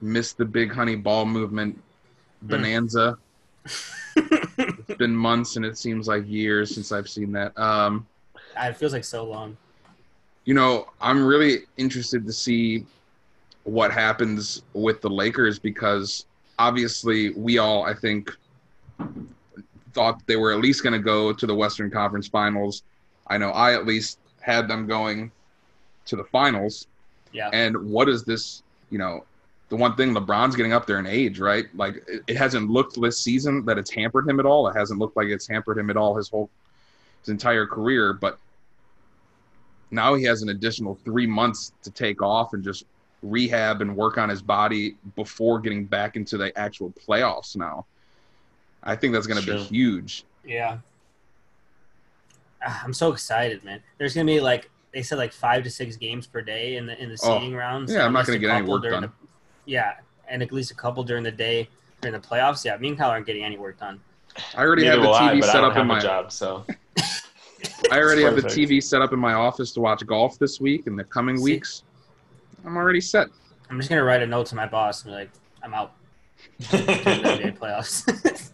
miss 0.00 0.32
the 0.32 0.44
big 0.44 0.72
honey 0.72 0.96
ball 0.96 1.24
movement 1.24 1.80
bonanza. 2.42 3.18
it's 4.14 4.98
been 4.98 5.14
months 5.14 5.56
and 5.56 5.64
it 5.64 5.78
seems 5.78 6.08
like 6.08 6.26
years 6.26 6.74
since 6.74 6.92
I've 6.92 7.08
seen 7.08 7.32
that. 7.32 7.56
Um, 7.58 8.06
it 8.56 8.76
feels 8.76 8.92
like 8.92 9.04
so 9.04 9.24
long. 9.24 9.56
You 10.44 10.54
know, 10.54 10.88
I'm 11.00 11.24
really 11.24 11.60
interested 11.76 12.24
to 12.26 12.32
see 12.32 12.86
what 13.66 13.92
happens 13.92 14.62
with 14.74 15.00
the 15.00 15.10
Lakers 15.10 15.58
because 15.58 16.26
obviously 16.58 17.30
we 17.30 17.58
all, 17.58 17.84
I 17.84 17.94
think, 17.94 18.34
thought 19.92 20.24
they 20.26 20.36
were 20.36 20.52
at 20.52 20.60
least 20.60 20.84
going 20.84 20.92
to 20.92 21.00
go 21.00 21.32
to 21.32 21.46
the 21.46 21.54
Western 21.54 21.90
Conference 21.90 22.28
Finals. 22.28 22.84
I 23.26 23.38
know 23.38 23.50
I 23.50 23.74
at 23.74 23.84
least 23.84 24.20
had 24.40 24.68
them 24.68 24.86
going 24.86 25.32
to 26.06 26.16
the 26.16 26.22
finals. 26.24 26.86
Yeah. 27.32 27.50
And 27.52 27.76
what 27.90 28.08
is 28.08 28.22
this, 28.22 28.62
you 28.90 28.98
know, 28.98 29.24
the 29.68 29.74
one 29.74 29.96
thing 29.96 30.14
LeBron's 30.14 30.54
getting 30.54 30.72
up 30.72 30.86
there 30.86 31.00
in 31.00 31.06
age, 31.06 31.40
right? 31.40 31.66
Like 31.74 31.96
it, 32.06 32.22
it 32.28 32.36
hasn't 32.36 32.70
looked 32.70 33.00
this 33.00 33.20
season 33.20 33.64
that 33.64 33.78
it's 33.78 33.90
hampered 33.90 34.28
him 34.28 34.38
at 34.38 34.46
all. 34.46 34.68
It 34.68 34.76
hasn't 34.76 35.00
looked 35.00 35.16
like 35.16 35.26
it's 35.26 35.48
hampered 35.48 35.76
him 35.76 35.90
at 35.90 35.96
all 35.96 36.14
his 36.14 36.28
whole 36.28 36.48
his 37.22 37.30
entire 37.30 37.66
career, 37.66 38.12
but 38.12 38.38
now 39.90 40.14
he 40.14 40.22
has 40.22 40.42
an 40.42 40.50
additional 40.50 40.94
3 41.04 41.26
months 41.26 41.72
to 41.82 41.90
take 41.90 42.22
off 42.22 42.52
and 42.52 42.62
just 42.62 42.84
rehab 43.30 43.80
and 43.82 43.96
work 43.96 44.18
on 44.18 44.28
his 44.28 44.42
body 44.42 44.96
before 45.14 45.58
getting 45.60 45.84
back 45.84 46.16
into 46.16 46.36
the 46.38 46.56
actual 46.58 46.90
playoffs 46.92 47.56
now. 47.56 47.86
I 48.82 48.94
think 48.96 49.12
that's 49.12 49.26
going 49.26 49.38
to 49.40 49.44
Sure. 49.44 49.56
be 49.58 49.62
huge. 49.64 50.24
Yeah. 50.44 50.78
Ah, 52.64 52.82
I'm 52.84 52.92
so 52.94 53.12
excited, 53.12 53.64
man. 53.64 53.80
There's 53.98 54.14
gonna 54.14 54.24
be 54.26 54.40
like 54.40 54.70
they 54.92 55.02
said 55.02 55.18
like 55.18 55.32
five 55.32 55.62
to 55.64 55.70
six 55.70 55.96
games 55.96 56.26
per 56.26 56.40
day 56.40 56.76
in 56.76 56.86
the 56.86 57.00
in 57.00 57.10
the 57.10 57.18
Oh, 57.22 57.38
seeding 57.38 57.54
rounds. 57.54 57.92
yeah, 57.92 58.04
I'm 58.04 58.12
not 58.12 58.26
gonna 58.26 58.38
get 58.38 58.50
any 58.50 58.60
couple 58.60 58.74
work 58.74 58.82
during 58.82 59.00
done. 59.02 59.12
The, 59.20 59.28
yeah, 59.70 59.94
and 60.28 60.42
at 60.42 60.52
least 60.52 60.70
a 60.70 60.74
couple 60.74 61.02
during 61.04 61.22
the 61.22 61.30
day 61.32 61.68
during 62.00 62.18
the 62.18 62.26
playoffs. 62.26 62.64
Yeah, 62.64 62.76
me 62.78 62.88
and 62.88 62.98
Kyle 62.98 63.10
aren't 63.10 63.26
getting 63.26 63.44
any 63.44 63.58
work 63.58 63.78
done. 63.78 64.00
I 64.56 64.62
already 64.62 64.84
Neither 64.84 65.02
have 65.02 65.02
the 65.02 65.08
TV 65.38 65.42
I 65.44 65.52
set 65.52 65.64
up 65.64 65.76
in 65.76 65.86
my 65.86 65.98
job, 65.98 66.32
so 66.32 66.64
I 67.90 67.98
already 67.98 68.22
have 68.22 68.36
the 68.36 68.42
TV 68.42 68.82
set 68.82 69.02
up 69.02 69.12
in 69.12 69.18
my 69.18 69.34
office 69.34 69.72
to 69.72 69.80
watch 69.80 70.04
golf 70.06 70.38
this 70.38 70.60
week 70.60 70.86
and 70.86 70.98
the 70.98 71.04
coming 71.04 71.36
See- 71.38 71.42
weeks. 71.44 71.82
I'm 72.66 72.76
already 72.76 73.00
set. 73.00 73.28
I'm 73.70 73.78
just 73.78 73.88
gonna 73.88 74.02
write 74.02 74.22
a 74.22 74.26
note 74.26 74.46
to 74.46 74.56
my 74.56 74.66
boss 74.66 75.04
and 75.04 75.12
be 75.12 75.18
like, 75.18 75.30
I'm 75.62 75.72
out 75.72 75.92
NBA 76.60 77.58
playoffs. 77.58 78.50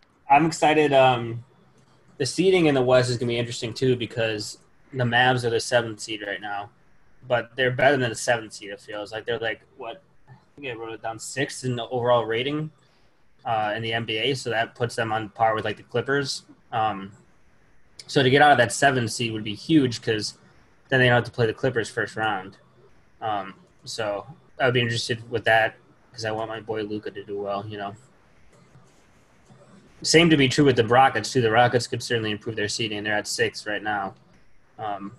I'm 0.30 0.46
excited. 0.46 0.94
Um, 0.94 1.44
the 2.16 2.24
seeding 2.24 2.66
in 2.66 2.74
the 2.74 2.82
West 2.82 3.10
is 3.10 3.18
gonna 3.18 3.28
be 3.28 3.38
interesting 3.38 3.74
too 3.74 3.94
because 3.94 4.58
the 4.92 5.04
Mavs 5.04 5.44
are 5.44 5.50
the 5.50 5.60
seventh 5.60 6.00
seed 6.00 6.22
right 6.26 6.40
now, 6.40 6.70
but 7.28 7.54
they're 7.54 7.70
better 7.70 7.98
than 7.98 8.08
the 8.08 8.16
seventh 8.16 8.54
seed. 8.54 8.70
It 8.70 8.80
feels 8.80 9.12
like 9.12 9.26
they're 9.26 9.38
like 9.38 9.60
what 9.76 10.02
I 10.28 10.32
think 10.56 10.68
I 10.68 10.72
wrote 10.72 10.92
it 10.94 11.02
down 11.02 11.18
sixth 11.18 11.64
in 11.64 11.76
the 11.76 11.86
overall 11.88 12.24
rating 12.24 12.70
uh, 13.44 13.74
in 13.76 13.82
the 13.82 13.90
NBA, 13.90 14.38
so 14.38 14.48
that 14.48 14.74
puts 14.74 14.96
them 14.96 15.12
on 15.12 15.28
par 15.28 15.54
with 15.54 15.66
like 15.66 15.76
the 15.76 15.82
Clippers. 15.82 16.44
Um, 16.72 17.12
so 18.06 18.22
to 18.22 18.30
get 18.30 18.40
out 18.40 18.52
of 18.52 18.58
that 18.58 18.72
seventh 18.72 19.10
seed 19.10 19.32
would 19.32 19.44
be 19.44 19.54
huge 19.54 20.00
because 20.00 20.38
then 20.88 21.00
they 21.00 21.06
don't 21.06 21.16
have 21.16 21.24
to 21.24 21.30
play 21.30 21.46
the 21.46 21.54
Clippers 21.54 21.90
first 21.90 22.16
round. 22.16 22.56
Um, 23.22 23.54
so 23.84 24.26
I 24.60 24.66
would 24.66 24.74
be 24.74 24.80
interested 24.80 25.28
with 25.30 25.44
that 25.44 25.76
because 26.10 26.24
I 26.26 26.30
want 26.32 26.50
my 26.50 26.60
boy 26.60 26.82
Luka 26.82 27.10
to 27.10 27.24
do 27.24 27.38
well. 27.40 27.64
You 27.66 27.78
know. 27.78 27.94
Same 30.02 30.28
to 30.30 30.36
be 30.36 30.48
true 30.48 30.64
with 30.64 30.74
the 30.76 30.86
Rockets 30.86 31.32
too. 31.32 31.40
The 31.40 31.50
Rockets 31.50 31.86
could 31.86 32.02
certainly 32.02 32.32
improve 32.32 32.56
their 32.56 32.68
seeding. 32.68 33.04
They're 33.04 33.14
at 33.14 33.28
six 33.28 33.66
right 33.68 33.82
now, 33.82 34.14
um, 34.76 35.12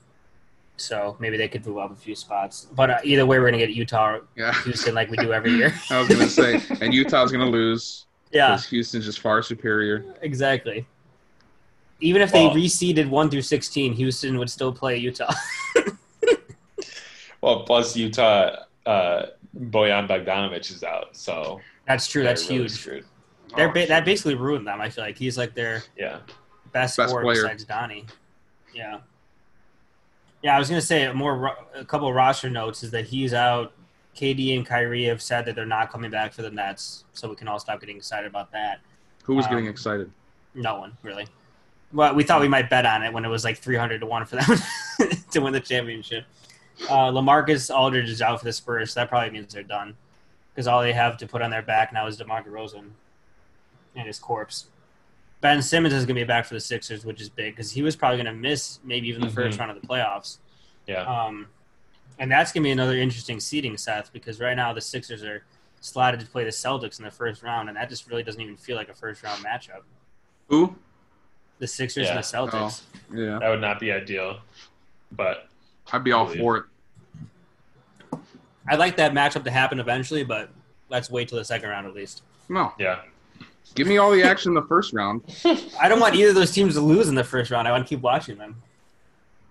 so 0.76 1.16
maybe 1.20 1.38
they 1.38 1.48
could 1.48 1.66
move 1.66 1.78
up 1.78 1.92
a 1.92 1.96
few 1.96 2.16
spots. 2.16 2.68
But 2.76 2.89
uh, 2.89 2.98
either 3.06 3.26
way, 3.26 3.39
we're 3.39 3.46
gonna 3.48 3.60
get 3.60 3.70
Utah, 3.70 4.16
or 4.16 4.22
Yeah. 4.36 4.54
Houston, 4.63 4.94
like 4.94 5.10
we 5.10 5.16
do 5.18 5.32
every 5.32 5.52
year. 5.54 5.74
I 5.89 6.00
was 6.00 6.10
gonna 6.10 6.28
say, 6.28 6.62
and 6.82 6.94
Utah's 6.94 7.32
gonna 7.32 7.50
lose 7.50 8.08
yeah, 8.34 8.50
because 8.52 8.66
Houston's 8.68 9.06
just 9.06 9.20
far 9.22 9.42
superior. 9.42 10.04
exactly. 10.22 10.86
Even 12.02 12.22
if 12.22 12.34
they 12.34 12.48
reseeded 12.50 13.08
one 13.08 13.30
through 13.30 13.44
sixteen, 13.44 13.94
Houston 13.94 14.38
would 14.38 14.50
still 14.50 14.74
play 14.74 14.98
Utah. 14.98 15.34
well, 17.43 17.63
plus 17.63 17.95
Utah, 17.97 18.56
uh, 18.86 19.25
Bojan 19.60 20.08
Bogdanovic 20.08 20.71
is 20.71 20.82
out, 20.84 21.15
so 21.15 21.60
That's 21.86 22.08
true. 22.08 22.23
That's 22.23 22.47
really 22.49 22.62
huge. 22.63 22.71
screwed. 22.71 23.06
They're 23.58 23.69
Oh, 23.69 23.73
ba- 23.73 23.86
that 23.88 24.06
basically 24.06 24.36
ruined 24.36 24.65
them. 24.65 24.79
I 24.79 24.89
feel 24.89 25.03
like 25.03 25.17
he's 25.17 25.38
like 25.38 25.53
their 25.53 25.84
Yeah, 25.97 26.19
best, 26.71 26.95
Best 26.97 27.10
scorer 27.10 27.23
player. 27.23 27.43
besides 27.43 27.65
Donnie. 27.65 28.06
Yeah. 28.73 28.99
Yeah, 30.41 30.56
I 30.56 30.60
was 30.60 30.69
gonna 30.69 30.82
say 30.82 31.03
a 31.03 31.13
more 31.13 31.56
a 31.75 31.84
couple 31.86 32.08
of 32.08 32.15
roster 32.15 32.49
notes 32.49 32.82
is 32.84 32.91
that 32.91 33.06
he's 33.06 33.34
out. 33.34 33.73
KD 34.15 34.56
and 34.56 34.65
Kyrie 34.65 35.06
have 35.06 35.21
said 35.21 35.43
that 35.45 35.56
they're 35.56 35.65
not 35.65 35.91
coming 35.91 36.12
back 36.12 36.34
for 36.34 36.43
the 36.43 36.49
Nets, 36.51 37.03
so 37.13 37.27
we 37.29 37.36
can 37.36 37.47
all 37.47 37.58
stop 37.60 37.79
getting 37.79 37.97
excited 37.97 38.27
about 38.27 38.51
that. 38.53 38.79
Who 39.23 39.34
was 39.36 39.45
Um, 39.47 39.51
getting 39.51 39.67
excited? 39.67 40.10
No 40.56 40.79
one 40.79 40.95
really. 41.03 41.27
Well, 41.91 42.13
we 42.15 42.23
thought 42.23 42.39
we 42.41 42.47
might 42.47 42.69
bet 42.69 42.86
on 42.86 43.03
it 43.03 43.12
when 43.13 43.25
it 43.25 43.27
was 43.29 43.43
like 43.43 43.58
three 43.58 43.75
hundred 43.75 43.99
to 43.99 44.06
one 44.06 44.25
for 44.25 44.38
them 44.38 44.58
to 45.32 45.39
win 45.39 45.51
the 45.53 45.60
championship. 45.60 46.25
Uh, 46.89 47.12
LaMarcus 47.12 47.73
Aldridge 47.73 48.09
is 48.09 48.21
out 48.21 48.39
for 48.39 48.45
the 48.45 48.53
Spurs, 48.53 48.93
so 48.93 48.99
that 49.01 49.09
probably 49.09 49.29
means 49.31 49.53
they're 49.53 49.63
done 49.63 49.95
because 50.53 50.67
all 50.67 50.81
they 50.81 50.93
have 50.93 51.17
to 51.17 51.27
put 51.27 51.41
on 51.41 51.49
their 51.51 51.62
back 51.62 51.93
now 51.93 52.07
is 52.07 52.17
DeMar 52.17 52.43
DeRozan 52.43 52.89
and 53.95 54.07
his 54.07 54.19
corpse. 54.19 54.67
Ben 55.41 55.62
Simmons 55.62 55.93
is 55.93 56.05
going 56.05 56.15
to 56.15 56.21
be 56.21 56.25
back 56.25 56.45
for 56.45 56.53
the 56.53 56.59
Sixers, 56.59 57.05
which 57.05 57.21
is 57.21 57.29
big 57.29 57.53
because 57.55 57.71
he 57.71 57.81
was 57.81 57.95
probably 57.95 58.17
going 58.17 58.33
to 58.33 58.39
miss 58.39 58.79
maybe 58.83 59.07
even 59.09 59.21
the 59.21 59.29
first 59.29 59.57
Mhm. 59.57 59.62
round 59.62 59.71
of 59.71 59.81
the 59.81 59.88
playoffs. 59.88 60.38
yeah. 60.88 61.01
Um, 61.03 61.47
and 62.19 62.31
that's 62.31 62.51
going 62.51 62.62
to 62.63 62.67
be 62.67 62.71
another 62.71 62.95
interesting 62.97 63.39
seeding, 63.39 63.77
Seth, 63.77 64.12
because 64.13 64.39
right 64.39 64.55
now 64.55 64.73
the 64.73 64.81
Sixers 64.81 65.23
are 65.23 65.43
slotted 65.81 66.19
to 66.21 66.25
play 66.25 66.43
the 66.43 66.49
Celtics 66.49 66.97
in 66.99 67.05
the 67.05 67.12
first 67.12 67.41
round, 67.43 67.67
and 67.69 67.77
that 67.77 67.89
just 67.89 68.07
really 68.07 68.23
doesn't 68.23 68.39
even 68.41 68.55
feel 68.57 68.75
like 68.77 68.89
a 68.89 68.93
first 68.93 69.21
round 69.23 69.43
matchup. 69.43 69.81
Who? 70.49 70.75
The 71.59 71.67
Sixers 71.67 72.05
Yeah. 72.07 72.15
and 72.15 72.19
the 72.19 72.27
Celtics. 72.27 72.81
Yeah, 73.13 73.39
that 73.39 73.49
would 73.49 73.62
not 73.62 73.79
be 73.79 73.91
ideal, 73.91 74.39
but 75.12 75.47
I'd 75.91 76.04
be 76.04 76.12
all 76.12 76.26
Believe. 76.26 76.39
for 76.39 76.58
it. 76.58 78.19
I'd 78.67 78.80
like 78.80 78.96
that 78.98 79.12
matchup 79.13 79.43
to 79.43 79.52
happen 79.52 79.80
eventually, 79.80 80.24
but 80.24 80.50
let's 80.89 81.10
wait 81.12 81.28
till 81.28 81.38
the 81.38 81.46
second 81.46 81.69
round 81.69 81.86
at 81.86 81.93
least. 81.93 82.24
No, 82.50 82.74
yeah, 82.80 83.02
give 83.76 83.88
me 83.88 83.98
all 83.98 84.12
the 84.12 84.24
action 84.24 84.52
in 84.52 84.56
the 84.56 84.67
first 84.67 84.93
round. 84.93 85.22
I 85.82 85.88
don't 85.89 86.00
want 86.00 86.15
either 86.15 86.30
of 86.30 86.36
those 86.36 86.52
teams 86.52 86.76
to 86.76 86.82
lose 86.82 87.10
in 87.10 87.15
the 87.15 87.24
first 87.24 87.52
round. 87.52 87.67
I 87.67 87.72
want 87.72 87.86
to 87.86 87.89
keep 87.89 88.02
watching 88.02 88.38
them. 88.38 88.62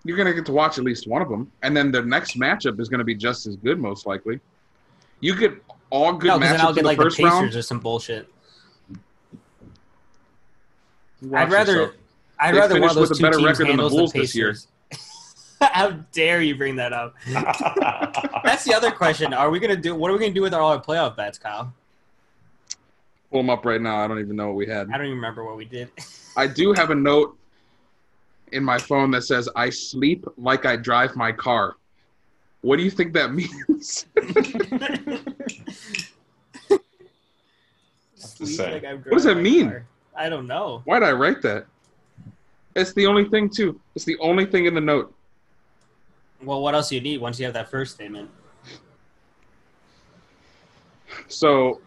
You're 0.03 0.17
gonna 0.17 0.33
get 0.33 0.45
to 0.47 0.51
watch 0.51 0.77
at 0.77 0.83
least 0.83 1.07
one 1.07 1.21
of 1.21 1.29
them, 1.29 1.51
and 1.61 1.77
then 1.77 1.91
the 1.91 2.01
next 2.01 2.37
matchup 2.37 2.79
is 2.79 2.89
gonna 2.89 3.03
be 3.03 3.15
just 3.15 3.45
as 3.45 3.55
good, 3.55 3.79
most 3.79 4.05
likely. 4.05 4.39
You 5.21 5.35
get 5.35 5.53
all 5.91 6.13
good 6.13 6.27
no, 6.27 6.39
because 6.39 6.57
then 6.57 6.61
I'll 6.61 6.69
in 6.69 6.75
get 6.75 6.81
the 6.81 6.87
like 6.87 6.97
the 6.97 7.03
first 7.05 7.17
Pacers 7.17 7.31
round. 7.31 7.55
or 7.55 7.61
some 7.61 7.79
bullshit. 7.79 8.27
Watch 11.21 11.41
I'd 11.47 11.51
rather, 11.51 11.73
yourself. 11.73 11.95
I'd 12.39 12.53
They 12.53 12.59
rather 12.59 12.73
one 12.81 12.89
of 12.89 12.89
finished 12.89 12.95
those 12.95 13.09
with 13.09 13.11
a 13.11 13.19
two 13.19 13.23
better 13.23 13.37
teams 13.37 13.45
record 13.47 13.57
than 13.59 13.65
the 13.77 13.83
handles 13.83 13.91
Bulls 13.93 14.11
the 14.11 14.19
this 14.19 14.35
year. 14.35 14.55
Pacers. 15.59 15.73
How 15.75 15.91
dare 16.11 16.41
you 16.41 16.55
bring 16.55 16.75
that 16.77 16.93
up? 16.93 17.15
That's 18.43 18.63
the 18.63 18.73
other 18.75 18.91
question. 18.91 19.33
Are 19.33 19.49
we 19.49 19.59
gonna 19.59 19.75
do? 19.75 19.95
What 19.95 20.09
are 20.11 20.13
we 20.13 20.19
gonna 20.19 20.33
do 20.33 20.41
with 20.41 20.53
all 20.53 20.71
our 20.71 20.81
playoff 20.81 21.15
bets, 21.15 21.37
Kyle? 21.37 21.73
pull 23.33 23.41
them 23.41 23.49
up 23.49 23.65
right 23.65 23.81
now. 23.81 23.97
I 23.97 24.07
don't 24.07 24.19
even 24.19 24.35
know 24.35 24.47
what 24.47 24.55
we 24.55 24.67
had. 24.67 24.89
I 24.91 24.97
don't 24.97 25.07
even 25.07 25.15
remember 25.15 25.43
what 25.43 25.57
we 25.57 25.65
did. 25.65 25.89
I 26.37 26.45
do 26.47 26.71
have 26.73 26.91
a 26.91 26.95
note 26.95 27.35
in 28.51 28.63
my 28.63 28.77
phone 28.77 29.09
that 29.11 29.23
says 29.23 29.49
I 29.55 29.71
sleep 29.71 30.23
like 30.37 30.65
I 30.65 30.75
drive 30.75 31.15
my 31.15 31.31
car. 31.31 31.75
What 32.61 32.77
do 32.77 32.83
you 32.83 32.91
think 32.91 33.13
that 33.13 33.33
means? 33.33 34.05
to 38.37 38.45
say. 38.45 38.79
What 38.79 39.11
does 39.11 39.23
that 39.23 39.35
mean? 39.35 39.83
I 40.15 40.29
don't 40.29 40.45
know. 40.45 40.81
Why 40.85 40.99
did 40.99 41.09
I 41.09 41.11
write 41.11 41.41
that? 41.41 41.65
It's 42.75 42.93
the 42.93 43.07
only 43.07 43.27
thing 43.27 43.49
too. 43.49 43.79
It's 43.95 44.05
the 44.05 44.17
only 44.19 44.45
thing 44.45 44.65
in 44.65 44.75
the 44.75 44.81
note. 44.81 45.13
Well, 46.45 46.61
what 46.61 46.75
else 46.75 46.89
do 46.89 46.95
you 46.95 47.01
need 47.01 47.21
once 47.21 47.39
you 47.39 47.45
have 47.45 47.53
that 47.53 47.69
first 47.69 47.95
statement? 47.95 48.29
So, 51.27 51.79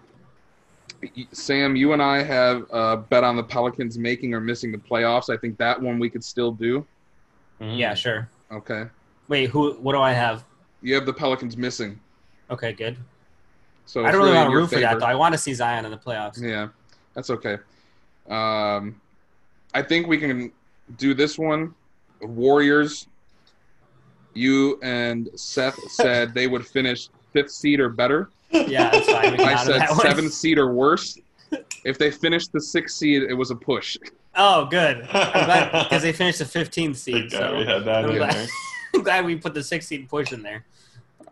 Sam, 1.33 1.77
you 1.77 1.93
and 1.93 2.03
I 2.03 2.23
have 2.23 2.67
uh, 2.73 2.97
bet 2.97 3.25
on 3.25 3.37
the 3.37 3.43
Pelicans 3.43 3.99
making 3.99 4.35
or 4.35 4.41
missing 4.41 4.73
the 4.73 4.79
playoffs. 4.79 5.33
I 5.33 5.37
think 5.37 5.59
that 5.59 5.81
one 5.81 5.99
we 5.99 6.09
could 6.09 6.25
still 6.25 6.53
do. 6.53 6.87
Mm. 7.61 7.79
Yeah, 7.79 7.95
sure. 7.95 8.29
Okay. 8.51 8.87
Wait, 9.29 9.51
who? 9.51 9.75
What 9.75 9.93
do 9.93 10.01
I 10.01 10.13
have? 10.13 10.45
You 10.83 10.95
have 10.95 11.07
the 11.07 11.13
Pelicans 11.13 11.57
missing. 11.57 11.99
Okay, 12.51 12.73
good. 12.73 12.97
So 13.87 14.05
I 14.05 14.11
don't 14.11 14.21
really 14.21 14.31
in 14.31 14.37
want 14.37 14.49
to 14.49 14.53
your 14.53 14.61
root 14.61 14.71
for 14.71 14.81
that 14.81 15.01
though. 15.01 15.07
I 15.07 15.15
want 15.15 15.33
to 15.33 15.39
see 15.39 15.55
Zion 15.55 15.85
in 15.85 15.91
the 15.91 15.97
playoffs. 15.97 16.41
Yeah, 16.41 16.69
that's 17.15 17.31
okay. 17.31 17.59
Um, 18.29 19.01
I 19.75 19.83
think 19.83 20.07
we 20.07 20.19
can 20.19 20.53
do 20.97 21.15
this 21.15 21.39
one. 21.39 21.75
Warriors 22.21 23.07
You 24.37 24.79
and 24.83 25.29
Seth 25.35 25.79
said 25.91 26.35
they 26.35 26.47
would 26.47 26.67
finish 26.67 27.09
fifth 27.33 27.51
seed 27.51 27.81
or 27.81 27.89
better. 27.89 28.31
Yeah, 28.51 28.91
that's 28.91 29.11
fine. 29.11 29.33
We 29.33 29.39
can 29.39 29.49
I 29.49 29.65
said 29.65 29.81
that 29.81 29.91
one. 29.91 30.01
seventh 30.01 30.33
seed 30.33 30.59
or 30.59 30.73
worse. 30.73 31.19
If 31.85 31.99
they 31.99 32.11
finished 32.11 32.53
the 32.53 32.61
sixth 32.61 32.97
seed, 32.97 33.23
it 33.23 33.35
was 33.35 33.51
a 33.51 33.57
push. 33.57 33.97
Oh, 34.35 34.67
good. 34.67 35.03
Because 35.03 36.03
they 36.03 36.13
finished 36.13 36.39
the 36.41 36.45
15th 36.45 36.97
seed. 36.97 37.31
Thank 37.31 37.31
So 37.31 37.57
we 37.59 37.65
had 37.65 37.85
that 37.87 38.05
I'm 38.05 38.11
in 38.11 38.17
glad, 38.19 38.33
there. 38.35 38.47
I'm 38.95 39.03
glad 39.03 39.25
we 39.25 39.37
put 39.37 39.55
the 39.55 39.63
16 39.63 40.07
push 40.09 40.33
in 40.33 40.43
there. 40.43 40.67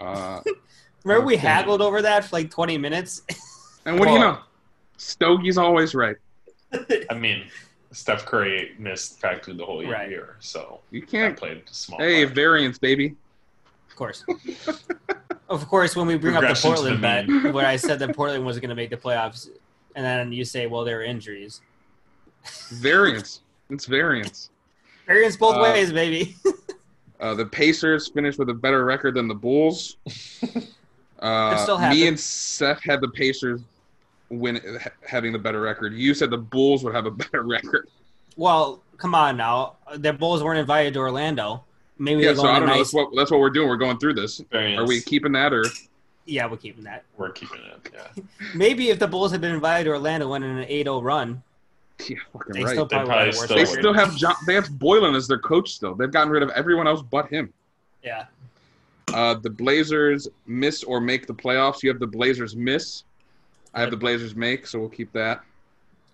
Uh, 0.01 0.41
Remember 1.05 1.27
we 1.27 1.35
Okay. 1.35 1.47
haggled 1.47 1.83
over 1.83 2.01
that 2.03 2.25
for 2.25 2.37
like 2.37 2.51
20 2.51 2.79
minutes? 2.79 3.23
and 3.85 3.99
what 3.99 4.07
do 4.07 4.13
you 4.15 4.19
know? 4.21 4.39
Stogie's 4.99 5.59
always 5.59 5.95
right. 5.95 6.17
I 7.11 7.15
mean, 7.15 7.45
Steph 7.95 8.27
Curry 8.27 8.73
missed 8.79 9.21
practically 9.21 9.55
the 9.55 9.65
whole 9.65 9.83
year, 9.83 10.37
so 10.41 10.81
You 10.91 11.03
can't. 11.03 11.37
play 11.37 11.53
a 11.53 11.73
small. 11.73 11.99
Hey, 11.99 12.25
part. 12.25 12.35
variance, 12.35 12.79
baby. 12.79 13.15
Of 13.89 13.97
course. 13.97 14.25
of 15.49 15.67
course, 15.69 15.95
when 15.97 16.07
we 16.07 16.17
bring 16.17 16.35
up 16.37 16.43
the 16.43 16.61
Portland 16.61 16.97
the 16.97 17.01
bet, 17.01 17.55
where 17.55 17.67
I 17.67 17.77
said 17.77 17.99
that 18.01 18.15
Portland 18.17 18.45
was 18.45 18.59
going 18.59 18.71
to 18.71 18.75
make 18.75 18.91
the 18.91 18.97
playoffs, 18.97 19.49
and 19.95 20.05
then 20.05 20.33
you 20.33 20.45
say, 20.45 20.67
well, 20.67 20.85
there 20.85 20.97
were 20.97 21.05
injuries. 21.05 21.61
Variance. 22.73 23.41
It's 23.71 23.87
variance. 23.87 24.51
Variance 25.07 25.37
both 25.37 25.57
Uh, 25.57 25.61
ways, 25.63 25.93
baby. 25.93 26.35
Uh, 27.21 27.33
the 27.35 27.47
Pacers 27.47 28.09
finished 28.09 28.39
with 28.39 28.51
a 28.51 28.55
better 28.55 28.85
record 28.85 29.15
than 29.15 29.29
the 29.29 29.35
Bulls. 29.35 29.97
Uh, 31.21 31.57
still 31.57 31.79
me 31.79 32.07
and 32.07 32.21
Seth 32.21 32.83
had 32.83 33.01
the 33.01 33.09
Pacers 33.09 33.63
win 34.39 34.61
having 35.07 35.33
the 35.33 35.39
better 35.39 35.61
record. 35.61 35.95
You 35.95 36.15
said 36.15 36.31
the 36.31 36.39
Bulls 36.39 36.85
would 36.85 36.95
have 36.95 37.07
a 37.07 37.11
better 37.23 37.43
record. 37.43 37.89
well, 38.37 38.81
come 38.99 39.15
on 39.15 39.37
now. 39.37 39.75
The 39.97 40.13
Bulls 40.13 40.43
weren't 40.43 40.59
invited 40.61 40.95
to 40.95 41.01
Orlando. 41.01 41.65
Maybe 41.99 42.23
Yeah, 42.23 42.35
so 42.35 42.47
I 42.49 42.59
don't 42.59 42.69
know. 42.69 42.75
nice. 42.75 42.79
That's 42.91 42.95
what 42.95 43.11
that's 43.17 43.31
what 43.31 43.41
we're 43.41 43.51
doing. 43.51 43.69
We're 43.69 43.77
going 43.77 43.99
through 43.99 44.15
this. 44.15 44.39
Variance. 44.51 44.81
Are 44.81 44.87
we 44.87 45.01
keeping 45.01 45.33
that 45.33 45.53
or? 45.53 45.65
Yeah, 46.27 46.47
we're 46.47 46.57
keeping 46.57 46.85
that. 46.85 47.05
We're 47.19 47.31
keeping 47.31 47.61
it. 47.61 47.91
Yeah. 47.93 48.23
Maybe 48.55 48.89
if 48.91 48.99
the 48.99 49.07
Bulls 49.07 49.31
had 49.31 49.41
been 49.41 49.53
invited 49.53 49.85
to 49.85 49.91
Orlando, 49.91 50.27
went 50.29 50.43
in 50.43 50.57
an 50.59 50.67
8-0 50.69 51.03
run, 51.03 51.43
Yeah, 52.09 52.17
fucking 52.33 52.55
they 52.55 52.65
right. 52.65 52.71
still 52.73 52.87
They 52.87 52.97
probably, 52.97 53.07
probably 53.13 53.27
have 53.27 53.35
still 53.37 53.57
they 53.57 53.65
still 53.67 53.93
have 53.93 54.17
John, 54.17 54.35
they 54.47 54.55
have 54.55 54.65
Boylen 54.71 55.15
as 55.15 55.29
their 55.29 55.39
coach. 55.39 55.73
Still, 55.75 55.95
they've 55.95 56.11
gotten 56.11 56.31
rid 56.31 56.43
of 56.43 56.49
everyone 56.51 56.87
else 56.87 57.03
but 57.03 57.29
him. 57.29 57.53
Yeah. 58.03 58.25
Uh, 59.13 59.35
the 59.35 59.51
Blazers 59.51 60.27
miss 60.47 60.83
or 60.83 60.99
make 61.01 61.27
the 61.27 61.35
playoffs. 61.35 61.83
You 61.83 61.91
have 61.91 62.01
the 62.01 62.07
Blazers 62.07 62.57
miss. 62.57 63.05
I 63.75 63.81
have 63.81 63.91
the 63.91 63.97
Blazers 63.97 64.35
make, 64.37 64.67
so 64.67 64.79
we'll 64.79 64.89
keep 64.89 65.13
that. 65.13 65.43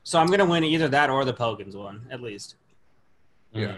So 0.02 0.18
I'm 0.18 0.28
going 0.28 0.38
to 0.40 0.46
win 0.46 0.64
either 0.64 0.88
that 0.88 1.10
or 1.10 1.24
the 1.24 1.32
Pelicans 1.32 1.76
one, 1.76 2.06
at 2.10 2.20
least. 2.22 2.56
Yeah. 3.52 3.76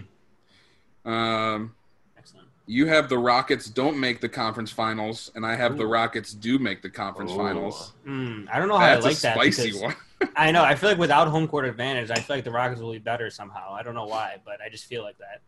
Mhm. 1.05 1.11
Um, 1.11 1.75
Excellent. 2.17 2.47
you 2.67 2.87
have 2.87 3.09
the 3.09 3.19
Rockets 3.19 3.67
don't 3.67 3.99
make 3.99 4.21
the 4.21 4.29
conference 4.29 4.71
finals, 4.71 5.33
and 5.35 5.45
I 5.45 5.57
have 5.57 5.77
the 5.77 5.87
Rockets 5.87 6.33
do 6.33 6.59
make 6.59 6.81
the 6.83 6.91
conference 6.91 7.33
Ooh. 7.33 7.37
finals. 7.37 7.93
Mm, 8.07 8.49
I 8.53 8.59
don't 8.59 8.69
know 8.69 8.79
how 8.79 8.87
That's 9.01 9.05
I 9.05 9.09
like 9.09 9.19
a 9.19 9.21
that. 9.23 9.35
spicy 9.35 9.81
one. 9.83 9.97
I 10.37 10.53
know. 10.53 10.63
I 10.63 10.77
feel 10.77 10.91
like 10.91 10.99
without 10.99 11.27
home 11.27 11.49
court 11.49 11.65
advantage, 11.65 12.11
I 12.13 12.15
feel 12.15 12.37
like 12.37 12.45
the 12.45 12.53
Rockets 12.53 12.81
will 12.81 12.93
be 12.93 12.99
better 12.99 13.29
somehow. 13.31 13.75
I 13.75 13.83
don't 13.83 13.95
know 13.97 14.07
why, 14.07 14.37
but 14.45 14.61
I 14.65 14.69
just 14.69 14.85
feel 14.87 15.03
like 15.03 15.19
that. 15.19 15.41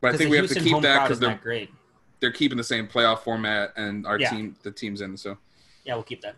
But 0.00 0.08
I 0.14 0.16
think 0.16 0.28
the 0.28 0.30
we 0.32 0.36
have 0.38 0.48
to 0.48 0.60
keep 0.60 0.82
that 0.82 1.04
because 1.04 1.20
they're 1.20 1.36
great. 1.40 1.70
they're 2.18 2.32
keeping 2.32 2.58
the 2.58 2.64
same 2.64 2.88
playoff 2.88 3.20
format, 3.20 3.72
and 3.76 4.04
our 4.04 4.18
Yeah. 4.18 4.30
team 4.30 4.56
the 4.64 4.72
team's 4.72 5.00
in. 5.02 5.16
So, 5.16 5.38
Yeah, 5.84 5.94
we'll 5.94 6.02
keep 6.02 6.20
that. 6.22 6.34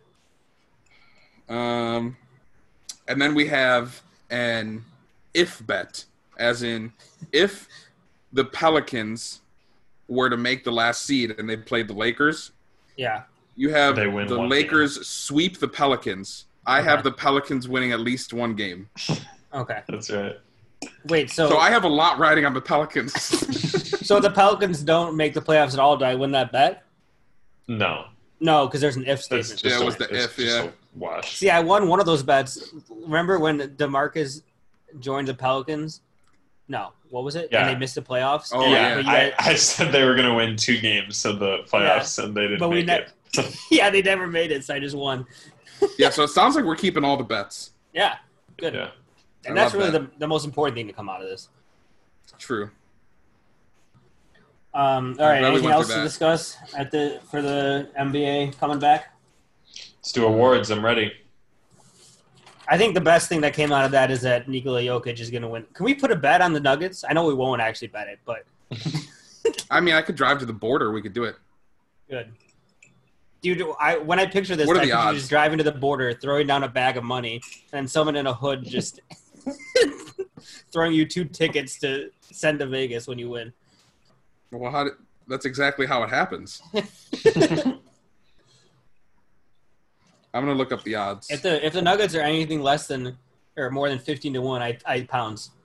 Um, 1.49 2.17
and 3.07 3.21
then 3.21 3.35
we 3.35 3.47
have 3.47 4.01
an 4.31 4.85
if 5.35 5.65
bet, 5.67 6.05
as 6.39 6.63
in 6.63 6.93
if 7.33 7.69
the 8.33 8.45
Pelicans 8.45 9.41
were 10.09 10.29
to 10.31 10.37
make 10.37 10.65
the 10.65 10.73
last 10.73 11.05
seed 11.05 11.35
and 11.39 11.49
they 11.49 11.57
played 11.57 11.89
the 11.89 11.95
Lakers, 11.95 12.53
Yeah. 12.97 13.23
you 13.57 13.71
have 13.71 13.97
They 13.97 14.07
win 14.07 14.27
the 14.27 14.39
one 14.39 14.49
Lakers 14.49 15.07
sweep 15.07 15.59
the 15.59 15.69
Pelicans. 15.69 16.47
I 16.67 16.83
have 16.83 17.03
the 17.03 17.13
Pelicans 17.13 17.67
winning 17.69 17.93
at 17.93 18.01
least 18.01 18.33
one 18.35 18.55
game. 18.55 18.89
Okay. 19.55 19.81
That's 19.89 20.11
right. 20.11 20.37
Wait. 21.07 21.31
So, 21.31 21.49
So 21.49 21.59
I 21.59 21.71
have 21.71 21.85
a 21.85 21.89
lot 21.89 22.19
riding 22.19 22.45
on 22.45 22.53
the 22.55 22.61
Pelicans. 22.61 23.13
so 24.07 24.21
the 24.21 24.31
Pelicans 24.31 24.83
don't 24.83 25.17
make 25.17 25.33
the 25.35 25.41
playoffs 25.41 25.73
at 25.73 25.79
all, 25.81 25.97
do 25.97 26.05
I 26.05 26.15
win 26.15 26.31
that 26.33 26.53
bet? 26.53 26.85
No, 27.67 28.07
No, 28.41 28.67
because 28.67 28.81
there's 28.81 28.97
an 28.97 29.03
if 29.07 29.27
that's 29.29 29.49
statement. 29.49 29.61
just 29.63 29.65
Yeah, 29.65 29.83
it 29.83 29.85
was 29.85 29.97
the 29.97 30.15
it's 30.15 30.25
if, 30.25 30.39
yeah. 30.39 30.69
A 30.99 31.05
wash. 31.05 31.37
See, 31.39 31.51
I 31.51 31.61
won 31.61 31.89
one 31.89 32.01
of 32.01 32.07
those 32.07 32.23
bets. 32.23 32.73
Remember 32.91 33.39
when 33.39 33.59
DeMarcus 33.61 34.43
joined 35.01 35.29
the 35.29 35.35
Pelicans? 35.35 36.01
No, 36.69 36.93
what 37.11 37.25
was 37.25 37.35
it? 37.37 37.49
Yeah. 37.51 37.61
And 37.67 37.71
they 37.77 37.79
missed 37.79 37.95
the 37.95 38.03
playoffs. 38.03 38.51
Oh, 38.53 38.63
And- 38.63 38.73
yeah, 38.73 38.95
but 38.97 39.07
I, 39.07 39.33
I 39.39 39.55
said 39.55 39.93
they 39.93 40.05
were 40.05 40.15
going 40.15 40.29
to 40.29 40.35
win 40.35 40.57
two 40.57 40.79
games 40.79 41.25
of 41.25 41.39
the 41.39 41.59
playoffs, 41.71 42.23
and 42.23 42.35
they 42.37 42.43
didn't 42.43 42.59
But 42.59 42.69
we 42.69 42.85
make 42.85 42.87
ne- 42.87 43.41
it. 43.43 43.57
yeah, 43.71 43.91
they 43.91 44.03
never 44.03 44.27
made 44.27 44.53
it, 44.53 44.65
so 44.65 44.75
I 44.75 44.79
just 44.81 44.97
won. 44.97 45.27
yeah, 45.99 46.11
so 46.11 46.25
it 46.25 46.29
sounds 46.29 46.57
like 46.57 46.65
we're 46.65 46.77
keeping 46.77 47.05
all 47.05 47.17
the 47.17 47.25
bets. 47.25 47.71
Yeah, 47.93 48.17
good. 48.57 48.75
yeah. 48.75 48.91
And 49.47 49.59
I 49.59 49.63
that's 49.63 49.75
love 49.75 49.93
really 49.95 50.07
the, 50.07 50.11
the 50.19 50.27
most 50.27 50.45
important 50.45 50.77
thing 50.77 50.87
to 50.89 50.93
come 50.93 51.09
out 51.09 51.23
of 51.23 51.29
this. 51.29 51.49
True. 52.39 52.71
Um, 54.75 55.17
all 55.19 55.27
right, 55.27 55.43
anything 55.43 55.71
else 55.71 55.89
to 55.89 56.03
discuss 56.03 56.57
at 56.77 56.91
the 56.91 57.21
for 57.31 57.41
the 57.41 57.89
NBA 57.99 58.59
coming 58.59 58.79
back? 58.79 59.13
Let's 60.09 60.15
do 60.15 60.25
awards. 60.25 60.71
I'm 60.71 60.83
ready. 60.83 61.13
I 62.67 62.79
think 62.79 62.95
the 62.95 63.01
best 63.03 63.29
thing 63.29 63.43
that 63.43 63.53
came 63.53 63.73
out 63.73 63.85
of 63.85 63.91
that 63.91 64.11
is 64.11 64.23
that 64.23 64.49
Nikola 64.49 64.81
Jokic 64.81 65.21
is 65.21 65.31
going 65.31 65.43
to 65.43 65.49
win. 65.49 65.67
Can 65.75 65.85
we 65.85 65.93
put 65.95 66.11
a 66.11 66.17
bet 66.17 66.41
on 66.41 66.55
the 66.55 66.61
Nuggets? 66.61 67.05
I 67.07 67.13
know 67.13 67.27
we 67.27 67.35
won't 67.35 67.61
actually 67.61 67.89
bet 67.89 68.09
it, 68.09 68.19
but 68.25 68.47
I 69.71 69.81
mean, 69.81 69.95
I 69.95 70.01
could 70.01 70.15
drive 70.15 70.39
to 70.39 70.47
the 70.47 70.53
border. 70.55 70.93
We 70.93 71.03
could 71.03 71.13
do 71.13 71.25
it. 71.25 71.37
good. 72.09 72.33
Dude, 73.43 73.63
I 73.79 73.99
when 73.99 74.19
I 74.19 74.25
picture 74.25 74.57
this, 74.57 74.67
What 74.67 74.79
are 74.79 74.81
I 74.81 74.87
the 74.87 74.93
picture 74.93 75.09
odds? 75.09 75.19
just 75.19 75.29
driving 75.29 75.59
to 75.59 75.65
the 75.65 75.73
border, 75.73 76.15
throwing 76.15 76.47
down 76.47 76.65
a 76.65 76.69
bag 76.69 76.97
of 76.97 77.05
money, 77.05 77.43
and 77.75 77.89
someone 77.89 78.17
in 78.17 78.27
a 78.27 78.33
hood 78.33 78.65
just 78.65 79.01
throwing 80.73 80.95
you 80.95 81.05
two 81.05 81.27
tickets 81.27 81.79
to 81.81 82.11
send 82.23 82.61
to 82.61 82.67
Vegas 82.67 83.07
when 83.07 83.19
you 83.19 83.29
win. 83.29 83.53
Well, 84.53 84.73
how 84.73 84.85
did, 84.85 84.95
that's 85.27 85.45
exactly 85.45 85.85
how 85.85 86.03
it 86.03 86.09
happens. 86.09 86.63
I'm 90.39 90.45
gonna 90.45 90.57
look 90.57 90.71
up 90.71 90.85
the 90.85 90.95
odds. 90.95 91.29
If 91.31 91.43
the 91.43 91.65
if 91.67 91.73
the 91.73 91.83
Nuggets 91.83 92.15
are 92.15 92.21
anything 92.21 92.63
less 92.63 92.87
than 92.87 93.19
or 93.57 93.71
more 93.71 93.89
than 93.89 93.99
fifteen 93.99 94.33
to 94.35 94.41
one, 94.41 94.63
I 94.63 94.79
I 94.87 95.03
pounds. 95.03 95.51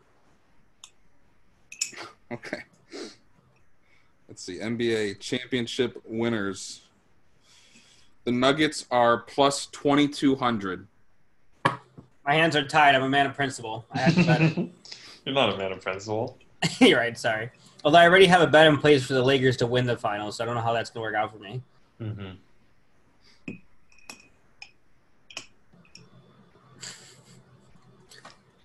Okay. 2.32 2.64
Let's 4.28 4.42
see. 4.42 4.58
NBA 4.58 5.20
championship 5.20 6.02
winners. 6.04 6.82
The 8.24 8.32
Nuggets 8.32 8.88
are 8.90 9.20
plus 9.20 9.68
2200. 9.68 10.88
My 11.66 11.76
hands 12.26 12.56
are 12.56 12.64
tied. 12.64 12.96
I'm 12.96 13.04
a 13.04 13.10
man 13.10 13.28
of 13.28 13.36
principle. 13.36 13.86
I 13.92 14.00
have 14.00 14.16
to 14.16 14.24
bet. 14.24 14.58
You're 15.26 15.36
not 15.36 15.54
a 15.54 15.58
man 15.58 15.74
of 15.74 15.82
principle. 15.82 16.40
You're 16.80 16.98
right. 16.98 17.16
Sorry. 17.16 17.52
Although 17.86 18.00
I 18.00 18.08
already 18.08 18.26
have 18.26 18.42
a 18.42 18.48
bet 18.48 18.66
in 18.66 18.80
place 18.80 19.06
for 19.06 19.14
the 19.14 19.22
Lakers 19.22 19.58
to 19.58 19.68
win 19.68 19.86
the 19.86 19.98
finals, 19.98 20.38
so 20.38 20.44
I 20.44 20.48
don't 20.48 20.56
know 20.56 20.62
how 20.62 20.74
that's 20.74 20.90
gonna 20.90 21.04
work 21.04 21.14
out 21.14 21.32
for 21.32 21.38
me. 21.38 21.62
Mm-hmm. 22.02 22.32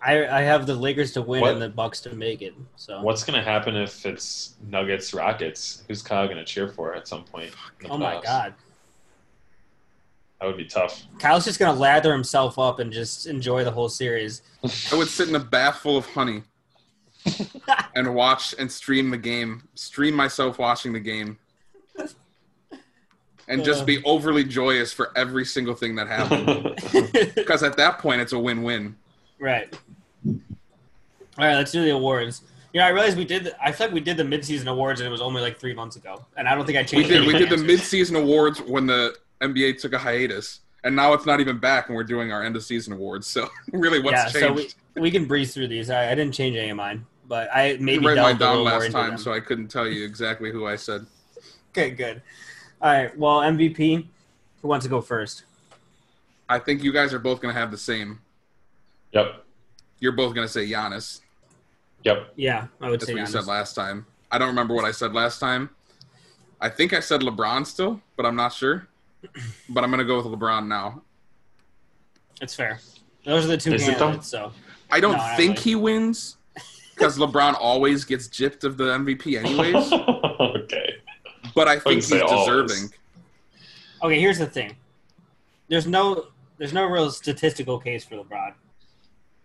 I 0.01 0.26
I 0.26 0.42
have 0.42 0.66
the 0.66 0.74
Lakers 0.74 1.12
to 1.12 1.22
win 1.22 1.40
What? 1.40 1.53
and 1.55 1.62
the 1.62 1.68
Bucks 1.68 2.01
to 2.03 2.14
make 2.14 2.42
it. 2.42 2.55
So 2.76 3.03
What's 3.03 3.24
going 3.24 3.38
to 3.38 3.44
happen 3.44 3.76
if 3.76 4.07
it's 4.07 4.55
Nuggets 4.68 5.12
Rockets? 5.12 5.82
Who's 5.88 6.03
Kyle 6.03 6.26
going 6.26 6.38
to 6.38 6.44
cheer 6.44 6.68
for 6.68 6.94
at 6.94 7.09
some 7.09 7.24
point? 7.24 7.51
in 7.80 7.88
the 7.88 7.94
oh 7.94 7.99
my 7.99 8.20
god, 8.22 8.55
that 10.40 10.46
would 10.46 10.57
be 10.57 10.66
tough. 10.66 11.03
Kyle's 11.18 11.44
just 11.44 11.59
gonna 11.59 11.78
lather 11.78 12.12
himself 12.12 12.59
up 12.59 12.78
and 12.78 12.92
just 12.92 13.26
enjoy 13.26 13.64
the 13.64 13.70
whole 13.72 13.88
series. 13.88 14.42
I 14.92 14.94
would 14.94 15.09
sit 15.09 15.28
in 15.28 15.34
a 15.34 15.40
bath 15.40 15.78
full 15.78 15.96
of 15.96 16.07
honey 16.07 16.42
and 17.96 18.14
watch 18.14 18.55
and 18.59 18.70
stream 18.70 19.11
the 19.11 19.18
game. 19.18 19.68
Stream 19.74 20.14
myself 20.14 20.59
watching 20.59 20.92
the 20.92 21.01
game. 21.01 21.38
And 23.51 23.64
just 23.64 23.86
be 23.86 23.96
uh. 23.99 24.03
overly 24.05 24.44
joyous 24.44 24.92
for 24.92 25.11
every 25.16 25.46
single 25.46 25.74
thing 25.74 25.96
that 25.96 26.07
happened. 26.07 26.78
Because 27.34 27.62
at 27.62 27.78
that 27.78 27.99
point, 27.99 28.20
it's 28.20 28.34
a 28.34 28.38
win-win. 28.38 28.94
Right. 29.39 29.78
All 30.26 31.45
right, 31.45 31.55
let's 31.55 31.72
do 31.72 31.82
the 31.82 31.91
awards. 31.91 32.43
You 32.72 32.80
know, 32.80 32.86
I 32.86 32.91
realized 32.91 33.16
we 33.16 33.24
did. 33.24 33.45
The, 33.45 33.64
I 33.64 33.72
feel 33.72 33.86
like 33.86 33.95
we 33.95 34.01
did 34.01 34.16
the 34.16 34.24
midseason 34.24 34.66
awards, 34.66 35.01
and 35.01 35.07
it 35.07 35.11
was 35.11 35.20
only 35.20 35.41
like 35.41 35.59
three 35.59 35.74
months 35.74 35.97
ago, 35.97 36.24
and 36.36 36.49
I 36.49 36.55
don't 36.55 36.66
think 36.66 36.76
I 36.76 36.82
We 36.82 36.86
changed. 36.86 37.09
did. 37.09 37.26
We 37.26 37.39
did 37.39 37.49
the 37.49 37.57
mid-season 37.57 38.16
awards 38.16 38.61
when 38.61 38.86
the 38.86 39.16
NBA 39.41 39.80
took 39.80 39.93
a 39.93 39.99
hiatus, 39.99 40.61
and 40.84 40.95
now 40.95 41.12
it's 41.12 41.24
not 41.26 41.41
even 41.41 41.59
back, 41.59 41.89
and 41.89 41.97
we're 41.97 42.05
doing 42.05 42.32
our 42.32 42.43
end-of-season 42.43 42.93
awards. 42.93 43.26
So 43.26 43.49
really, 43.72 44.01
what's 44.01 44.34
yeah, 44.34 44.41
changed? 44.41 44.70
so 44.70 44.74
we, 44.97 45.03
we 45.03 45.11
can 45.11 45.24
breeze 45.26 45.55
through 45.55 45.68
these. 45.68 45.91
I, 45.91 46.11
I 46.11 46.14
didn't 46.14 46.34
change 46.34 46.57
any 46.57 46.70
of 46.70 46.76
mine, 46.76 47.07
but 47.26 47.49
I 47.55 47.78
maybe 47.80 48.05
delved 48.05 48.41
down 48.41 48.64
last 48.64 48.91
time, 48.91 49.11
them. 49.11 49.18
so 49.18 49.32
I 49.32 49.41
couldn't 49.41 49.68
tell 49.68 49.86
you 49.86 50.05
exactly 50.05 50.51
who 50.51 50.66
I 50.66 50.76
said. 50.76 51.07
Okay, 51.70 51.91
good. 51.91 52.20
All 52.82 52.93
right. 52.93 53.16
Well, 53.18 53.41
MVP. 53.41 54.07
Who 54.62 54.68
wants 54.68 54.84
to 54.84 54.91
go 54.91 55.01
first? 55.01 55.45
I 56.49 56.59
think 56.59 56.82
you 56.82 56.93
guys 56.93 57.14
are 57.14 57.18
both 57.18 57.41
going 57.41 57.55
to 57.55 57.61
have 57.61 57.70
the 57.70 57.78
same. 57.78 58.20
Yep. 59.12 59.44
You're 60.00 60.12
both 60.12 60.34
going 60.34 60.46
to 60.46 60.52
say 60.52 60.66
Giannis. 60.68 61.20
Yep. 62.04 62.32
Yeah, 62.36 62.66
I 62.80 62.90
would 62.90 63.00
That's 63.00 63.06
say 63.09 63.14
what 63.14 63.20
you 63.20 63.26
said 63.26 63.46
last 63.46 63.74
time. 63.74 64.06
I 64.30 64.38
don't 64.38 64.48
remember 64.48 64.74
what 64.74 64.84
I 64.84 64.92
said 64.92 65.14
last 65.14 65.38
time, 65.40 65.70
I 66.61 66.68
think 66.68 66.92
I 66.92 67.00
said 67.00 67.20
LeBron 67.22 67.66
still, 67.66 68.00
but 68.16 68.26
I'm 68.26 68.36
not 68.36 68.52
sure. 68.52 68.88
But 69.70 69.84
I'm 69.84 69.90
gonna 69.90 70.04
go 70.04 70.16
with 70.16 70.26
LeBron 70.26 70.66
now. 70.66 71.02
It's 72.40 72.54
fair. 72.54 72.80
Those 73.24 73.44
are 73.44 73.48
the 73.48 73.56
two 73.56 73.74
Is 73.74 73.86
it 73.88 73.92
though? 73.98 73.98
candidates. 74.06 74.28
So 74.28 74.52
I 74.90 75.00
don't 75.00 75.12
No, 75.16 75.18
I 75.22 75.36
think 75.36 75.56
like- 75.56 75.59
he 75.64 75.74
wins 75.74 76.36
because 76.94 77.18
LeBron 77.18 77.54
always 77.61 78.04
gets 78.04 78.28
gypped 78.28 78.64
of 78.64 78.76
the 78.76 78.84
MVP 78.84 79.38
anyways. 79.38 79.92
okay. 80.62 80.94
but 81.54 81.66
I 81.68 81.78
think 81.78 81.96
he's 81.96 82.06
say 82.09 82.20
always. 82.20 82.46
deserving. 82.70 82.92
okay, 84.02 84.20
here's 84.20 84.38
the 84.38 84.46
thing. 84.46 84.76
There's 85.68 85.86
no 85.86 86.26
there's 86.59 86.72
no 86.72 86.84
real 86.86 87.11
statistical 87.11 87.78
case 87.78 88.04
for 88.04 88.16
LeBron. 88.16 88.54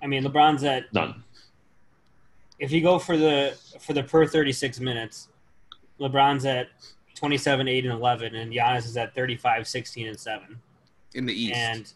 I 0.03 0.07
mean, 0.07 0.23
LeBron's 0.23 0.63
at 0.63 0.93
None. 0.93 1.23
if 2.59 2.71
you 2.71 2.81
go 2.81 2.99
for 2.99 3.17
the 3.17 3.57
for 3.79 3.93
the 3.93 4.03
per 4.03 4.27
36 4.27 4.79
minutes, 4.79 5.29
LeBron's 5.99 6.45
at 6.45 6.67
27, 7.15 7.67
8, 7.67 7.85
and 7.85 7.93
11, 7.93 8.35
and 8.35 8.51
Giannis 8.51 8.85
is 8.85 8.97
at 8.97 9.15
35, 9.15 9.67
16, 9.67 10.07
and 10.07 10.19
7. 10.19 10.59
in 11.13 11.25
the 11.25 11.33
East. 11.33 11.55
And 11.55 11.93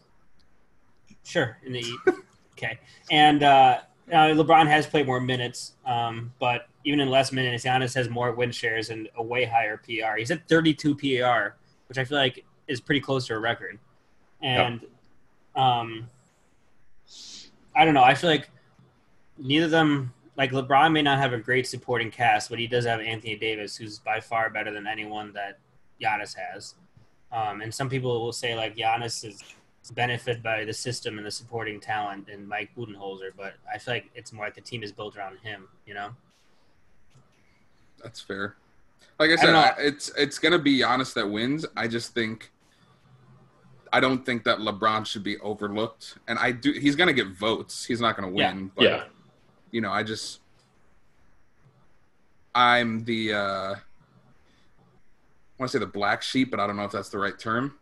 sure, 1.22 1.58
in 1.64 1.72
the 1.72 1.80
East. 1.80 1.98
okay. 2.52 2.78
And 3.10 3.42
uh, 3.42 3.80
now 4.06 4.32
LeBron 4.32 4.66
has 4.66 4.86
played 4.86 5.06
more 5.06 5.20
minutes, 5.20 5.74
um, 5.84 6.32
but 6.38 6.68
even 6.84 7.00
in 7.00 7.10
less 7.10 7.30
minutes, 7.32 7.64
Giannis 7.64 7.94
has 7.94 8.08
more 8.08 8.32
win 8.32 8.50
shares 8.50 8.88
and 8.88 9.08
a 9.16 9.22
way 9.22 9.44
higher 9.44 9.76
PER. 9.76 10.16
He's 10.16 10.30
at 10.30 10.48
32 10.48 10.94
PER, 10.94 11.56
which 11.88 11.98
I 11.98 12.04
feel 12.04 12.16
like 12.16 12.44
is 12.68 12.80
pretty 12.80 13.00
close 13.00 13.26
to 13.26 13.34
a 13.34 13.38
record. 13.38 13.78
And 14.40 14.80
um, 15.56 16.08
I 17.78 17.84
don't 17.84 17.94
know. 17.94 18.02
I 18.02 18.14
feel 18.14 18.28
like 18.28 18.50
neither 19.38 19.66
of 19.66 19.70
them, 19.70 20.12
like 20.36 20.50
LeBron, 20.50 20.92
may 20.92 21.00
not 21.00 21.18
have 21.18 21.32
a 21.32 21.38
great 21.38 21.66
supporting 21.66 22.10
cast, 22.10 22.50
but 22.50 22.58
he 22.58 22.66
does 22.66 22.84
have 22.84 23.00
Anthony 23.00 23.36
Davis, 23.36 23.76
who's 23.76 24.00
by 24.00 24.18
far 24.18 24.50
better 24.50 24.72
than 24.72 24.88
anyone 24.88 25.32
that 25.34 25.60
Giannis 26.02 26.34
has. 26.36 26.74
Um, 27.30 27.60
and 27.60 27.72
some 27.72 27.88
people 27.88 28.20
will 28.20 28.32
say 28.32 28.56
like 28.56 28.76
Giannis 28.76 29.24
is 29.24 29.42
benefited 29.92 30.42
by 30.42 30.64
the 30.64 30.72
system 30.72 31.18
and 31.18 31.26
the 31.26 31.30
supporting 31.30 31.78
talent 31.78 32.28
and 32.28 32.48
Mike 32.48 32.70
Budenholzer, 32.76 33.30
but 33.36 33.54
I 33.72 33.78
feel 33.78 33.94
like 33.94 34.10
it's 34.16 34.32
more 34.32 34.44
like 34.44 34.56
the 34.56 34.60
team 34.60 34.82
is 34.82 34.90
built 34.90 35.16
around 35.16 35.38
him. 35.38 35.68
You 35.86 35.94
know? 35.94 36.10
That's 38.02 38.20
fair. 38.20 38.56
Like 39.20 39.30
I 39.30 39.36
said, 39.36 39.52
know. 39.52 39.58
I 39.58 39.74
it's 39.78 40.10
it's 40.16 40.38
gonna 40.38 40.58
be 40.58 40.80
Giannis 40.80 41.14
that 41.14 41.28
wins. 41.28 41.64
I 41.76 41.86
just 41.86 42.12
think 42.12 42.50
I 43.92 44.00
don't 44.00 44.24
think 44.24 44.44
that 44.44 44.58
LeBron 44.58 45.06
should 45.06 45.22
be 45.22 45.38
overlooked, 45.38 46.18
and 46.28 46.38
I 46.38 46.52
do. 46.52 46.72
He's 46.72 46.96
gonna 46.96 47.12
get 47.12 47.28
votes. 47.28 47.84
He's 47.84 48.00
not 48.00 48.16
gonna 48.16 48.32
Yeah. 48.32 48.52
win. 48.52 48.70
But, 48.74 48.84
Yeah. 48.84 49.04
You 49.70 49.80
know, 49.80 49.90
I 49.92 50.02
just 50.02 50.40
I'm 52.54 53.04
the 53.04 53.32
uh 53.34 53.74
I 53.74 53.76
want 55.58 55.70
to 55.72 55.78
say 55.78 55.78
the 55.80 55.86
black 55.86 56.22
sheep, 56.22 56.50
but 56.50 56.60
I 56.60 56.66
don't 56.66 56.76
know 56.76 56.84
if 56.84 56.92
that's 56.92 57.08
the 57.08 57.18
right 57.18 57.36
term. 57.38 57.74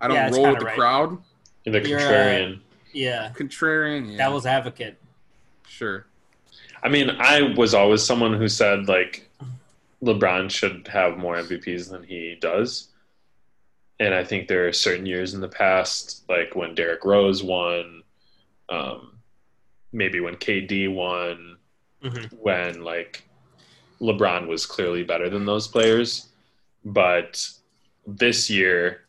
I 0.00 0.06
don't 0.08 0.16
Yeah, 0.16 0.30
roll 0.30 0.50
with 0.50 0.60
the 0.60 0.64
right. 0.66 0.74
crowd. 0.78 1.18
The 1.64 1.88
You're, 1.88 1.98
uh, 1.98 2.02
contrarian. 2.02 2.60
Yeah. 2.92 3.32
Contrarian, 3.36 4.10
yeah, 4.12 4.16
Devil's 4.18 4.46
advocate. 4.46 5.00
sure. 5.66 6.06
I 6.84 6.88
mean, 6.88 7.10
I 7.10 7.54
was 7.56 7.74
always 7.74 8.02
someone 8.02 8.32
who 8.34 8.48
said 8.48 8.88
like 8.88 9.28
LeBron 10.02 10.50
should 10.50 10.88
have 10.88 11.18
more 11.18 11.36
MVPs 11.36 11.90
than 11.90 12.02
he 12.02 12.36
does. 12.40 12.88
And 14.00 14.14
I 14.14 14.24
think 14.24 14.48
there 14.48 14.66
are 14.66 14.72
certain 14.72 15.06
years 15.06 15.34
in 15.34 15.40
the 15.40 15.48
past, 15.48 16.24
like 16.28 16.56
when 16.56 16.74
Derrick 16.74 17.04
Rose 17.04 17.42
won, 17.42 18.02
um, 18.68 19.18
maybe 19.92 20.20
when 20.20 20.36
KD 20.36 20.92
won, 20.92 21.56
hmm 22.02 22.24
when 22.40 22.82
like 22.82 23.28
LeBron 24.00 24.48
was 24.48 24.66
clearly 24.66 25.04
better 25.04 25.30
than 25.30 25.46
those 25.46 25.68
players. 25.68 26.30
But 26.84 27.46
this 28.06 28.50
year, 28.50 29.02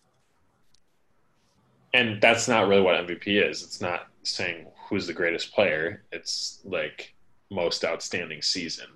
and 1.94 2.22
that's 2.22 2.48
not 2.48 2.68
really 2.68 2.82
what 2.82 2.96
MVP 3.08 3.50
is. 3.50 3.64
It's 3.64 3.82
not 3.82 4.08
saying 4.22 4.68
who's 4.88 5.08
the 5.08 5.14
greatest 5.14 5.54
player. 5.54 6.04
It's 6.12 6.62
like 6.64 7.16
most 7.50 7.84
outstanding 7.84 8.42
season 8.42 8.88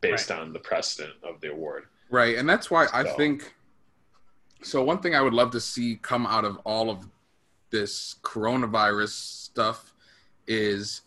based 0.00 0.30
on 0.30 0.52
the 0.52 0.58
precedent 0.58 1.14
of 1.22 1.40
the 1.40 1.52
award. 1.52 1.84
Right, 2.10 2.36
and 2.36 2.48
that's 2.48 2.70
why 2.70 2.88
I 2.92 3.04
think. 3.04 3.54
So 4.62 4.82
one 4.82 4.98
thing 5.00 5.14
I 5.14 5.20
would 5.22 5.32
love 5.34 5.50
to 5.52 5.60
see 5.60 5.96
come 6.02 6.26
out 6.26 6.44
of 6.44 6.58
all 6.64 6.90
of 6.90 7.06
this 7.70 8.16
coronavirus 8.22 9.10
stuff 9.10 9.94
is 10.46 11.02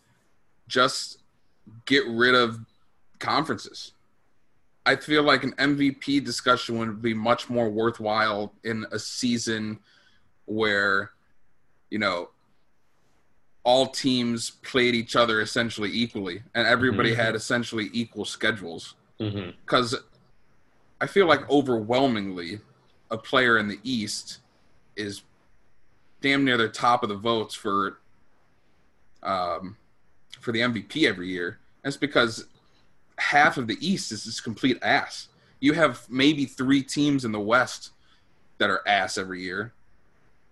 just 0.66 1.18
get 1.86 2.04
rid 2.08 2.34
of 2.34 2.58
conferences. 3.18 3.92
I 4.86 4.96
feel 4.96 5.22
like 5.22 5.44
an 5.44 5.52
MVP 5.52 6.24
discussion 6.24 6.78
would 6.78 7.00
be 7.00 7.14
much 7.14 7.48
more 7.48 7.70
worthwhile 7.70 8.52
in 8.64 8.84
a 8.92 8.98
season 8.98 9.78
where, 10.46 11.12
you 11.90 11.98
know, 11.98 12.30
all 13.62 13.86
teams 13.86 14.50
played 14.50 14.94
each 14.94 15.16
other 15.16 15.40
essentially 15.40 15.90
equally 15.90 16.42
and 16.54 16.66
everybody 16.66 17.12
Mhm. 17.12 17.16
had 17.16 17.34
essentially 17.34 17.88
equal 17.94 18.26
schedules 18.26 18.94
because 19.64 19.94
I 21.00 21.06
feel 21.06 21.26
like 21.26 21.48
overwhelmingly 21.48 22.60
a 23.14 23.18
player 23.18 23.58
in 23.58 23.68
the 23.68 23.78
East 23.84 24.38
is 24.96 25.22
damn 26.20 26.44
near 26.44 26.56
the 26.56 26.68
top 26.68 27.02
of 27.04 27.08
the 27.08 27.14
votes 27.14 27.54
for 27.54 27.98
um, 29.22 29.76
for 30.40 30.50
the 30.52 30.58
MVP 30.60 31.08
every 31.08 31.28
year. 31.28 31.58
That's 31.82 31.96
because 31.96 32.46
half 33.16 33.56
of 33.56 33.68
the 33.68 33.78
East 33.80 34.10
is 34.12 34.24
just 34.24 34.42
complete 34.42 34.78
ass. 34.82 35.28
You 35.60 35.72
have 35.74 36.04
maybe 36.10 36.44
three 36.44 36.82
teams 36.82 37.24
in 37.24 37.30
the 37.32 37.40
West 37.40 37.90
that 38.58 38.68
are 38.68 38.86
ass 38.86 39.16
every 39.16 39.42
year, 39.42 39.72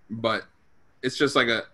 but 0.08 0.44
it's 1.02 1.18
just 1.18 1.34
like 1.36 1.48
a. 1.48 1.64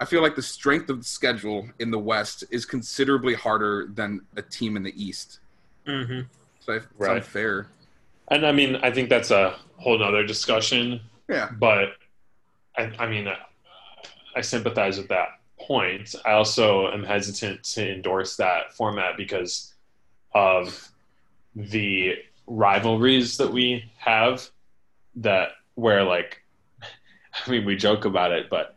I 0.00 0.04
feel 0.04 0.22
like 0.22 0.34
the 0.34 0.42
strength 0.42 0.88
of 0.90 0.98
the 0.98 1.04
schedule 1.04 1.68
in 1.78 1.90
the 1.92 1.98
West 1.98 2.42
is 2.50 2.64
considerably 2.64 3.34
harder 3.34 3.86
than 3.94 4.22
a 4.36 4.42
team 4.42 4.76
in 4.76 4.82
the 4.82 4.94
East. 5.00 5.38
Mm-hmm. 5.86 6.22
So 6.60 6.72
it's 6.72 6.86
Right. 6.96 7.16
unfair. 7.18 7.68
And 8.32 8.46
I 8.46 8.52
mean, 8.52 8.76
I 8.76 8.90
think 8.90 9.10
that's 9.10 9.30
a 9.30 9.54
whole 9.76 9.98
nother 9.98 10.24
discussion 10.24 11.00
Yeah. 11.28 11.50
but 11.58 11.90
I, 12.78 12.90
I 12.98 13.06
mean, 13.06 13.28
uh, 13.28 13.34
I 14.34 14.40
sympathize 14.40 14.96
with 14.96 15.08
that 15.08 15.28
point. 15.60 16.14
I 16.24 16.32
also 16.32 16.90
am 16.90 17.04
hesitant 17.04 17.62
to 17.74 17.92
endorse 17.92 18.36
that 18.36 18.72
format 18.72 19.18
because 19.18 19.74
of 20.34 20.88
the 21.54 22.14
rivalries 22.46 23.36
that 23.36 23.52
we 23.52 23.90
have. 23.98 24.48
That 25.16 25.50
where 25.74 26.02
like, 26.02 26.42
I 27.46 27.50
mean, 27.50 27.66
we 27.66 27.76
joke 27.76 28.06
about 28.06 28.32
it, 28.32 28.48
but 28.48 28.76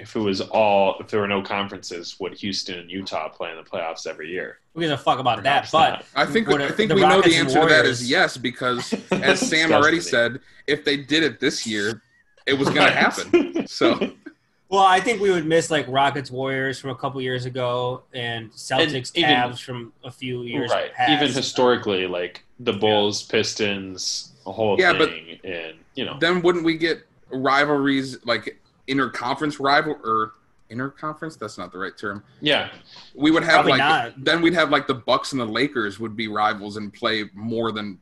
if 0.00 0.16
it 0.16 0.18
was 0.18 0.40
all, 0.40 0.96
if 0.98 1.08
there 1.08 1.20
were 1.20 1.28
no 1.28 1.42
conferences, 1.42 2.16
would 2.18 2.32
Houston 2.34 2.78
and 2.78 2.90
Utah 2.90 3.28
play 3.28 3.50
in 3.50 3.56
the 3.56 3.62
playoffs 3.62 4.06
every 4.06 4.30
year? 4.30 4.58
Who 4.74 4.80
gives 4.80 4.92
a 4.92 4.96
fuck 4.96 5.18
about 5.18 5.42
that? 5.42 5.70
Perhaps 5.70 5.70
But. 5.72 6.06
I 6.16 6.24
think 6.24 6.48
What 6.48 6.62
I 6.62 6.70
think 6.70 6.88
the 6.88 6.94
we 6.94 7.02
know 7.02 7.20
the 7.20 7.26
and 7.26 7.34
answer 7.34 7.60
to 7.60 7.66
that 7.66 7.80
Warriors- 7.82 8.00
is 8.00 8.10
yes 8.10 8.36
because 8.38 8.94
as 9.12 9.40
Sam 9.46 9.72
already 9.72 10.00
said, 10.00 10.40
if 10.66 10.84
they 10.84 10.96
did 10.96 11.22
it 11.22 11.38
this 11.38 11.66
year, 11.66 12.02
it 12.46 12.54
was 12.54 12.68
going 12.70 12.86
to 12.86 12.92
happen. 12.92 13.66
So 13.66 14.12
well, 14.70 14.80
I 14.80 15.00
think 15.00 15.20
we 15.20 15.30
would 15.30 15.44
miss 15.46 15.70
like 15.70 15.84
Rockets 15.86 16.30
Warriors 16.30 16.78
from 16.80 16.90
a 16.90 16.94
couple 16.96 17.20
years 17.20 17.44
ago 17.44 18.02
and 18.14 18.50
Celtics 18.52 19.12
even- 19.14 19.30
Cavs 19.30 19.60
from 19.62 19.92
a 20.02 20.10
few 20.10 20.42
years 20.44 20.70
right. 20.70 20.94
past. 20.94 21.10
Even 21.10 21.34
historically, 21.34 22.06
like 22.06 22.42
the 22.58 22.72
Bulls, 22.72 23.22
Pistons, 23.22 24.32
a 24.46 24.52
whole 24.52 24.80
Yeah, 24.80 24.94
but- 24.94 25.10
and 25.44 25.76
you 25.94 26.06
know, 26.06 26.16
then 26.20 26.40
wouldn't 26.40 26.64
we 26.64 26.78
get 26.78 27.06
rivalries 27.30 28.24
like 28.24 28.58
interconference 28.88 29.60
rival 29.60 29.96
or 30.04 30.32
interconference? 30.70 31.38
That's 31.38 31.58
not 31.58 31.72
the 31.72 31.78
right 31.78 31.96
term. 31.96 32.22
yeah, 32.40 32.70
We 33.14 33.30
would 33.30 33.42
have 33.42 33.64
Probably 33.64 33.72
like 33.72 33.78
not. 33.78 34.24
then 34.24 34.40
we'd 34.42 34.54
have 34.54 34.70
like 34.70 34.86
the 34.86 34.94
Bucks 34.94 35.32
and 35.32 35.40
the 35.40 35.46
Lakers 35.46 35.98
would 35.98 36.16
be 36.16 36.28
rivals 36.28 36.76
and 36.76 36.92
play 36.92 37.24
more 37.34 37.72
than 37.72 37.98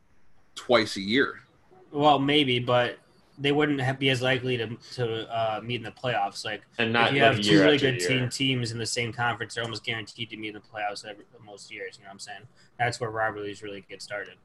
twice 0.55 0.97
a 0.97 1.01
year. 1.01 1.41
Well, 1.91 2.19
maybe, 2.19 2.59
but 2.59 2.99
they 3.39 3.51
wouldn't 3.53 3.79
have, 3.79 3.97
be 3.97 4.09
as 4.09 4.21
likely 4.21 4.57
to 4.57 4.75
to 4.93 5.27
uh, 5.33 5.61
meet 5.63 5.75
in 5.75 5.83
the 5.83 5.91
playoffs. 5.91 6.43
Like 6.43 6.61
and 6.77 6.91
not 6.91 7.09
if 7.09 7.15
you 7.15 7.21
like 7.21 7.35
have 7.35 7.43
two 7.43 7.59
really 7.61 7.77
good 7.77 7.99
year. 7.99 8.09
team 8.09 8.29
teams 8.29 8.71
in 8.71 8.77
the 8.77 8.85
same 8.85 9.13
conference, 9.13 9.55
they're 9.55 9.63
almost 9.63 9.83
guaranteed 9.83 10.29
to 10.31 10.37
meet 10.37 10.49
in 10.49 10.55
the 10.55 10.59
playoffs 10.59 11.05
every, 11.05 11.23
most 11.43 11.71
years. 11.71 11.95
You 11.97 12.03
know 12.03 12.09
what 12.09 12.13
I'm 12.13 12.19
saying? 12.19 12.41
That's 12.77 12.99
where 12.99 13.09
rivalries 13.09 13.63
really 13.63 13.83
get 13.89 14.01
started. 14.01 14.35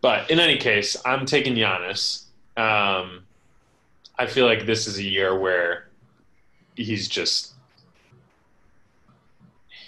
But 0.00 0.30
in 0.30 0.38
any 0.38 0.56
case, 0.56 0.96
I'm 1.04 1.26
taking 1.26 1.54
Giannis. 1.54 2.24
Um, 2.56 3.24
I 4.20 4.26
feel 4.26 4.44
like 4.44 4.66
this 4.66 4.86
is 4.86 4.98
a 4.98 5.02
year 5.02 5.38
where 5.38 5.88
he's 6.76 7.08
just 7.08 7.54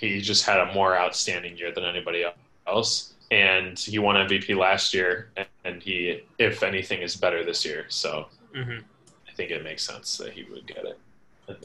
he 0.01 0.23
just 0.23 0.47
had 0.47 0.59
a 0.59 0.73
more 0.73 0.97
outstanding 0.97 1.57
year 1.59 1.71
than 1.71 1.85
anybody 1.85 2.25
else, 2.67 3.13
and 3.31 3.79
he 3.79 3.99
won 3.99 4.17
MVP 4.17 4.57
last 4.57 4.95
year, 4.95 5.31
and 5.65 5.83
he, 5.83 6.23
if 6.39 6.63
anything, 6.63 7.03
is 7.03 7.15
better 7.15 7.45
this 7.45 7.63
year. 7.65 7.85
So 7.89 8.29
hmm 8.55 8.79
I 9.29 9.35
think 9.35 9.51
it 9.51 9.63
makes 9.63 9.87
sense 9.87 10.17
that 10.17 10.33
he 10.33 10.45
would 10.45 10.67
get 10.67 10.85
it. 10.87 10.99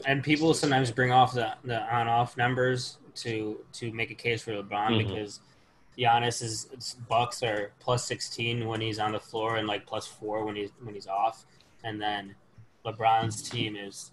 And 0.04 0.22
people 0.22 0.52
sometimes 0.52 0.90
bring 0.90 1.10
off 1.10 1.32
the, 1.32 1.54
the 1.64 1.80
on 1.94 2.06
off 2.06 2.36
numbers 2.36 2.98
to 3.16 3.58
to 3.72 3.90
make 3.92 4.10
a 4.10 4.14
case 4.14 4.42
for 4.42 4.52
LeBron 4.52 4.90
Mhm. 4.90 5.08
because 5.08 5.40
Giannis 5.96 6.42
is 6.42 6.96
Bucks 7.08 7.42
are 7.42 7.72
plus 7.80 8.04
sixteen 8.04 8.66
when 8.66 8.82
he's 8.82 8.98
on 8.98 9.12
the 9.12 9.20
floor 9.20 9.56
and 9.56 9.66
like 9.66 9.86
plus 9.86 10.06
four 10.06 10.44
when 10.44 10.54
he's 10.54 10.70
when 10.82 10.94
he's 10.94 11.06
off, 11.06 11.46
and 11.82 11.98
then 12.00 12.34
LeBron's 12.88 13.48
team 13.48 13.76
is 13.76 14.10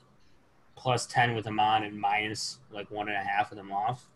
plus 0.76 1.06
ten 1.06 1.36
with 1.36 1.46
him 1.46 1.60
on 1.60 1.84
and 1.84 2.00
minus 2.00 2.60
like 2.72 2.92
one 2.92 3.08
and 3.08 3.18
a 3.18 3.24
half 3.24 3.50
with 3.50 3.60
him 3.60 3.72
off. 3.72 4.08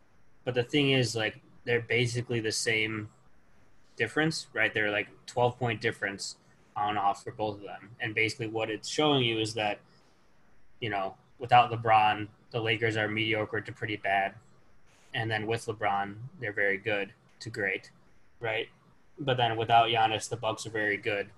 But 0.43 0.53
the 0.53 0.63
thing 0.63 0.91
is, 0.91 1.15
like 1.15 1.39
they're 1.65 1.81
basically 1.81 2.39
the 2.39 2.51
same 2.51 3.09
difference, 3.95 4.47
right? 4.53 4.73
They're 4.73 4.91
like 4.91 5.07
twelve 5.25 5.57
point 5.57 5.81
difference 5.81 6.35
on 6.75 6.97
off 6.97 7.23
for 7.23 7.31
both 7.31 7.57
of 7.57 7.63
them, 7.63 7.89
and 7.99 8.13
basically 8.15 8.47
what 8.47 8.69
it's 8.69 8.89
showing 8.89 9.23
you 9.23 9.39
is 9.39 9.53
that 9.55 9.79
you 10.79 10.89
know 10.89 11.15
without 11.39 11.71
LeBron, 11.71 12.27
the 12.51 12.61
Lakers 12.61 12.97
are 12.97 13.07
mediocre 13.07 13.61
to 13.61 13.71
pretty 13.71 13.97
bad, 13.97 14.35
and 15.13 15.29
then 15.29 15.47
with 15.47 15.65
LeBron, 15.65 16.15
they're 16.39 16.53
very 16.53 16.77
good 16.77 17.13
to 17.41 17.49
great, 17.49 17.91
right? 18.39 18.67
But 19.19 19.37
then 19.37 19.57
without 19.57 19.89
Giannis, 19.89 20.29
the 20.29 20.37
Bucks 20.37 20.65
are 20.65 20.71
very 20.71 20.97
good, 20.97 21.29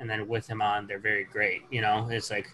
and 0.00 0.08
then 0.08 0.26
with 0.26 0.48
him 0.48 0.62
on, 0.62 0.86
they're 0.86 0.98
very 0.98 1.24
great. 1.24 1.62
You 1.70 1.82
know, 1.82 2.08
it's 2.10 2.30
like, 2.30 2.50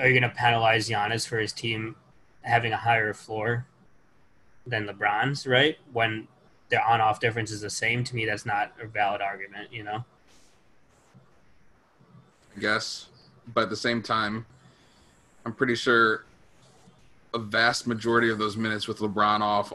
are 0.00 0.08
you 0.08 0.18
going 0.18 0.28
to 0.28 0.36
penalize 0.36 0.88
Giannis 0.88 1.28
for 1.28 1.38
his 1.38 1.52
team 1.52 1.94
having 2.40 2.72
a 2.72 2.76
higher 2.76 3.12
floor 3.12 3.66
than 4.66 4.88
LeBron's, 4.88 5.46
right? 5.46 5.76
When 5.92 6.26
their 6.70 6.82
on-off 6.82 7.20
difference 7.20 7.50
is 7.50 7.60
the 7.60 7.70
same, 7.70 8.02
to 8.04 8.16
me, 8.16 8.24
that's 8.24 8.46
not 8.46 8.72
a 8.80 8.86
valid 8.86 9.20
argument. 9.20 9.70
You 9.70 9.84
know. 9.84 10.04
I 12.56 12.60
guess, 12.60 13.06
but 13.52 13.64
at 13.64 13.70
the 13.70 13.76
same 13.76 14.02
time, 14.02 14.46
I'm 15.44 15.52
pretty 15.52 15.74
sure 15.74 16.24
a 17.34 17.38
vast 17.38 17.86
majority 17.86 18.30
of 18.30 18.38
those 18.38 18.56
minutes 18.56 18.88
with 18.88 18.98
LeBron 18.98 19.40
off 19.40 19.72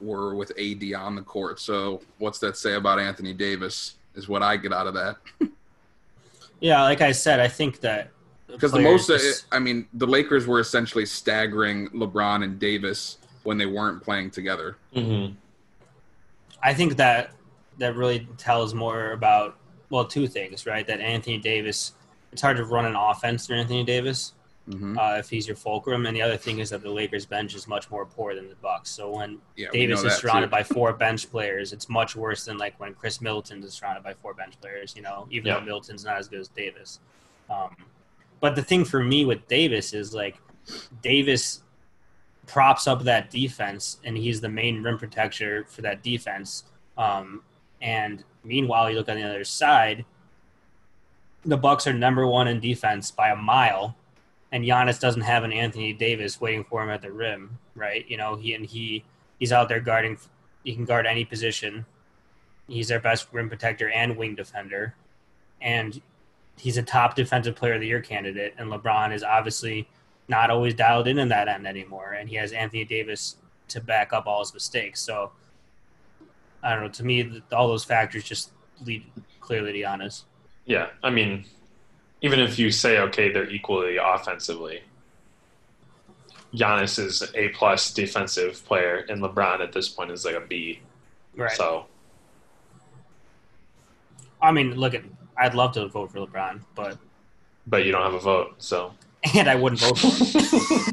were 0.00 0.34
with 0.34 0.50
AD 0.58 0.94
on 0.94 1.14
the 1.14 1.22
court. 1.22 1.60
So 1.60 2.00
what's 2.18 2.38
that 2.40 2.56
say 2.56 2.74
about 2.74 2.98
Anthony 2.98 3.32
Davis? 3.32 3.94
Is 4.14 4.28
what 4.28 4.42
I 4.42 4.56
get 4.56 4.72
out 4.72 4.86
of 4.86 4.94
that. 4.94 5.16
yeah, 6.62 6.82
like 6.82 7.00
I 7.00 7.12
said, 7.12 7.40
I 7.40 7.48
think 7.48 7.80
that 7.80 8.10
because 8.46 8.72
the 8.72 8.80
most, 8.80 9.08
just... 9.08 9.46
I 9.50 9.58
mean, 9.58 9.86
the 9.94 10.06
Lakers 10.06 10.46
were 10.46 10.60
essentially 10.60 11.04
staggering 11.04 11.88
LeBron 11.90 12.44
and 12.44 12.58
Davis 12.58 13.18
when 13.42 13.58
they 13.58 13.66
weren't 13.66 14.02
playing 14.02 14.30
together. 14.30 14.76
Mm-hmm. 14.94 15.34
I 16.62 16.72
think 16.72 16.96
that 16.96 17.32
that 17.78 17.96
really 17.96 18.28
tells 18.38 18.74
more 18.74 19.12
about 19.12 19.56
well, 19.90 20.04
two 20.04 20.26
things, 20.26 20.64
right? 20.64 20.86
That 20.86 21.00
Anthony 21.00 21.36
Davis, 21.36 21.94
it's 22.32 22.40
hard 22.40 22.56
to 22.58 22.64
run 22.64 22.86
an 22.86 22.94
offense 22.94 23.46
for 23.46 23.54
Anthony 23.54 23.84
Davis 23.84 24.32
mm-hmm. 24.68 24.98
uh, 24.98 25.16
if 25.16 25.28
he's 25.28 25.46
your 25.46 25.56
fulcrum. 25.56 26.06
And 26.06 26.16
the 26.16 26.22
other 26.22 26.36
thing 26.36 26.58
is 26.58 26.70
that 26.70 26.82
the 26.82 26.90
Lakers 26.90 27.26
bench 27.26 27.54
is 27.54 27.66
much 27.66 27.90
more 27.90 28.06
poor 28.06 28.34
than 28.34 28.48
the 28.48 28.54
Bucks. 28.56 28.90
So 28.90 29.16
when 29.16 29.38
yeah, 29.56 29.68
Davis 29.72 30.02
is 30.02 30.14
surrounded 30.14 30.50
by 30.50 30.62
four 30.62 30.92
bench 30.92 31.30
players, 31.30 31.72
it's 31.72 31.88
much 31.88 32.16
worse 32.16 32.44
than 32.44 32.58
like 32.58 32.78
when 32.80 32.94
Khris 32.94 33.20
Middleton 33.20 33.62
is 33.62 33.74
surrounded 33.74 34.02
by 34.02 34.14
four 34.14 34.34
bench 34.34 34.60
players. 34.60 34.94
You 34.96 35.02
know, 35.02 35.26
even 35.30 35.46
yeah. 35.46 35.54
though 35.54 35.64
Middleton's 35.64 36.04
not 36.04 36.18
as 36.18 36.28
good 36.28 36.40
as 36.40 36.48
Davis. 36.48 37.00
Um, 37.50 37.76
but 38.40 38.56
the 38.56 38.62
thing 38.62 38.84
for 38.84 39.02
me 39.02 39.24
with 39.24 39.46
Davis 39.48 39.94
is 39.94 40.12
like 40.12 40.36
Davis 41.02 41.62
props 42.46 42.86
up 42.86 43.02
that 43.04 43.30
defense, 43.30 43.98
and 44.04 44.16
he's 44.16 44.40
the 44.40 44.48
main 44.48 44.82
rim 44.82 44.98
protector 44.98 45.64
for 45.68 45.82
that 45.82 46.02
defense. 46.02 46.64
Um, 46.98 47.42
and 47.80 48.24
meanwhile, 48.44 48.90
you 48.90 48.96
look 48.96 49.08
on 49.08 49.16
the 49.16 49.22
other 49.22 49.44
side, 49.44 50.04
the 51.44 51.56
Bucks 51.56 51.86
are 51.86 51.92
number 51.92 52.26
one 52.26 52.48
in 52.48 52.60
defense 52.60 53.10
by 53.10 53.30
a 53.30 53.36
mile, 53.36 53.96
and 54.52 54.64
Giannis 54.64 55.00
doesn't 55.00 55.22
have 55.22 55.44
an 55.44 55.52
Anthony 55.52 55.94
Davis 55.94 56.40
waiting 56.40 56.62
for 56.62 56.82
him 56.82 56.90
at 56.90 57.00
the 57.00 57.10
rim, 57.10 57.58
right? 57.74 58.08
You 58.08 58.18
know, 58.18 58.36
he 58.36 58.54
and 58.54 58.64
he 58.64 59.02
he's 59.38 59.50
out 59.50 59.68
there 59.68 59.80
guarding. 59.80 60.18
He 60.62 60.74
can 60.74 60.84
guard 60.84 61.06
any 61.06 61.24
position. 61.24 61.84
He's 62.68 62.88
their 62.88 63.00
best 63.00 63.26
rim 63.32 63.48
protector 63.48 63.90
and 63.90 64.16
wing 64.16 64.34
defender, 64.34 64.94
and 65.60 66.00
he's 66.58 66.76
a 66.76 66.82
top 66.82 67.16
defensive 67.16 67.56
player 67.56 67.74
of 67.74 67.80
the 67.80 67.86
year 67.86 68.02
candidate. 68.02 68.54
And 68.58 68.70
LeBron 68.70 69.12
is 69.12 69.24
obviously 69.24 69.88
not 70.28 70.50
always 70.50 70.74
dialed 70.74 71.08
in 71.08 71.18
in 71.18 71.28
that 71.28 71.48
end 71.48 71.66
anymore, 71.66 72.12
and 72.12 72.28
he 72.28 72.36
has 72.36 72.52
Anthony 72.52 72.84
Davis 72.84 73.36
to 73.68 73.80
back 73.80 74.12
up 74.12 74.26
all 74.26 74.40
his 74.40 74.52
mistakes. 74.52 75.00
So 75.00 75.32
I 76.62 76.74
don't 76.74 76.82
know. 76.82 76.88
To 76.90 77.04
me, 77.04 77.42
all 77.52 77.68
those 77.68 77.84
factors 77.84 78.22
just 78.22 78.50
lead 78.84 79.04
clearly 79.40 79.72
to 79.72 79.78
Giannis. 79.78 80.24
Yeah, 80.66 80.90
I 81.02 81.10
mean, 81.10 81.44
even 82.22 82.40
if 82.40 82.58
you 82.58 82.70
say 82.70 82.98
okay, 82.98 83.30
they're 83.30 83.50
equally 83.50 83.98
offensively. 83.98 84.82
Giannis 86.54 86.98
is 86.98 87.22
a 87.34 87.48
plus 87.50 87.92
defensive 87.92 88.64
player, 88.64 89.04
and 89.08 89.22
LeBron 89.22 89.60
at 89.60 89.72
this 89.72 89.88
point 89.88 90.10
is 90.10 90.24
like 90.24 90.34
a 90.34 90.40
B. 90.40 90.80
Right. 91.34 91.50
So, 91.52 91.86
I 94.40 94.52
mean, 94.52 94.74
look 94.74 94.94
at. 94.94 95.02
I'd 95.36 95.54
love 95.54 95.72
to 95.72 95.88
vote 95.88 96.12
for 96.12 96.26
LeBron, 96.26 96.60
but 96.74 96.98
but 97.66 97.84
you 97.84 97.92
don't 97.92 98.02
have 98.02 98.14
a 98.14 98.20
vote, 98.20 98.54
so 98.58 98.92
and 99.34 99.48
I 99.48 99.54
wouldn't 99.54 99.80
vote 99.80 99.98
for 99.98 100.08
him. 100.08 100.92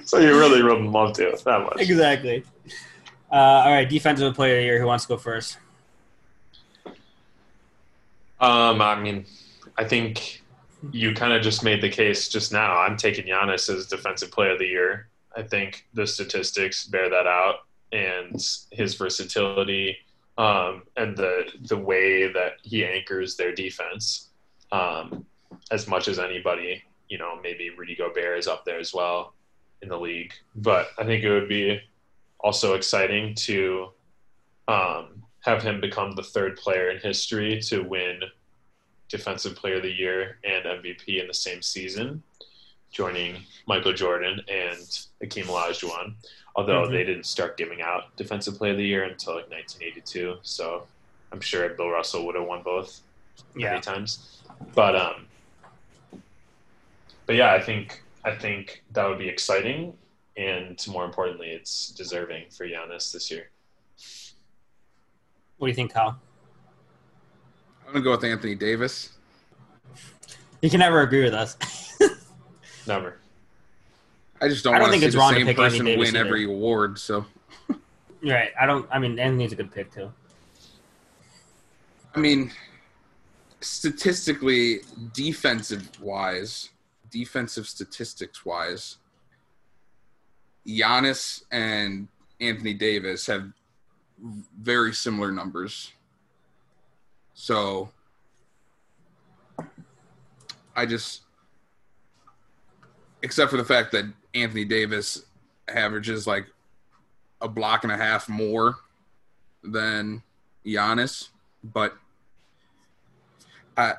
so 0.04 0.18
you 0.18 0.38
really 0.38 0.62
wouldn't 0.62 0.92
love 0.92 1.14
to 1.14 1.36
that 1.44 1.60
much. 1.62 1.80
Exactly. 1.80 2.44
Uh, 3.32 3.34
all 3.34 3.72
right, 3.72 3.88
defensive 3.88 4.34
player 4.34 4.56
of 4.56 4.60
the 4.60 4.64
year. 4.64 4.78
Who 4.78 4.86
wants 4.86 5.04
to 5.04 5.08
go 5.08 5.16
first? 5.16 5.58
Um, 8.40 8.82
I 8.82 9.00
mean, 9.00 9.24
I 9.76 9.84
think 9.84 10.42
you 10.92 11.14
kind 11.14 11.32
of 11.32 11.42
just 11.42 11.64
made 11.64 11.82
the 11.82 11.88
case 11.88 12.28
just 12.28 12.52
now. 12.52 12.78
I'm 12.78 12.96
taking 12.96 13.26
Giannis 13.26 13.74
as 13.74 13.86
defensive 13.86 14.30
player 14.30 14.52
of 14.52 14.58
the 14.58 14.66
year. 14.66 15.08
I 15.36 15.42
think 15.42 15.86
the 15.94 16.06
statistics 16.06 16.86
bear 16.86 17.08
that 17.10 17.26
out, 17.26 17.66
and 17.92 18.40
his 18.70 18.94
versatility 18.94 19.96
um, 20.36 20.82
and 20.96 21.16
the 21.16 21.46
the 21.62 21.76
way 21.76 22.32
that 22.32 22.54
he 22.62 22.84
anchors 22.84 23.36
their 23.36 23.54
defense 23.54 24.30
um, 24.72 25.24
as 25.70 25.86
much 25.86 26.08
as 26.08 26.18
anybody. 26.18 26.82
You 27.08 27.18
know, 27.18 27.38
maybe 27.42 27.70
Rudy 27.70 27.94
Gobert 27.94 28.38
is 28.38 28.48
up 28.48 28.64
there 28.64 28.78
as 28.78 28.94
well 28.94 29.34
in 29.82 29.88
the 29.88 29.98
league, 29.98 30.32
but 30.56 30.88
I 30.98 31.04
think 31.04 31.22
it 31.22 31.30
would 31.30 31.48
be 31.48 31.80
also 32.40 32.74
exciting 32.74 33.34
to 33.34 33.88
um, 34.68 35.22
have 35.40 35.62
him 35.62 35.80
become 35.80 36.12
the 36.12 36.22
third 36.22 36.56
player 36.56 36.90
in 36.90 36.98
history 36.98 37.60
to 37.62 37.82
win 37.82 38.20
Defensive 39.08 39.56
Player 39.56 39.76
of 39.76 39.82
the 39.82 39.92
Year 39.92 40.38
and 40.44 40.64
MVP 40.64 41.20
in 41.20 41.26
the 41.26 41.34
same 41.34 41.62
season, 41.62 42.22
joining 42.90 43.36
Michael 43.66 43.92
Jordan 43.92 44.40
and 44.48 45.06
Hakeem 45.20 45.46
Olajuwon. 45.46 46.14
Although 46.56 46.82
mm-hmm. 46.82 46.92
they 46.92 47.04
didn't 47.04 47.26
start 47.26 47.56
giving 47.56 47.82
out 47.82 48.16
Defensive 48.16 48.56
Player 48.56 48.72
of 48.72 48.78
the 48.78 48.86
Year 48.86 49.04
until 49.04 49.34
like 49.34 49.50
1982, 49.50 50.38
so 50.42 50.86
I'm 51.32 51.40
sure 51.40 51.68
Bill 51.70 51.90
Russell 51.90 52.24
would 52.26 52.36
have 52.36 52.46
won 52.46 52.62
both 52.62 53.00
yeah. 53.56 53.70
many 53.70 53.80
times. 53.80 54.42
But 54.74 54.94
um, 54.94 55.26
but 57.26 57.34
yeah, 57.34 57.52
I 57.52 57.60
think 57.60 58.02
I 58.24 58.34
think 58.34 58.82
that 58.92 59.08
would 59.08 59.18
be 59.18 59.28
exciting, 59.28 59.94
and 60.36 60.82
more 60.88 61.04
importantly, 61.04 61.48
it's 61.48 61.90
deserving 61.90 62.44
for 62.50 62.66
Giannis 62.66 63.12
this 63.12 63.30
year. 63.30 63.50
What 65.58 65.66
do 65.66 65.70
you 65.70 65.74
think, 65.74 65.92
Kyle? 65.92 66.20
I'm 67.86 67.92
gonna 67.92 68.04
go 68.04 68.12
with 68.12 68.24
Anthony 68.24 68.54
Davis. 68.54 69.10
You 70.60 70.70
can 70.70 70.80
never 70.80 71.02
agree 71.02 71.22
with 71.22 71.34
us. 71.34 71.56
never. 72.86 73.18
I 74.40 74.48
just 74.48 74.64
don't, 74.64 74.74
I 74.74 74.78
don't 74.78 74.90
think 74.90 75.02
it's 75.02 75.16
wrong 75.16 75.34
to 75.34 75.44
pick 75.44 75.56
person 75.56 75.86
Anthony 75.86 75.96
win 75.96 76.16
every 76.16 76.44
award. 76.44 76.98
So. 76.98 77.24
right. 78.22 78.50
I 78.60 78.66
don't. 78.66 78.88
I 78.90 78.98
mean, 78.98 79.18
Anthony's 79.18 79.52
a 79.52 79.56
good 79.56 79.72
pick 79.72 79.92
too. 79.92 80.12
I 82.14 82.20
mean, 82.20 82.52
statistically, 83.60 84.80
defensive 85.12 85.88
wise, 86.00 86.70
defensive 87.10 87.66
statistics 87.66 88.44
wise, 88.44 88.98
Giannis 90.66 91.42
and 91.50 92.08
Anthony 92.40 92.74
Davis 92.74 93.26
have 93.26 93.50
very 94.60 94.92
similar 94.92 95.32
numbers. 95.32 95.92
So 97.34 97.90
I 100.74 100.86
just, 100.86 101.22
except 103.22 103.50
for 103.50 103.56
the 103.56 103.64
fact 103.64 103.92
that 103.92 104.04
Anthony 104.34 104.64
Davis 104.64 105.24
averages 105.68 106.26
like 106.26 106.46
a 107.40 107.48
block 107.48 107.84
and 107.84 107.92
a 107.92 107.96
half 107.96 108.28
more 108.28 108.76
than 109.62 110.22
Giannis, 110.64 111.28
but 111.62 111.94
I, 113.76 113.94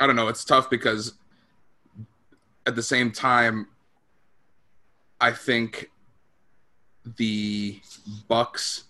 I 0.00 0.06
don't 0.06 0.16
know. 0.16 0.28
It's 0.28 0.44
tough 0.44 0.70
because 0.70 1.14
at 2.66 2.76
the 2.76 2.82
same 2.82 3.10
time, 3.10 3.68
I 5.20 5.32
think 5.32 5.90
the 7.16 7.80
Bucks 8.28 8.84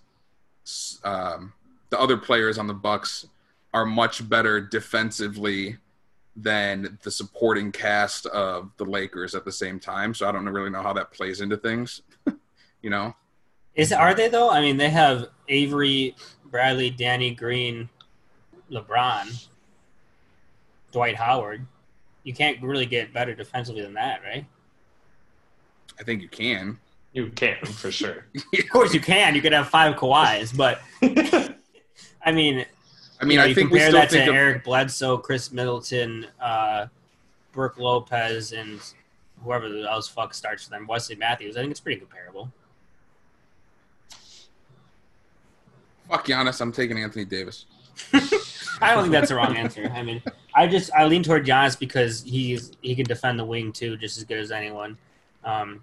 um, 1.05 1.53
the 1.91 1.99
other 1.99 2.17
players 2.17 2.59
on 2.59 2.67
the 2.67 2.75
Bucks 2.75 3.27
are 3.75 3.85
much 3.85 4.29
better 4.29 4.61
defensively 4.61 5.77
than 6.37 6.99
the 7.03 7.11
supporting 7.11 7.73
cast 7.73 8.27
of 8.27 8.71
the 8.77 8.85
Lakers 8.85 9.35
at 9.35 9.45
the 9.45 9.53
same 9.53 9.81
time. 9.81 10.15
So 10.15 10.29
I 10.29 10.33
don't 10.33 10.49
really 10.49 10.71
know 10.71 10.83
how 10.83 10.93
that 10.93 11.13
plays 11.13 11.41
into 11.41 11.57
things. 11.57 12.03
you 12.83 12.91
know. 12.91 13.15
Is 13.75 13.93
are 13.93 14.15
they 14.15 14.29
though? 14.29 14.51
I 14.51 14.61
mean, 14.61 14.77
they 14.77 14.91
have 14.91 15.29
Avery, 15.49 16.15
Bradley, 16.47 16.91
Danny 16.91 17.33
Green, 17.33 17.89
LeBron, 18.71 19.47
Dwight 20.93 21.17
Howard. 21.17 21.67
You 22.25 22.35
can't 22.35 22.61
really 22.63 22.87
get 22.87 23.13
better 23.13 23.35
defensively 23.35 23.83
than 23.83 23.95
that, 23.95 24.21
right? 24.23 24.45
I 25.99 26.03
think 26.03 26.23
you 26.23 26.29
can. 26.29 26.79
You 27.13 27.31
can 27.31 27.65
for 27.65 27.91
sure. 27.91 28.27
Of 28.59 28.69
course, 28.71 28.95
you 28.95 29.01
can. 29.01 29.35
You 29.35 29.43
could 29.43 29.53
have 29.53 29.69
five 29.69 29.97
Kawhis, 29.97 30.57
but 30.57 30.81
I 32.29 32.33
mean, 32.33 32.67
I 33.23 33.25
mean, 33.25 33.33
you 33.33 33.39
know, 33.39 33.45
I 33.45 33.55
think 33.55 33.71
we 33.71 33.79
compare 33.79 33.93
that 33.93 34.11
to 34.11 34.29
of, 34.29 34.35
Eric 34.35 34.65
Bledsoe, 34.65 35.17
Khris 35.17 35.51
Middleton, 35.51 36.27
uh, 36.39 36.89
Brook 37.53 37.79
Lopez, 37.79 38.53
and 38.53 38.79
whoever 39.43 39.67
else 39.87 40.09
fuck 40.09 40.35
starts 40.35 40.65
for 40.65 40.71
them, 40.71 40.87
Wesley 40.87 41.17
Matthews. 41.17 41.57
I 41.57 41.61
think 41.61 41.71
it's 41.71 41.81
pretty 41.81 41.99
comparable. 41.99 42.53
fuck 46.07 46.27
Giannis. 46.27 46.61
I'm 46.61 46.71
taking 46.71 46.99
Anthony 46.99 47.25
Davis. 47.25 47.65
I 48.13 48.93
don't 48.93 49.05
think 49.05 49.13
that's 49.13 49.31
the 49.31 49.37
wrong 49.37 49.57
answer. 49.57 49.91
I 49.95 50.03
mean, 50.03 50.23
I 50.55 50.67
just 50.67 50.93
I 50.93 51.07
lean 51.07 51.23
toward 51.23 51.47
Giannis 51.47 51.79
because 51.79 52.23
he's 52.23 52.73
he 52.83 52.95
can 52.95 53.07
defend 53.07 53.39
the 53.39 53.45
wing 53.45 53.73
too, 53.73 53.97
just 53.97 54.19
as 54.19 54.25
good 54.25 54.39
as 54.39 54.53
anyone. 54.53 54.99
Um, 55.45 55.83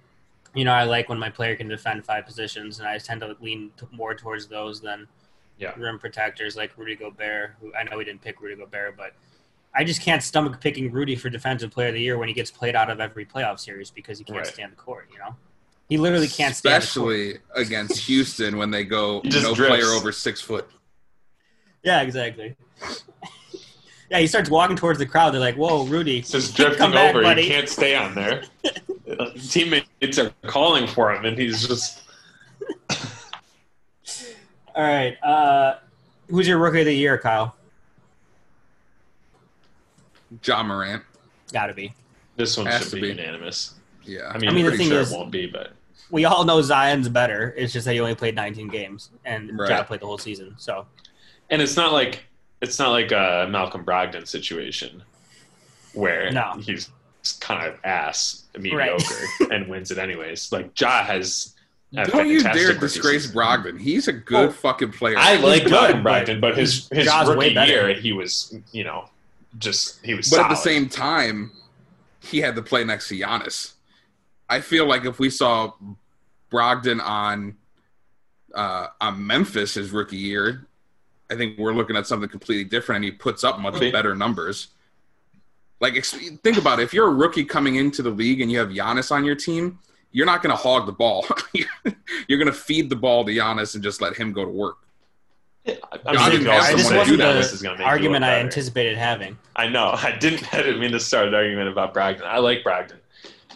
you 0.54 0.64
know, 0.64 0.74
I 0.74 0.84
like 0.84 1.10
when 1.10 1.18
my 1.18 1.32
player 1.32 1.56
can 1.56 1.68
defend 1.68 2.06
five 2.06 2.28
positions, 2.28 2.78
and 2.78 2.88
I 2.88 3.00
tend 3.00 3.22
to 3.22 3.36
lean 3.42 3.72
t- 3.80 3.88
more 3.92 4.14
towards 4.14 4.46
those 4.46 4.80
than 4.80 5.08
Yeah. 5.58 5.74
rim 5.78 5.98
protectors 6.00 6.56
like 6.56 6.78
Rudy 6.78 6.96
Gobert. 6.96 7.56
Who 7.62 7.74
I 7.74 7.84
know 7.84 7.98
we 7.98 8.04
didn't 8.04 8.22
pick 8.22 8.42
Rudy 8.42 8.56
Gobert, 8.56 8.98
but 8.98 9.14
I 9.74 9.84
just 9.84 10.02
can't 10.02 10.22
stomach 10.24 10.60
picking 10.62 10.92
Rudy 10.92 11.16
for 11.16 11.30
Defensive 11.30 11.72
Player 11.72 11.90
of 11.90 11.94
the 11.96 12.02
Year 12.02 12.18
when 12.18 12.28
he 12.28 12.34
gets 12.34 12.52
played 12.52 12.76
out 12.76 12.90
of 12.90 13.00
every 13.00 13.26
playoff 13.26 13.60
series 13.60 13.90
because 13.92 14.18
he 14.18 14.24
can't 14.24 14.38
Right. 14.40 14.48
stand 14.48 14.72
the 14.72 14.76
court. 14.78 15.08
You 15.14 15.20
know, 15.20 15.36
he 15.90 15.98
literally 15.98 16.28
can't 16.28 16.56
stand. 16.56 16.82
the 16.84 16.88
court. 17.00 17.14
Especially 17.16 17.40
against 17.56 18.00
Houston 18.08 18.58
when 18.58 18.72
they 18.72 18.84
go 18.84 19.22
He 19.22 19.30
no 19.42 19.54
drifts. 19.56 19.76
player 19.78 19.92
over 19.94 20.12
six 20.12 20.42
foot. 20.42 20.70
Yeah, 21.84 22.02
exactly. 22.02 22.56
yeah, 24.10 24.20
he 24.20 24.28
starts 24.28 24.50
walking 24.50 24.76
towards 24.76 25.00
the 25.00 25.06
crowd. 25.06 25.34
They're 25.34 25.40
like, 25.42 25.56
"Whoa, 25.56 25.86
Rudy, 25.86 26.20
It's 26.20 26.32
just 26.32 26.56
come 26.58 26.66
drifting 26.68 26.92
back, 26.92 27.10
over. 27.16 27.22
buddy." 27.24 27.44
He 27.44 27.50
can't 27.50 27.70
stay 27.70 27.96
on 27.96 28.14
there. 28.16 28.44
Teammates 29.50 30.18
are 30.20 30.32
calling 30.48 30.88
for 30.88 31.14
him, 31.14 31.26
and 31.26 31.38
he's 31.38 31.68
just 31.68 32.02
All 34.76 34.84
right. 34.84 35.16
Uh, 35.24 35.78
who's 36.30 36.48
your 36.48 36.58
rookie 36.58 36.82
of 36.82 36.86
the 36.86 36.96
year, 36.96 37.18
Kyle? 37.18 37.56
Ja 40.44 40.64
Morant. 40.64 41.04
Got 41.54 41.68
to 41.68 41.74
be. 41.74 41.94
this 42.36 42.58
one 42.58 42.66
Has 42.66 42.82
should 42.84 42.90
to 42.92 42.96
be, 42.98 43.02
be. 43.04 43.08
unanimous. 43.10 43.76
Yeah. 44.04 44.28
I 44.34 44.38
mean, 44.38 44.50
I 44.50 44.54
mean, 44.54 44.66
the 44.66 44.76
thing 44.78 44.90
sure 44.90 45.00
is- 45.02 45.12
it 45.12 45.16
won't 45.16 45.32
be, 45.32 45.46
but 45.48 45.72
We 46.12 46.26
all 46.26 46.44
know 46.44 46.62
Zion's 46.62 47.10
better. 47.10 47.54
It's 47.58 47.72
just 47.74 47.86
that 47.86 47.94
he 47.94 48.00
only 48.00 48.16
played 48.16 48.36
19 48.36 48.68
games, 48.68 49.10
and 49.24 49.58
Right. 49.58 49.70
Ja 49.70 49.84
played 49.84 50.02
the 50.02 50.06
whole 50.06 50.18
season. 50.18 50.54
So 50.58 50.86
and 51.50 51.62
it's 51.62 51.76
not 51.76 51.94
like 51.94 52.26
it's 52.62 52.78
not 52.80 52.90
like 52.92 53.12
a 53.12 53.48
Malcolm 53.50 53.84
Brogdon 53.86 54.28
situation 54.28 55.04
where 55.94 56.32
No. 56.32 56.54
he's 56.60 56.90
kind 57.40 57.66
of 57.68 57.80
ass 57.84 58.44
mediocre 58.58 59.04
and 59.52 59.68
wins 59.68 59.90
it 59.92 59.98
anyways. 59.98 60.52
Like 60.52 60.80
Ja 60.80 61.04
has. 61.04 61.55
A 61.98 62.06
Don't 62.08 62.28
you 62.28 62.42
dare 62.42 62.68
rookie 62.70 62.80
disgrace 62.80 63.24
season. 63.24 63.36
Brogdon. 63.38 63.80
He's 63.80 64.08
a 64.08 64.14
good 64.14 64.50
Oh, 64.50 64.52
fucking 64.52 64.92
player. 64.92 65.16
I 65.18 65.36
like 65.38 65.64
good, 65.64 65.72
Malcolm 65.72 66.04
but 66.04 66.26
Brogdon, 66.26 66.42
but 66.42 66.58
his 66.58 66.88
his 66.92 67.06
Ja's 67.06 67.30
way 67.30 67.36
rookie 67.36 67.54
better. 67.56 67.72
year 67.72 67.94
he 67.94 68.14
was 68.14 68.56
you 68.72 68.84
know 68.84 69.10
just 69.58 70.04
he 70.06 70.14
was. 70.14 70.30
but 70.30 70.40
at 70.40 70.50
the 70.50 70.56
same 70.56 70.90
time, 70.90 71.52
he 72.22 72.40
had 72.40 72.56
to 72.56 72.62
play 72.62 72.84
next 72.84 73.08
to 73.10 73.16
Giannis. 73.20 73.74
I 74.50 74.62
feel 74.62 74.86
like 74.88 75.06
if 75.06 75.18
we 75.20 75.30
saw 75.30 75.74
Brogdon 76.52 77.02
on 77.02 77.56
uh, 78.54 78.88
on 79.02 79.26
Memphis 79.26 79.74
his 79.74 79.92
rookie 79.92 80.18
year, 80.18 80.66
I 81.30 81.36
think 81.36 81.58
we're 81.58 81.74
looking 81.74 81.96
at 81.96 82.08
something 82.08 82.30
completely 82.30 82.64
different, 82.66 82.98
and 82.98 83.06
he 83.06 83.12
puts 83.12 83.44
up 83.44 83.60
much 83.60 83.76
Okay. 83.76 83.92
better 83.92 84.16
numbers. 84.16 84.68
Like, 85.82 86.02
think 86.06 86.58
about 86.58 86.80
it. 86.80 86.84
If 86.84 86.94
you're 86.94 87.08
a 87.10 87.14
rookie 87.14 87.44
coming 87.44 87.76
into 87.76 88.02
the 88.02 88.10
league 88.10 88.40
and 88.40 88.50
you 88.50 88.60
have 88.60 88.70
Giannis 88.70 89.12
on 89.12 89.26
your 89.26 89.36
team, 89.36 89.80
you're 90.16 90.26
not 90.26 90.42
going 90.42 90.50
to 90.56 90.56
hog 90.56 90.86
the 90.86 90.94
ball. 90.94 91.26
you're 92.30 92.40
going 92.40 92.46
to 92.52 92.58
feed 92.58 92.90
the 92.90 92.96
ball 92.96 93.26
to 93.26 93.32
Giannis 93.34 93.76
and 93.76 93.84
just 93.84 94.00
let 94.02 94.16
him 94.16 94.32
go 94.32 94.46
to 94.46 94.50
work. 94.52 94.78
I'm 95.68 95.76
I 96.06 96.14
sure 96.16 96.32
didn't 96.32 96.46
you 96.46 96.52
have 96.52 96.64
someone 96.64 96.78
this 96.78 96.90
to 96.90 96.96
wasn't 96.98 97.08
do 97.08 97.18
that 97.24 97.34
the 97.34 97.40
this 97.40 97.52
is 97.52 97.62
going 97.62 97.76
to 97.76 97.80
make 97.80 97.88
argument 97.88 98.24
I 98.24 98.40
anticipated 98.40 98.98
having. 98.98 99.38
I 99.58 99.68
know. 99.68 99.92
I 99.98 100.16
didn't. 100.18 100.54
I 100.54 100.58
didn't 100.62 100.80
mean 100.80 100.92
to 100.94 101.00
start 101.02 101.28
an 101.28 101.34
argument 101.34 101.68
about 101.68 101.94
Brogdon. 101.94 102.24
I 102.24 102.38
like 102.38 102.64
Brogdon, 102.64 102.98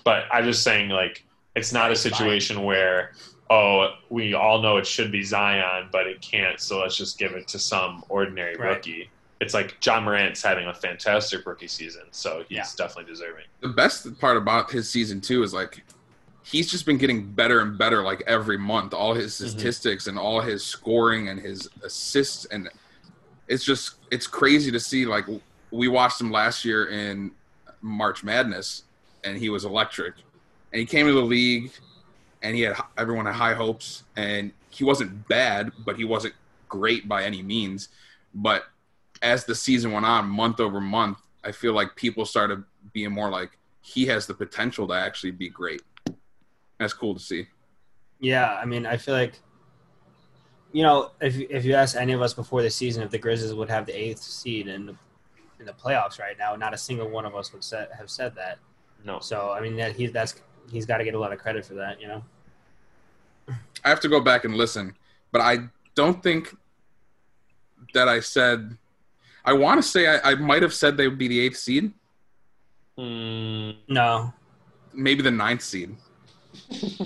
but 0.04 0.26
I'm 0.34 0.44
just 0.44 0.64
saying 0.64 0.90
like 0.90 1.24
it's 1.56 1.72
not 1.72 1.92
a 1.92 1.96
situation 1.96 2.64
where 2.64 3.14
oh 3.50 3.92
we 4.10 4.34
all 4.34 4.62
know 4.62 4.76
it 4.78 4.86
should 4.88 5.12
be 5.14 5.24
Zion, 5.24 5.88
but 5.94 6.08
it 6.08 6.20
can't. 6.22 6.60
So 6.60 6.82
let's 6.82 6.98
just 6.98 7.18
give 7.20 7.34
it 7.34 7.48
to 7.50 7.60
some 7.60 8.04
ordinary 8.10 8.56
Right. 8.58 8.76
rookie. 8.76 9.10
It's 9.40 9.54
like 9.54 9.78
Ja 9.86 10.02
Morant's 10.02 10.42
having 10.42 10.68
a 10.68 10.74
fantastic 10.74 11.46
rookie 11.46 11.68
season, 11.70 12.04
so 12.12 12.44
he's 12.50 12.58
Yeah. 12.58 12.66
definitely 12.76 13.10
deserving. 13.14 13.46
the 13.62 13.70
best 13.70 14.20
part 14.20 14.36
about 14.36 14.70
his 14.72 14.90
season 14.90 15.22
too 15.22 15.44
is 15.44 15.54
like 15.54 15.84
he's 16.44 16.70
just 16.72 16.86
been 16.86 16.98
getting 16.98 17.32
better 17.32 17.60
and 17.62 17.78
better 17.78 18.02
like 18.04 18.24
every 18.28 18.58
month. 18.58 18.94
All 18.94 19.14
his 19.14 19.34
Mhm. 19.34 19.50
statistics 19.50 20.08
and 20.08 20.18
all 20.18 20.42
his 20.42 20.64
scoring 20.64 21.30
and 21.30 21.40
his 21.40 21.70
assists 21.84 22.46
and 22.46 22.70
it's 23.48 23.64
just 23.64 23.96
it's 24.12 24.28
crazy 24.28 24.72
to 24.72 24.80
see 24.80 25.06
like 25.06 25.26
we 25.72 25.88
watched 25.88 26.22
him 26.22 26.32
last 26.32 26.64
year 26.66 26.86
in 26.88 27.32
march 27.82 28.24
madness 28.24 28.84
and 29.24 29.38
he 29.38 29.50
was 29.50 29.66
electric. 29.66 30.16
And 30.72 30.80
he 30.80 30.86
came 30.86 31.08
to 31.08 31.14
the 31.14 31.22
league 31.22 31.72
and 32.42 32.56
he 32.56 32.62
had 32.62 32.78
everyone 32.98 33.26
had 33.26 33.36
high 33.36 33.54
hopes 33.54 34.04
and 34.16 34.52
he 34.70 34.84
wasn't 34.84 35.28
bad 35.28 35.72
but 35.86 35.98
he 35.98 36.06
wasn't 36.06 36.34
great 36.68 37.08
by 37.08 37.24
any 37.24 37.42
means. 37.42 37.90
But 38.34 38.66
as 39.22 39.46
the 39.46 39.56
season 39.56 39.92
went 39.92 40.06
on 40.06 40.28
month 40.30 40.60
over 40.62 40.80
month 40.80 41.18
i 41.44 41.52
feel 41.52 41.74
like 41.74 41.94
people 41.96 42.24
started 42.26 42.64
being 42.94 43.12
more 43.12 43.30
like 43.30 43.52
he 43.82 44.06
has 44.06 44.26
the 44.28 44.34
potential 44.34 44.88
to 44.88 44.94
actually 44.94 45.32
be 45.32 45.50
great 45.50 45.82
that's 46.80 46.94
cool 46.94 47.14
to 47.14 47.20
see. 47.20 47.48
Yeah, 48.20 48.54
I 48.56 48.66
mean, 48.66 48.86
I 48.86 48.98
feel 48.98 49.14
like, 49.14 49.34
you 50.72 50.84
know, 50.84 51.12
if 51.22 51.38
if 51.38 51.66
you 51.66 51.74
ask 51.76 51.96
any 51.96 52.14
of 52.14 52.22
us 52.22 52.34
before 52.34 52.62
the 52.62 52.70
season 52.70 53.04
if 53.04 53.10
the 53.12 53.18
Grizzlies 53.18 53.54
would 53.54 53.70
have 53.70 53.86
the 53.86 53.94
eighth 53.98 54.22
seed 54.22 54.68
in 54.68 54.86
the, 54.88 54.96
in 55.60 55.66
the 55.66 55.74
playoffs 55.74 56.20
right 56.20 56.38
now, 56.38 56.56
not 56.56 56.74
a 56.74 56.78
single 56.78 57.10
one 57.10 57.26
of 57.26 57.36
us 57.36 57.52
would 57.54 57.64
say, 57.64 57.86
have 57.98 58.10
said 58.10 58.36
that. 58.36 58.58
No, 59.06 59.20
So 59.20 59.52
I 59.52 59.62
mean, 59.62 59.76
that 59.78 59.96
he 59.96 60.08
that's 60.08 60.36
he's 60.72 60.86
got 60.86 60.98
to 60.98 61.04
get 61.04 61.14
a 61.16 61.20
lot 61.20 61.32
of 61.32 61.40
credit 61.40 61.66
for 61.66 61.74
that, 61.76 62.00
you 62.02 62.08
know. 62.08 62.24
i 63.84 63.90
have 63.90 64.00
to 64.02 64.10
go 64.10 64.20
back 64.20 64.44
and 64.46 64.54
listen 64.56 64.94
but 65.32 65.42
i 65.42 65.58
don't 65.96 66.22
think 66.22 66.56
that 67.96 68.08
i 68.08 68.20
said 68.20 68.78
i 69.46 69.52
want 69.54 69.82
to 69.82 69.88
say 69.88 70.06
I, 70.06 70.32
I 70.32 70.36
might 70.36 70.62
have 70.62 70.74
said 70.74 70.96
they 70.98 71.08
would 71.08 71.18
be 71.18 71.28
the 71.30 71.40
eighth 71.40 71.58
seed. 71.58 71.92
Mm, 73.00 73.78
No, 73.88 74.34
maybe 74.94 75.22
the 75.24 75.32
ninth 75.32 75.62
seed 75.64 75.96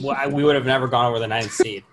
well, 0.01 0.15
I, 0.17 0.27
we 0.27 0.43
would 0.43 0.55
have 0.55 0.65
never 0.65 0.87
gone 0.87 1.05
over 1.05 1.19
the 1.19 1.27
ninth 1.27 1.51
seed. 1.51 1.83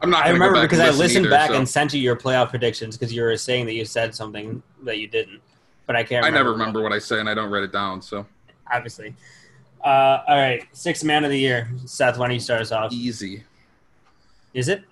i'm 0.00 0.10
not 0.10 0.24
I 0.26 0.30
remember 0.30 0.62
because 0.62 0.78
and 0.78 0.88
I 0.88 0.90
listened 0.90 1.26
either, 1.26 1.30
back 1.30 1.50
so 1.50 1.56
and 1.56 1.68
sent 1.68 1.92
you 1.94 2.00
your 2.00 2.16
playoff 2.16 2.48
predictions 2.50 2.96
because 2.96 3.12
you 3.12 3.22
were 3.22 3.36
saying 3.36 3.66
that 3.66 3.74
you 3.74 3.84
said 3.84 4.14
something 4.14 4.62
that 4.84 4.98
you 4.98 5.06
didn't, 5.08 5.40
but 5.86 5.94
I 5.96 6.02
can't. 6.04 6.24
i 6.24 6.30
never 6.30 6.50
remember 6.52 6.82
what 6.82 6.92
i 6.92 6.98
say 6.98 7.20
and 7.20 7.28
i 7.28 7.34
don't 7.34 7.50
write 7.50 7.62
it 7.64 7.72
down 7.72 8.00
so 8.02 8.26
Obviously. 8.72 9.14
Uh, 9.84 10.22
all 10.28 10.36
right, 10.38 10.64
sixth 10.72 11.04
man 11.04 11.24
of 11.24 11.30
the 11.30 11.38
year, 11.38 11.68
Seth. 11.84 12.16
Why 12.16 12.26
don't 12.28 12.34
you 12.34 12.40
start 12.40 12.62
us 12.62 12.72
off? 12.72 12.90
easy 12.92 13.42
Is 14.54 14.68
it? 14.68 14.84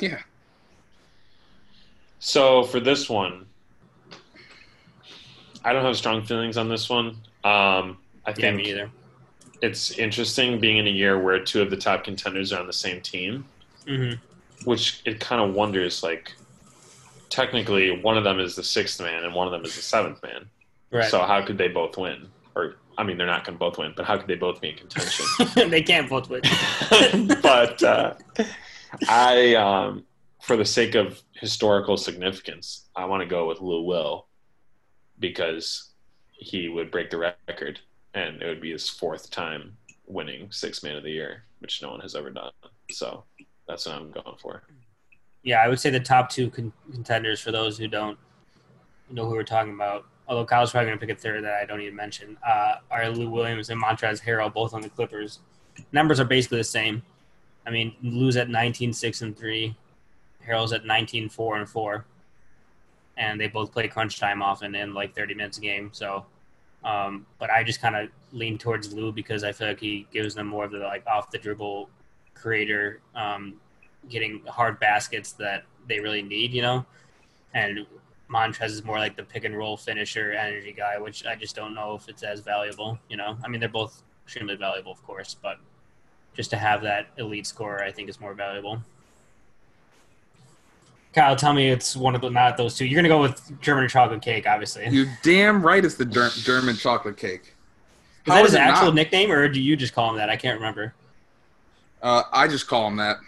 yeah 0.00 0.18
So 2.18 2.64
for 2.64 2.80
this 2.80 3.08
one, 3.08 3.46
I 5.64 5.72
don't 5.72 5.84
have 5.84 5.96
strong 5.96 6.22
feelings 6.24 6.56
on 6.58 6.68
this 6.68 6.90
one. 6.90 7.10
Um, 7.44 7.98
I 8.26 8.30
Yeah, 8.30 8.34
think 8.34 8.56
me 8.56 8.70
either. 8.70 8.90
It's 9.62 9.92
interesting 9.92 10.60
being 10.60 10.78
in 10.78 10.86
a 10.86 10.90
year 10.90 11.20
where 11.20 11.42
two 11.42 11.62
of 11.62 11.70
the 11.70 11.76
top 11.76 12.04
contenders 12.04 12.52
are 12.52 12.60
on 12.60 12.66
the 12.66 12.72
same 12.72 13.00
team, 13.00 13.44
hmm 13.86 14.12
which 14.64 15.02
it 15.04 15.20
kind 15.20 15.42
of 15.42 15.54
wonders 15.54 16.02
like 16.02 16.32
technically 17.28 18.00
one 18.00 18.16
of 18.16 18.24
them 18.24 18.40
is 18.40 18.54
the 18.54 18.62
sixth 18.62 19.00
man 19.00 19.24
and 19.24 19.34
one 19.34 19.46
of 19.46 19.52
them 19.52 19.64
is 19.64 19.74
the 19.76 19.82
seventh 19.82 20.22
man. 20.22 20.48
Right. 20.90 21.10
So 21.10 21.22
how 21.22 21.44
could 21.44 21.58
they 21.58 21.68
both 21.68 21.96
win? 21.96 22.28
Or 22.54 22.76
I 22.96 23.02
mean, 23.02 23.18
they're 23.18 23.26
not 23.26 23.44
going 23.44 23.56
to 23.56 23.58
both 23.58 23.78
win, 23.78 23.92
but 23.96 24.04
how 24.04 24.16
could 24.16 24.28
they 24.28 24.36
both 24.36 24.60
be 24.60 24.70
in 24.70 24.76
contention? 24.76 25.26
they 25.70 25.82
can't 25.82 26.08
both 26.08 26.30
win. 26.30 26.42
but 27.42 27.82
uh, 27.82 28.14
I, 29.08 29.54
um, 29.56 30.04
for 30.40 30.56
the 30.56 30.64
sake 30.64 30.94
of 30.94 31.20
historical 31.32 31.96
significance, 31.96 32.88
I 32.94 33.06
want 33.06 33.22
to 33.22 33.26
go 33.26 33.48
with 33.48 33.60
Lou 33.60 33.82
Will 33.82 34.26
because 35.18 35.90
he 36.30 36.68
would 36.68 36.90
break 36.92 37.10
the 37.10 37.34
record, 37.48 37.80
and 38.14 38.40
it 38.40 38.46
would 38.46 38.60
be 38.60 38.72
his 38.72 38.88
fourth 38.88 39.30
time 39.30 39.76
winning 40.06 40.50
Six 40.50 40.82
Man 40.82 40.96
of 40.96 41.02
the 41.02 41.10
Year, 41.10 41.44
which 41.58 41.82
no 41.82 41.90
one 41.90 42.00
has 42.00 42.14
ever 42.14 42.30
done. 42.30 42.52
So 42.90 43.24
that's 43.66 43.86
what 43.86 43.96
I'm 43.96 44.10
going 44.10 44.36
for. 44.40 44.62
Yeah, 45.42 45.60
I 45.62 45.68
would 45.68 45.80
say 45.80 45.90
the 45.90 46.00
top 46.00 46.30
two 46.30 46.50
con- 46.50 46.72
contenders 46.92 47.40
for 47.40 47.52
those 47.52 47.76
who 47.76 47.88
don't 47.88 48.18
know 49.10 49.26
who 49.26 49.32
we're 49.32 49.42
talking 49.42 49.74
about. 49.74 50.06
Although 50.26 50.46
Kyle's 50.46 50.70
probably 50.70 50.86
going 50.86 50.98
to 50.98 51.06
pick 51.06 51.16
a 51.16 51.20
third 51.20 51.44
that 51.44 51.54
I 51.54 51.66
don't 51.66 51.82
even 51.82 51.94
mention, 51.94 52.38
uh, 52.46 52.76
are 52.90 53.10
Lou 53.10 53.28
Williams 53.28 53.68
and 53.68 53.82
Montrezl 53.82 54.22
Harrell, 54.22 54.52
both 54.52 54.72
on 54.72 54.80
the 54.80 54.88
Clippers. 54.88 55.40
Numbers 55.92 56.18
are 56.18 56.24
basically 56.24 56.58
the 56.58 56.64
same. 56.64 57.02
I 57.66 57.70
mean, 57.70 57.94
Lou's 58.02 58.36
at 58.36 58.48
19 58.48 58.92
6 58.92 59.22
and 59.22 59.36
3. 59.36 59.76
Harrell's 60.46 60.72
at 60.72 60.86
19 60.86 61.28
4 61.28 61.56
and 61.58 61.68
4. 61.68 62.06
And 63.16 63.40
they 63.40 63.48
both 63.48 63.72
play 63.72 63.86
crunch 63.86 64.18
time 64.18 64.42
often 64.42 64.74
in 64.74 64.94
like 64.94 65.14
30 65.14 65.34
minutes 65.34 65.58
a 65.58 65.60
game. 65.60 65.90
So, 65.92 66.24
um, 66.84 67.26
but 67.38 67.50
I 67.50 67.64
just 67.64 67.80
kind 67.80 67.96
of 67.96 68.08
lean 68.32 68.58
towards 68.58 68.92
Lou 68.92 69.12
because 69.12 69.42
I 69.42 69.52
feel 69.52 69.68
like 69.68 69.80
he 69.80 70.06
gives 70.12 70.34
them 70.34 70.46
more 70.46 70.64
of 70.64 70.70
the 70.70 70.78
like 70.78 71.06
off 71.06 71.30
the 71.30 71.38
dribble 71.38 71.88
creator, 72.34 73.00
um, 73.14 73.54
getting 74.08 74.42
hard 74.46 74.78
baskets 74.80 75.32
that 75.32 75.64
they 75.88 76.00
really 76.00 76.22
need, 76.22 76.52
you 76.52 76.62
know? 76.62 76.84
And 77.54 77.86
Montrez 78.30 78.70
is 78.70 78.84
more 78.84 78.98
like 78.98 79.16
the 79.16 79.22
pick 79.22 79.44
and 79.44 79.56
roll 79.56 79.76
finisher 79.76 80.32
energy 80.32 80.72
guy, 80.72 80.98
which 80.98 81.24
I 81.24 81.36
just 81.36 81.56
don't 81.56 81.74
know 81.74 81.94
if 81.94 82.08
it's 82.08 82.22
as 82.22 82.40
valuable, 82.40 82.98
you 83.08 83.16
know? 83.16 83.36
I 83.42 83.48
mean, 83.48 83.60
they're 83.60 83.68
both 83.68 84.02
extremely 84.24 84.56
valuable, 84.56 84.92
of 84.92 85.02
course, 85.04 85.36
but 85.40 85.58
just 86.34 86.50
to 86.50 86.56
have 86.56 86.82
that 86.82 87.06
elite 87.16 87.46
scorer, 87.46 87.82
I 87.82 87.92
think 87.92 88.08
is 88.08 88.20
more 88.20 88.34
valuable. 88.34 88.82
Kyle, 91.14 91.36
tell 91.36 91.52
me 91.52 91.70
it's 91.70 91.96
one 91.96 92.14
of 92.14 92.20
the 92.20 92.28
not 92.30 92.56
those 92.56 92.76
two. 92.76 92.84
You're 92.86 92.96
gonna 92.98 93.08
go 93.08 93.20
with 93.20 93.60
German 93.60 93.88
chocolate 93.88 94.20
cake, 94.22 94.46
obviously. 94.48 94.88
You 94.88 95.06
damn 95.22 95.62
right 95.62 95.84
it's 95.84 95.94
the 95.94 96.04
Der- 96.04 96.30
German 96.30 96.76
chocolate 96.76 97.16
cake. 97.16 97.54
Is 98.26 98.32
How 98.32 98.34
that 98.34 98.44
is 98.46 98.50
his 98.52 98.56
actual 98.56 98.86
not? 98.86 98.94
nickname, 98.96 99.30
or 99.30 99.48
do 99.48 99.60
you 99.60 99.76
just 99.76 99.94
call 99.94 100.10
him 100.10 100.16
that? 100.16 100.28
I 100.28 100.36
can't 100.36 100.58
remember. 100.58 100.94
Uh, 102.02 102.22
I 102.32 102.48
just 102.48 102.66
call 102.66 102.88
him 102.88 102.96
that. 102.96 103.18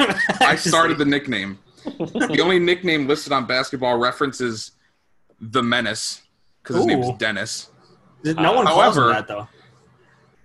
I 0.40 0.56
started 0.56 0.98
the 0.98 1.04
nickname. 1.04 1.58
the 1.84 2.40
only 2.42 2.58
nickname 2.58 3.06
listed 3.06 3.32
on 3.32 3.46
Basketball 3.46 3.96
Reference 3.98 4.40
is 4.40 4.72
the 5.40 5.62
Menace 5.62 6.22
because 6.62 6.76
his 6.76 6.86
name 6.86 7.02
Ooh. 7.02 7.16
Dennis. 7.16 7.70
No 8.24 8.52
one 8.54 8.66
calls 8.66 8.96
him 8.96 9.02
However- 9.04 9.08
that 9.12 9.28
though. 9.28 9.48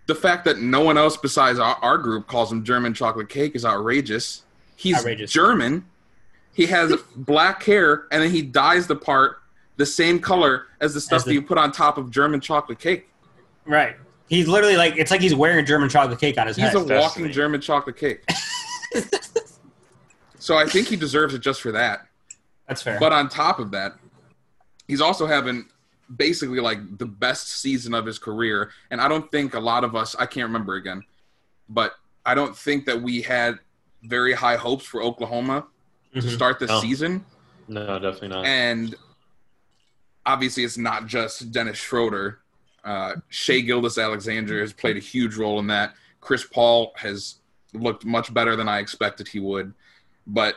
The 0.08 0.16
fact 0.16 0.46
that 0.46 0.60
no 0.60 0.82
one 0.82 1.00
else 1.00 1.18
besides 1.18 1.58
our, 1.58 1.76
our 1.82 1.98
group 1.98 2.28
calls 2.28 2.52
him 2.52 2.64
German 2.64 2.94
chocolate 2.94 3.28
cake 3.28 3.56
is 3.56 3.66
outrageous. 3.66 4.44
He's 4.76 4.98
Outrageous. 4.98 5.32
German. 5.32 5.84
He 6.56 6.66
has 6.68 6.94
black 7.18 7.62
hair, 7.64 8.08
and 8.12 8.24
then 8.24 8.32
he 8.32 8.42
dyes 8.42 8.88
the 8.88 8.96
part 8.96 9.42
the 9.76 9.86
same 9.86 10.20
color 10.20 10.68
as 10.80 10.94
the 10.94 11.02
stuff 11.02 11.26
the- 11.26 11.32
that 11.32 11.34
you 11.34 11.42
put 11.42 11.58
on 11.58 11.72
top 11.74 11.98
of 11.98 12.10
German 12.10 12.40
chocolate 12.40 12.80
cake. 12.80 13.10
Right. 13.66 13.98
He's 14.28 14.48
literally 14.48 14.78
like 14.78 14.96
it's 14.96 15.12
like 15.12 15.20
he's 15.22 15.36
wearing 15.36 15.66
German 15.66 15.90
chocolate 15.90 16.20
cake 16.20 16.38
on 16.38 16.48
his 16.48 16.56
He's 16.56 16.68
head. 16.70 16.78
He's 16.78 16.90
a 16.90 16.96
walking. 17.00 17.30
German 17.32 17.60
chocolate 17.62 17.98
cake. 17.98 18.24
so 20.40 20.58
I 20.58 20.66
think 20.66 20.88
he 20.88 20.96
deserves 20.96 21.34
it 21.34 21.40
just 21.40 21.62
for 21.62 21.72
that. 21.74 22.08
That's 22.68 22.82
fair. 22.82 23.00
But 23.00 23.12
on 23.12 23.28
top 23.30 23.60
of 23.60 23.72
that, 23.72 23.96
he's 24.88 25.02
also 25.02 25.28
having 25.28 25.66
basically 26.16 26.60
like 26.60 26.98
the 26.98 27.06
best 27.06 27.50
season 27.50 27.94
of 27.94 28.06
his 28.06 28.18
career. 28.18 28.72
And 28.92 29.02
I 29.02 29.08
don't 29.10 29.30
think 29.30 29.54
a 29.56 29.60
lot 29.60 29.84
of 29.84 29.96
us, 29.96 30.16
I 30.18 30.26
can't 30.26 30.48
remember 30.48 30.76
again, 30.76 31.04
but 31.68 31.94
I 32.26 32.34
don't 32.34 32.56
think 32.56 32.86
that 32.86 33.02
we 33.02 33.22
had 33.22 33.60
very 34.04 34.34
high 34.34 34.56
hopes 34.56 34.86
for 34.86 35.04
Oklahoma 35.04 35.66
to 36.16 36.22
Mhm. 36.28 36.34
start 36.34 36.60
the 36.60 36.68
No. 36.68 36.80
season. 36.82 37.26
No, 37.68 38.00
definitely 38.00 38.30
not. 38.30 38.46
And 38.46 38.96
obviously, 40.26 40.64
it's 40.64 40.78
not 40.78 41.08
just 41.08 41.52
Dennis 41.52 41.78
Schroeder. 41.78 42.40
Uh, 42.84 43.16
Shai 43.30 43.62
Gilgeous 43.62 43.98
Alexander 43.98 44.62
has 44.62 44.72
played 44.74 44.96
a 44.98 45.02
huge 45.02 45.36
role 45.36 45.60
in 45.60 45.68
that. 45.68 45.96
Chris 46.22 46.44
Paul 46.46 46.94
has 46.98 47.36
looked 47.74 48.06
much 48.06 48.34
better 48.34 48.56
than 48.56 48.70
I 48.70 48.80
expected 48.80 49.28
he 49.28 49.40
would. 49.40 49.74
But 50.28 50.56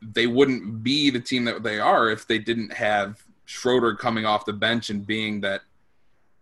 they 0.00 0.26
wouldn't 0.26 0.82
be 0.82 1.10
the 1.10 1.20
team 1.20 1.44
that 1.44 1.62
they 1.62 1.78
are 1.80 2.08
if 2.10 2.26
they 2.26 2.38
didn't 2.38 2.72
have 2.72 3.22
Schroeder 3.44 3.94
coming 3.94 4.24
off 4.24 4.44
the 4.44 4.52
bench 4.52 4.90
and 4.90 5.06
being 5.06 5.40
that 5.42 5.62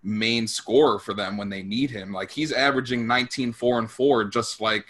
main 0.02 0.46
scorer 0.46 0.98
for 0.98 1.14
them 1.14 1.36
when 1.36 1.48
they 1.48 1.62
need 1.62 1.90
him. 1.90 2.12
Like 2.12 2.30
he's 2.30 2.52
averaging 2.52 3.06
19, 3.06 3.52
4 3.52 3.78
and 3.78 3.90
4, 3.90 4.24
just 4.24 4.60
like 4.60 4.86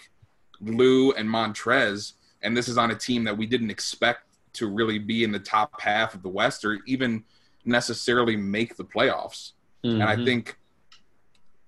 Lou 0.59 1.11
and 1.13 1.27
Montrez. 1.29 2.13
And 2.41 2.55
this 2.55 2.67
is 2.67 2.77
on 2.77 2.91
a 2.91 2.95
team 2.95 3.23
that 3.25 3.37
we 3.37 3.45
didn't 3.45 3.69
expect 3.71 4.21
to 4.53 4.67
really 4.67 4.99
be 4.99 5.23
in 5.23 5.31
the 5.31 5.39
top 5.39 5.79
half 5.81 6.13
of 6.13 6.23
the 6.23 6.29
West 6.29 6.63
or 6.65 6.79
even 6.85 7.23
necessarily 7.65 8.35
make 8.35 8.75
the 8.77 8.83
playoffs. 8.83 9.51
And 9.83 10.03
I 10.03 10.15
Mhm. 10.15 10.25
think 10.25 10.57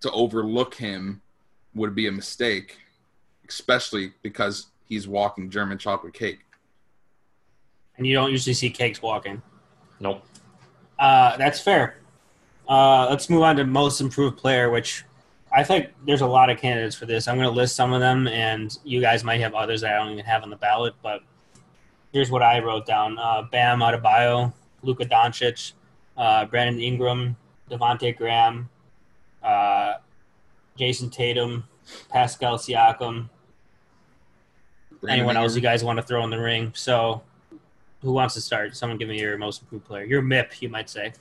to 0.01 0.11
overlook 0.11 0.76
him 0.76 1.22
would 1.76 1.93
be 1.95 2.07
a 2.07 2.11
mistake, 2.11 2.78
especially 3.47 4.13
because 4.22 4.67
he's 4.86 5.07
walking 5.07 5.49
German 5.49 5.78
chocolate 5.78 6.13
cake. 6.13 6.39
and 7.97 8.07
you 8.07 8.13
don't 8.13 8.32
usually 8.32 8.53
see 8.53 8.70
cakes 8.70 9.01
walking. 9.01 9.41
nope. 9.99 10.26
Uh, 10.97 11.36
that's 11.36 11.59
fair. 11.59 11.97
Uh, 12.65 13.07
let's 13.09 13.30
move 13.30 13.41
on 13.43 13.57
to 13.57 13.65
most 13.65 13.99
improved 13.99 14.38
player, 14.38 14.70
which 14.70 15.03
I 15.52 15.64
think 15.64 15.88
there's 16.06 16.22
a 16.22 16.28
lot 16.28 16.50
of 16.50 16.60
candidates 16.60 16.95
for 16.95 17.06
this. 17.06 17.28
I'm 17.28 17.36
going 17.36 17.47
to 17.47 17.54
list 17.54 17.76
some 17.76 17.91
of 17.91 18.00
them, 18.00 18.28
and 18.28 18.78
you 18.84 19.02
guys 19.02 19.24
might 19.24 19.41
have 19.41 19.56
others 19.56 19.82
that 19.82 19.93
I 19.93 19.97
don't 19.97 20.14
even 20.14 20.26
have 20.26 20.43
on 20.43 20.50
the 20.50 20.56
ballot. 20.56 20.93
But 21.02 21.22
here's 22.14 22.30
what 22.30 22.43
I 22.43 22.60
wrote 22.60 22.86
down: 22.86 23.18
uh, 23.18 23.43
Bam 23.52 23.80
Adebayo, 23.80 24.54
Luka 24.84 25.06
Doncic, 25.06 25.74
uh, 26.18 26.45
Brandon 26.45 26.80
Ingram, 26.80 27.36
Devonte 27.70 28.16
Graham, 28.16 28.70
uh, 29.41 29.95
Jayson 30.78 31.12
Tatum, 31.12 31.64
Pascal 32.10 32.58
Siakam. 32.58 33.30
Anyone 35.08 35.38
else 35.38 35.56
you 35.56 35.62
guys 35.62 35.84
want 35.84 35.97
to 35.97 36.04
throw 36.04 36.24
in 36.26 36.30
the 36.30 36.39
ring? 36.39 36.74
So, 36.76 37.22
who 38.02 38.12
wants 38.12 38.34
to 38.36 38.41
start? 38.41 38.76
Someone 38.76 38.97
give 38.97 39.08
me 39.08 39.20
your 39.20 39.38
most 39.38 39.62
improved 39.62 39.86
player. 39.86 40.04
Your 40.04 40.22
MIP, 40.22 40.62
you 40.62 40.70
might 40.70 40.89
say. 40.89 41.14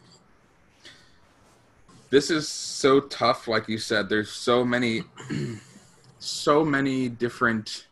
This 2.11 2.31
is 2.31 2.49
so 2.49 3.01
tough, 3.01 3.49
like 3.49 3.69
you 3.69 3.79
said. 3.79 4.09
There's 4.09 4.31
so 4.31 4.65
many, 4.65 5.03
so 6.19 6.65
many 6.65 7.09
different 7.09 7.87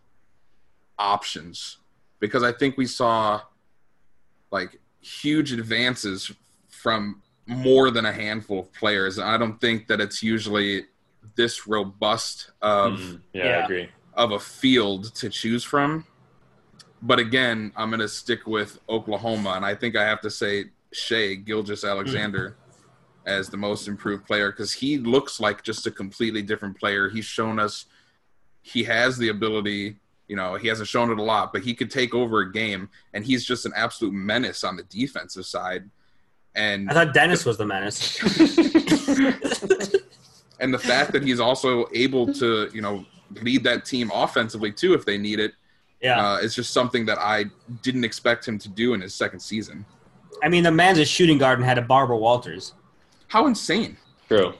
options 0.98 1.78
because 2.18 2.42
I 2.42 2.52
think 2.52 2.76
we 2.78 2.86
saw 2.86 3.40
like 4.50 4.80
huge 5.00 5.52
advances 5.52 6.32
from 6.68 7.22
more 7.46 7.90
than 7.90 8.06
a 8.06 8.12
handful 8.12 8.60
of 8.60 8.72
players. 8.72 9.18
And 9.18 9.28
I 9.28 9.36
don't 9.36 9.60
think 9.60 9.86
that 9.88 10.00
it's 10.00 10.22
usually 10.22 10.86
this 11.36 11.66
robust 11.66 12.50
of 12.62 12.94
Mhm. 12.94 13.20
yeah, 13.34 13.44
Yeah. 13.44 13.50
I 13.58 13.64
agree. 13.64 13.88
of 14.14 14.32
a 14.32 14.38
field 14.40 15.14
to 15.16 15.28
choose 15.28 15.62
from. 15.62 16.06
But 17.02 17.18
again, 17.18 17.72
I'm 17.76 17.90
going 17.90 18.00
to 18.00 18.08
stick 18.08 18.46
with 18.46 18.78
Oklahoma, 18.88 19.50
and 19.50 19.64
I 19.66 19.74
think 19.74 19.94
I 19.94 20.04
have 20.04 20.22
to 20.22 20.30
say 20.30 20.70
Shai 20.92 21.34
Gilgeous 21.34 21.84
Alexander 21.84 22.56
as 23.26 23.48
the 23.48 23.56
most 23.56 23.88
improved 23.88 24.24
player 24.24 24.50
because 24.50 24.72
he 24.72 24.98
looks 24.98 25.40
like 25.40 25.62
just 25.62 25.86
a 25.86 25.90
completely 25.90 26.42
different 26.42 26.78
player. 26.78 27.08
He's 27.08 27.24
shown 27.24 27.58
us 27.58 27.86
he 28.62 28.84
has 28.84 29.18
the 29.18 29.28
ability. 29.28 29.96
You 30.28 30.36
know, 30.36 30.54
he 30.56 30.68
hasn't 30.68 30.88
shown 30.88 31.10
it 31.10 31.18
a 31.18 31.22
lot, 31.22 31.52
but 31.52 31.62
he 31.62 31.74
could 31.74 31.90
take 31.90 32.14
over 32.14 32.40
a 32.40 32.50
game, 32.52 32.88
and 33.14 33.24
he's 33.24 33.44
just 33.44 33.64
an 33.66 33.72
absolute 33.76 34.12
menace 34.12 34.64
on 34.64 34.76
the 34.76 34.82
defensive 34.84 35.46
side. 35.46 35.88
And 36.54 36.90
I 36.90 36.94
thought 36.94 37.14
Dennis 37.14 37.44
was 37.44 37.58
the 37.58 37.66
menace. 37.66 38.20
and 40.58 40.72
the 40.72 40.78
fact 40.78 41.12
that 41.12 41.22
he's 41.22 41.38
also 41.38 41.86
able 41.92 42.32
to, 42.34 42.70
you 42.72 42.80
know, 42.80 43.04
lead 43.42 43.62
that 43.64 43.84
team 43.84 44.10
offensively 44.12 44.72
too 44.72 44.94
if 44.94 45.04
they 45.04 45.18
need 45.18 45.38
it 45.38 45.52
yeah. 46.00 46.34
uh, 46.34 46.36
is 46.38 46.54
just 46.54 46.72
something 46.72 47.04
that 47.06 47.18
I 47.18 47.44
didn't 47.82 48.04
expect 48.04 48.46
him 48.46 48.58
to 48.58 48.68
do 48.68 48.94
in 48.94 49.00
his 49.00 49.14
second 49.14 49.40
season. 49.40 49.84
I 50.42 50.48
mean, 50.48 50.64
the 50.64 50.72
man's 50.72 50.98
a 50.98 51.04
shooting 51.04 51.38
guard 51.38 51.58
and 51.58 51.66
had 51.66 51.78
a 51.78 51.82
Barbara 51.82 52.16
Walters. 52.16 52.74
How 53.28 53.46
insane! 53.46 53.96
True. 54.28 54.54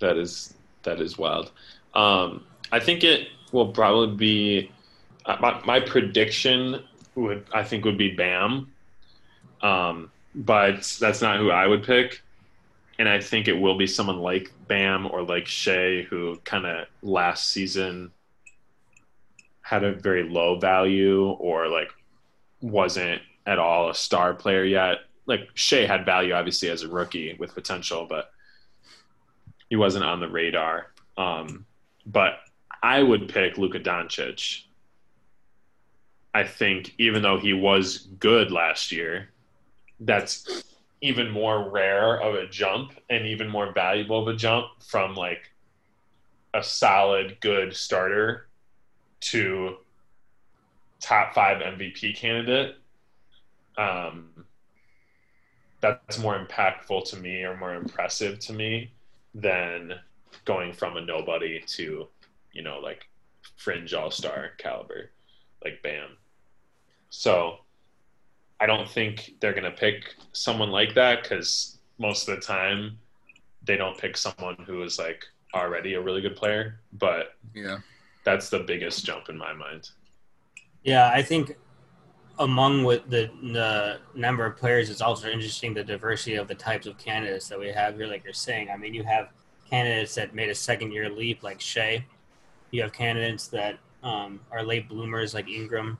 That 0.00 0.16
is 0.16 0.54
that 0.82 1.00
is 1.00 1.18
wild. 1.18 1.50
Um, 1.94 2.44
I 2.70 2.80
think 2.80 3.04
it 3.04 3.28
will 3.52 3.72
probably 3.72 4.16
be 4.16 4.70
uh, 5.26 5.36
my, 5.40 5.60
my 5.64 5.80
prediction 5.80 6.82
would 7.14 7.44
I 7.52 7.62
think 7.62 7.84
would 7.84 7.98
be 7.98 8.14
Bam, 8.14 8.72
um, 9.62 10.10
but 10.34 10.96
that's 11.00 11.20
not 11.20 11.38
who 11.38 11.50
I 11.50 11.66
would 11.66 11.84
pick. 11.84 12.22
And 12.98 13.08
I 13.08 13.20
think 13.20 13.46
it 13.46 13.52
will 13.52 13.78
be 13.78 13.86
someone 13.86 14.18
like 14.18 14.52
Bam 14.66 15.06
or 15.06 15.22
like 15.22 15.46
Shai, 15.46 16.02
who 16.02 16.36
kind 16.44 16.66
of 16.66 16.86
last 17.02 17.50
season 17.50 18.10
had 19.62 19.84
a 19.84 19.92
very 19.92 20.28
low 20.28 20.58
value 20.58 21.28
or 21.28 21.68
like 21.68 21.90
wasn't 22.60 23.22
at 23.46 23.58
all 23.58 23.90
a 23.90 23.94
star 23.94 24.34
player 24.34 24.64
yet. 24.64 24.98
Like 25.28 25.48
Shai 25.54 25.86
had 25.86 26.04
value 26.04 26.32
obviously 26.32 26.70
as 26.70 26.82
a 26.82 26.88
rookie 26.88 27.36
with 27.38 27.54
potential, 27.54 28.06
but 28.08 28.32
he 29.70 29.76
wasn't 29.76 30.04
on 30.04 30.18
the 30.18 30.28
radar. 30.28 30.86
Um, 31.16 31.66
but 32.06 32.40
I 32.82 33.02
would 33.02 33.28
pick 33.28 33.58
Luka 33.58 33.78
Doncic. 33.78 34.62
I 36.34 36.44
think 36.44 36.94
even 36.98 37.22
though 37.22 37.38
he 37.38 37.52
was 37.52 38.08
good 38.18 38.50
last 38.50 38.90
year, 38.90 39.28
that's 40.00 40.64
even 41.00 41.30
more 41.30 41.70
rare 41.70 42.20
of 42.20 42.34
a 42.34 42.46
jump 42.48 42.92
and 43.10 43.26
even 43.26 43.48
more 43.48 43.72
valuable 43.72 44.20
of 44.20 44.28
a 44.28 44.36
jump 44.36 44.66
from 44.80 45.14
like 45.14 45.50
a 46.54 46.62
solid, 46.62 47.38
good 47.40 47.74
starter 47.74 48.48
to 49.20 49.76
top 51.00 51.34
five 51.34 51.62
MVP 51.62 52.16
candidate. 52.16 52.76
Um, 53.76 54.44
that's 55.80 56.18
more 56.18 56.38
impactful 56.38 57.08
to 57.10 57.16
me 57.16 57.42
or 57.42 57.56
more 57.56 57.74
impressive 57.74 58.38
to 58.40 58.52
me 58.52 58.92
than 59.34 59.94
going 60.44 60.72
from 60.72 60.96
a 60.96 61.00
nobody 61.00 61.60
to, 61.66 62.08
you 62.52 62.62
know, 62.62 62.78
like 62.78 63.08
fringe 63.56 63.94
all 63.94 64.10
star 64.10 64.50
caliber, 64.58 65.10
like 65.64 65.82
Bam. 65.82 66.16
So 67.10 67.58
I 68.60 68.66
don't 68.66 68.88
think 68.88 69.34
they're 69.40 69.52
going 69.52 69.64
to 69.64 69.70
pick 69.70 70.14
someone 70.32 70.70
like 70.70 70.94
that 70.94 71.22
because 71.22 71.78
most 71.98 72.28
of 72.28 72.36
the 72.36 72.40
time 72.40 72.98
they 73.62 73.76
don't 73.76 73.98
pick 73.98 74.16
someone 74.16 74.56
who 74.66 74.82
is 74.82 74.98
like 74.98 75.24
already 75.54 75.94
a 75.94 76.00
really 76.00 76.20
good 76.20 76.36
player. 76.36 76.80
But 76.92 77.36
Yeah. 77.54 77.78
that's 78.24 78.50
the 78.50 78.60
biggest 78.60 79.04
jump 79.04 79.28
in 79.28 79.38
my 79.38 79.52
mind. 79.52 79.90
Yeah, 80.82 81.10
I 81.12 81.22
think 81.22 81.56
among 82.38 82.84
what 82.84 83.08
the 83.10 83.30
the 83.52 83.98
number 84.14 84.44
of 84.44 84.56
players, 84.56 84.90
it's 84.90 85.00
also 85.00 85.28
interesting 85.28 85.74
the 85.74 85.84
diversity 85.84 86.36
of 86.36 86.48
the 86.48 86.54
types 86.54 86.86
of 86.86 86.96
candidates 86.98 87.48
that 87.48 87.58
we 87.58 87.68
have 87.68 87.96
here. 87.96 88.06
Like 88.06 88.24
you're 88.24 88.32
saying, 88.32 88.70
I 88.70 88.76
mean, 88.76 88.94
you 88.94 89.02
have 89.04 89.30
candidates 89.68 90.14
that 90.14 90.34
made 90.34 90.48
a 90.48 90.54
second 90.54 90.92
year 90.92 91.08
leap, 91.10 91.42
like 91.42 91.60
Shai. 91.60 92.04
You 92.70 92.82
have 92.82 92.92
candidates 92.92 93.48
that 93.48 93.78
um, 94.02 94.40
are 94.52 94.62
late 94.62 94.88
bloomers, 94.88 95.34
like 95.34 95.48
Ingram, 95.48 95.98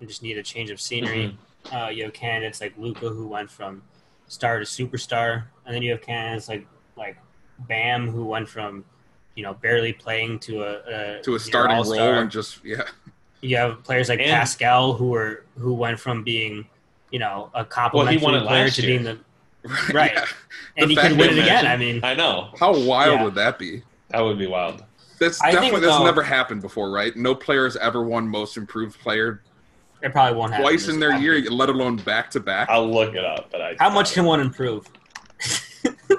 and 0.00 0.08
just 0.08 0.22
need 0.22 0.38
a 0.38 0.42
change 0.42 0.70
of 0.70 0.80
scenery. 0.80 1.36
Uh, 1.72 1.88
you 1.92 2.04
have 2.04 2.12
candidates 2.12 2.60
like 2.60 2.74
Luka, 2.76 3.08
who 3.08 3.26
went 3.26 3.50
from 3.50 3.82
star 4.28 4.58
to 4.58 4.64
superstar, 4.64 5.44
and 5.66 5.74
then 5.74 5.82
you 5.82 5.92
have 5.92 6.02
candidates 6.02 6.48
like 6.48 6.66
like 6.96 7.16
Bam, 7.60 8.08
who 8.08 8.24
went 8.24 8.48
from 8.48 8.84
you 9.34 9.42
know 9.42 9.54
barely 9.54 9.92
playing 9.92 10.38
to 10.40 10.62
a, 10.62 11.18
a 11.18 11.22
To 11.22 11.34
a 11.34 11.40
starting 11.40 11.76
role 11.76 11.92
and 11.94 12.30
just 12.30 12.64
yeah. 12.64 12.84
You 13.44 13.56
have 13.58 13.82
players 13.84 14.08
like 14.08 14.20
And- 14.20 14.30
Pascal 14.30 14.94
who 14.94 15.08
were 15.08 15.44
who 15.58 15.74
went 15.74 16.00
from 16.00 16.22
being, 16.24 16.66
you 17.10 17.18
know, 17.18 17.50
a 17.54 17.58
Well, 17.58 17.64
complimentary 17.66 18.18
he 18.18 18.24
won 18.24 18.34
it 18.36 18.46
player 18.46 18.68
to 18.70 18.82
year. 18.82 18.90
being 19.00 19.04
the 19.04 19.18
Right. 19.94 20.12
Yeah. 20.14 20.24
and 20.76 20.90
he 20.90 20.96
fact 20.96 21.08
could 21.08 21.18
win 21.18 21.30
it 21.30 21.38
again. 21.38 21.66
I 21.66 21.76
mean, 21.76 22.00
I 22.02 22.14
know 22.14 22.50
How 22.58 22.72
wild 22.76 23.18
Yeah. 23.18 23.24
would 23.24 23.34
that 23.36 23.58
be? 23.58 23.82
that 24.10 24.20
would 24.20 24.38
be 24.38 24.46
wild. 24.46 24.82
That's 25.20 25.40
I 25.40 25.46
think, 25.50 25.60
definitely 25.62 25.80
that's 25.86 25.98
though- 25.98 26.04
never 26.04 26.22
happened 26.22 26.60
before, 26.62 26.90
right? 26.90 27.14
No 27.16 27.34
players 27.34 27.76
ever 27.76 28.02
won 28.02 28.28
most 28.28 28.56
improved 28.56 28.98
player 29.00 29.42
it 30.02 30.12
probably 30.12 30.36
won't 30.38 30.52
happen. 30.52 30.66
twice 30.66 30.88
in 30.88 31.00
their 31.00 31.14
year. 31.16 31.36
year, 31.38 31.50
let 31.50 31.68
alone 31.70 31.96
back 31.96 32.30
to 32.32 32.40
back. 32.40 32.68
I'll 32.68 32.90
look 32.90 33.14
it 33.14 33.24
up, 33.24 33.48
but 33.50 33.60
I 33.62 33.76
How 33.78 33.88
much 33.90 34.12
can 34.12 34.24
one 34.24 34.40
improve? 34.40 34.86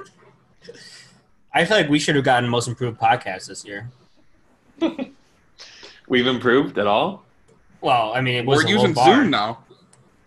I 1.53 1.65
feel 1.65 1.78
like 1.78 1.88
we 1.89 1.99
should 1.99 2.15
have 2.15 2.26
gotten 2.26 2.49
most 2.49 2.67
improved 2.67 2.99
podcast 2.99 3.47
this 3.47 3.63
year. 3.65 3.89
we've 6.08 6.28
improved 6.28 6.78
at 6.78 6.88
all? 6.88 7.24
Well, 7.82 8.14
I 8.14 8.22
mean, 8.22 8.36
it 8.36 8.45
was 8.45 8.64
We're 8.64 8.70
a 8.70 8.76
low 8.76 8.82
using 8.82 8.93
bar. 8.93 9.16
Zoom 9.22 9.30
now. 9.30 9.60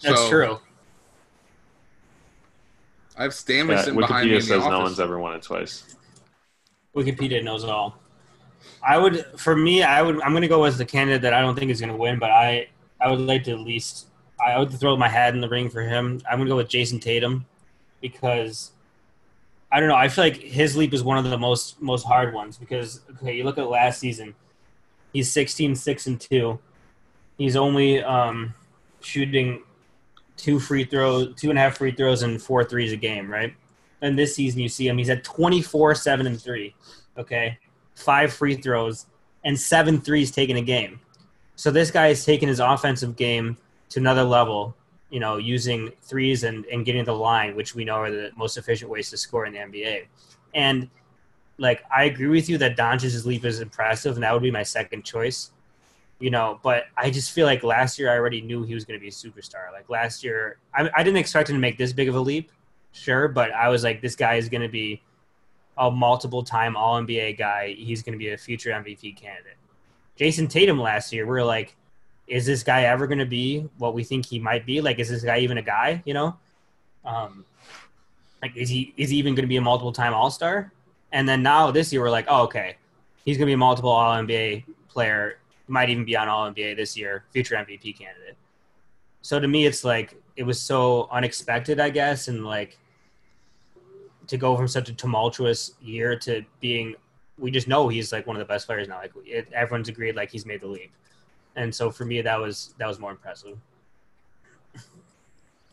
That's 0.03 0.20
So, 0.20 0.29
true. 0.29 0.59
I 3.16 3.24
have 3.24 3.35
Stanley 3.35 3.74
Yeah, 3.74 3.83
sitting 3.83 3.99
behind 3.99 4.31
me 4.31 4.37
Wikipedia 4.37 4.37
in 4.37 4.43
says 4.43 4.62
the 4.62 4.70
no 4.70 4.81
one's 4.81 5.01
ever 5.01 5.18
won 5.18 5.35
it 5.35 5.43
twice. 5.43 5.97
Wikipedia 6.95 7.43
knows 7.43 7.64
it 7.64 7.70
all. 7.70 7.97
I 8.87 8.97
would, 8.97 9.24
for 9.37 9.57
me, 9.57 9.83
I 9.83 10.03
would. 10.03 10.20
I'm 10.22 10.31
going 10.31 10.43
to 10.43 10.49
go 10.49 10.64
as 10.64 10.79
the 10.79 10.85
candidate 10.85 11.22
that 11.22 11.35
I 11.35 11.41
don't 11.41 11.59
think 11.59 11.70
is 11.70 11.81
going 11.81 11.93
to 11.93 11.97
win, 11.97 12.18
but 12.18 12.31
I, 12.31 12.68
I 13.01 13.11
would 13.11 13.20
like 13.20 13.45
to 13.45 13.53
at 13.53 13.61
least. 13.61 14.07
I 14.45 14.57
would 14.59 14.70
throw 14.70 14.97
my 14.97 15.09
hat 15.09 15.35
in 15.35 15.41
the 15.41 15.49
ring 15.49 15.68
for 15.68 15.83
him. 15.83 16.20
I'm 16.31 16.39
going 16.39 16.47
to 16.47 16.53
go 16.53 16.57
with 16.57 16.68
Jayson 16.68 17.01
Tatum 17.01 17.45
because 18.01 18.70
I 19.72 19.81
don't 19.81 19.89
know. 19.89 19.97
I 19.97 20.09
feel 20.09 20.24
like 20.24 20.37
his 20.37 20.76
leap 20.76 20.95
is 20.95 21.03
one 21.03 21.18
of 21.18 21.24
the 21.29 21.39
most 21.39 21.83
most 21.83 22.05
hard 22.05 22.33
ones 22.33 22.57
because 22.57 23.01
okay, 23.16 23.37
you 23.37 23.43
look 23.45 23.59
at 23.59 23.68
last 23.68 23.99
season, 23.99 24.35
he's 25.12 25.30
16, 25.30 25.74
six 25.74 26.06
and 26.06 26.20
two. 26.20 26.59
He's 27.36 27.56
only 27.56 28.02
um, 28.02 28.54
shooting 29.00 29.62
two 30.36 30.59
free 30.59 30.84
throws, 30.84 31.34
two 31.36 31.50
and 31.50 31.59
a 31.59 31.62
half 31.62 31.78
free 31.78 31.92
throws, 31.92 32.22
and 32.22 32.40
four 32.40 32.64
threes 32.64 32.92
a 32.92 32.96
game, 32.96 33.30
right? 33.30 33.54
And 34.00 34.18
this 34.18 34.34
season, 34.34 34.61
you 34.61 34.68
see 34.68 34.86
him; 34.86 34.98
he's 34.98 35.11
at 35.11 35.24
24, 35.24 35.94
seven 35.94 36.26
and 36.26 36.40
three. 36.40 36.74
Okay, 37.16 37.59
five 37.94 38.32
free 38.32 38.54
throws 38.54 39.06
and 39.44 39.59
seven 39.59 40.00
threes 40.00 40.30
taken 40.30 40.56
a 40.56 40.62
game. 40.62 41.00
So 41.56 41.70
this 41.70 41.90
guy 41.90 42.09
has 42.09 42.24
taken 42.24 42.48
his 42.48 42.61
offensive 42.61 43.16
game 43.16 43.56
to 43.90 44.00
another 44.00 44.24
level. 44.24 44.76
You 45.11 45.20
know, 45.20 45.38
using 45.38 45.90
threes 46.02 46.44
and, 46.44 46.66
and 46.66 46.84
getting 46.84 47.04
the 47.04 47.14
line, 47.14 47.56
which 47.56 47.74
we 47.74 47.84
know 47.84 47.94
are 47.94 48.11
the 48.11 48.30
most 48.36 48.59
efficient 48.59 48.90
ways 48.90 49.09
to 49.11 49.16
score 49.16 49.46
in 49.46 49.54
the 49.54 49.59
NBA. 49.59 50.06
And 50.54 50.90
like, 51.59 51.84
I 51.94 52.04
agree 52.04 52.28
with 52.28 52.48
you 52.48 52.59
that 52.59 52.76
Doncic's 52.76 53.26
leap 53.26 53.44
is 53.44 53.61
impressive, 53.61 54.14
and 54.14 54.22
that 54.22 54.32
would 54.32 54.42
be 54.42 54.50
my 54.50 54.62
second 54.62 55.04
choice. 55.04 55.50
You 56.20 56.30
know, 56.30 56.59
but 56.64 56.84
I 56.96 57.11
just 57.11 57.30
feel 57.30 57.46
like 57.46 57.62
last 57.62 57.96
year 57.98 58.11
I 58.11 58.16
already 58.16 58.40
knew 58.40 58.64
he 58.64 58.74
was 58.74 58.84
going 58.84 58.98
to 58.98 59.00
be 59.00 59.09
a 59.09 59.12
superstar. 59.12 59.72
Like 59.72 59.88
last 59.88 60.24
year, 60.24 60.59
I, 60.74 60.90
I 60.96 61.04
didn't 61.04 61.18
expect 61.18 61.48
him 61.48 61.54
to 61.54 61.61
make 61.61 61.78
this 61.78 61.92
big 61.92 62.09
of 62.09 62.16
a 62.16 62.20
leap, 62.20 62.50
sure, 62.92 63.28
but 63.28 63.52
I 63.52 63.68
was 63.68 63.84
like, 63.84 64.00
this 64.00 64.16
guy 64.16 64.34
is 64.34 64.48
going 64.48 64.62
to 64.62 64.68
be 64.68 65.00
a 65.76 65.90
multiple 65.90 66.42
time 66.42 66.76
All 66.76 67.00
NBA 67.00 67.38
guy. 67.38 67.74
He's 67.78 68.02
going 68.02 68.14
to 68.14 68.18
be 68.18 68.30
a 68.30 68.36
future 68.36 68.70
MVP 68.70 69.16
candidate. 69.16 69.56
Jayson 70.18 70.48
Tatum 70.48 70.80
last 70.80 71.12
year, 71.12 71.24
we 71.24 71.38
are 71.38 71.44
like, 71.44 71.76
is 72.26 72.44
this 72.44 72.62
guy 72.62 72.82
ever 72.82 73.06
going 73.06 73.20
to 73.20 73.26
be 73.26 73.68
what 73.78 73.94
we 73.94 74.02
think 74.02 74.26
he 74.26 74.38
might 74.40 74.66
be? 74.66 74.80
Like, 74.80 74.98
is 74.98 75.09
this 75.09 75.22
guy 75.22 75.38
even 75.38 75.59
a 75.59 75.62
guy? 75.62 76.02
You 76.04 76.14
know, 76.14 76.36
um, 77.04 77.44
like 78.42 78.56
is 78.56 78.68
he 78.68 78.92
is 78.96 79.11
he 79.11 79.16
even 79.16 79.34
going 79.34 79.44
to 79.44 79.48
be 79.48 79.56
a 79.56 79.61
multiple 79.61 79.92
time 79.92 80.14
All 80.14 80.30
Star? 80.30 80.72
And 81.12 81.28
then 81.28 81.42
now 81.42 81.70
this 81.70 81.92
year 81.92 82.02
we're 82.02 82.11
like, 82.11 82.26
oh, 82.28 82.42
okay, 82.44 82.76
he's 83.24 83.36
going 83.36 83.46
to 83.46 83.50
be 83.50 83.54
a 83.54 83.59
multiple 83.59 83.90
All 83.90 84.14
NBA 84.14 84.64
player. 84.88 85.38
Might 85.66 85.90
even 85.90 86.04
be 86.04 86.16
on 86.16 86.28
All 86.28 86.50
NBA 86.50 86.76
this 86.76 86.96
year, 86.96 87.24
future 87.32 87.54
MVP 87.56 87.98
candidate. 87.98 88.36
So 89.22 89.38
to 89.40 89.48
me, 89.48 89.66
it's 89.66 89.84
like 89.84 90.14
it 90.36 90.42
was 90.44 90.61
so 90.61 91.09
unexpected, 91.11 91.80
I 91.80 91.90
guess, 91.90 92.28
and 92.28 92.44
like 92.44 92.78
to 94.26 94.36
go 94.36 94.56
from 94.56 94.68
such 94.68 94.88
a 94.88 94.92
tumultuous 94.92 95.72
year 95.80 96.16
to 96.20 96.44
being 96.61 96.94
we 97.38 97.50
just 97.50 97.68
know 97.68 97.88
he's 97.88 98.12
like 98.12 98.26
one 98.26 98.36
of 98.36 98.40
the 98.40 98.44
best 98.44 98.66
players 98.66 98.88
now 98.88 98.98
like 98.98 99.12
it, 99.24 99.48
everyone's 99.54 99.88
agreed 99.88 100.14
like 100.16 100.30
he's 100.30 100.44
made 100.44 100.61
the 100.61 100.66
leap 100.66 100.90
and 101.56 101.74
so 101.74 101.90
for 101.90 102.04
me 102.04 102.20
that 102.20 102.38
was 102.38 102.74
that 102.78 102.86
was 102.86 102.98
more 102.98 103.12
impressive 103.12 103.56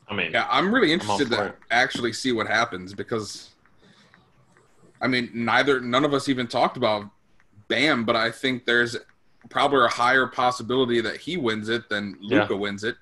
I 0.07 0.15
mean, 0.15 0.31
Yeah, 0.31 0.47
I'm 0.49 0.73
really 0.73 0.93
I'm 0.93 0.99
interested 0.99 1.29
to 1.31 1.53
actually 1.71 2.13
see 2.13 2.31
what 2.31 2.47
happens 2.47 2.93
because, 2.93 3.54
I 5.01 5.07
mean, 5.07 5.29
neither 5.33 5.79
none 5.79 6.05
of 6.05 6.13
us 6.13 6.29
even 6.29 6.47
talked 6.47 6.77
about 6.77 7.09
Bam, 7.67 8.05
but 8.05 8.15
I 8.15 8.29
think 8.31 8.65
there's 8.65 8.95
probably 9.49 9.83
a 9.85 9.87
higher 9.89 10.27
possibility 10.27 11.01
that 11.01 11.17
he 11.17 11.37
wins 11.37 11.69
it 11.69 11.89
than 11.89 12.17
Yeah. 12.21 12.41
Luka 12.41 12.55
wins 12.55 12.83
it. 12.83 12.95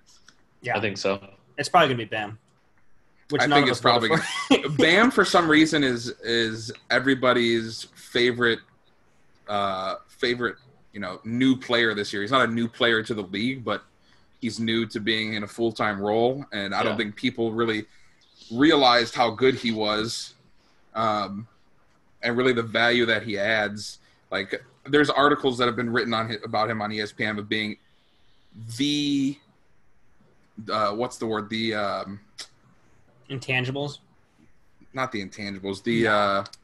yeah 0.62 0.78
I 0.78 0.82
think 0.82 0.98
so. 0.98 1.22
it's 1.58 1.70
probably 1.70 1.90
gonna 1.90 1.98
be 1.98 2.06
bam 2.06 2.38
which 3.30 3.42
I 3.42 3.46
none 3.48 3.58
think 3.64 3.68
of 3.68 3.78
it's 3.78 3.80
us 3.80 3.84
voted 3.84 4.10
probably 4.50 4.68
for. 4.70 4.70
Bam 4.84 5.10
for 5.12 5.24
some 5.26 5.50
reason 5.50 5.84
is 5.84 6.10
is 6.24 6.72
everybody's 6.90 7.88
favorite 7.96 8.60
uh 9.48 9.96
favorite 10.08 10.56
you 10.94 11.00
know 11.00 11.20
new 11.24 11.56
player 11.58 11.94
this 11.94 12.12
year. 12.14 12.22
He's 12.22 12.32
not 12.32 12.48
a 12.48 12.52
new 12.52 12.68
player 12.68 13.02
to 13.04 13.14
the 13.14 13.24
league, 13.24 13.64
but 13.64 13.84
he's 14.42 14.60
new 14.60 14.86
to 14.88 15.00
being 15.00 15.34
in 15.34 15.44
a 15.44 15.48
full 15.48 15.72
time 15.72 16.00
role, 16.00 16.46
and 16.52 16.74
I 16.76 16.80
Yeah. 16.80 16.84
don't 16.84 16.98
think 16.98 17.16
people 17.16 17.52
really 17.54 17.86
realized 18.52 19.16
how 19.16 19.30
good 19.32 19.56
he 19.56 19.72
was, 19.72 20.36
um, 20.94 21.48
and 22.24 22.38
really 22.38 22.54
the 22.54 22.64
value 22.64 23.06
that 23.06 23.24
he 23.24 23.38
adds. 23.38 24.00
Like 24.32 24.64
there's 24.86 25.10
articles 25.10 25.58
that 25.60 25.66
have 25.68 25.76
been 25.76 25.90
written 25.92 26.14
on 26.14 26.30
hi- 26.30 26.38
about 26.44 26.70
him 26.70 26.82
on 26.82 26.90
ESPN 26.90 27.38
of 27.38 27.48
being 27.48 27.78
the 28.78 29.38
uh, 30.72 30.92
what's 30.92 31.18
the 31.18 31.26
word? 31.26 31.50
The 31.50 31.74
um, 31.76 32.20
intangibles? 33.30 34.00
not 34.96 35.12
the 35.12 35.26
intangibles 35.26 35.82
the 35.84 36.06
uh, 36.08 36.12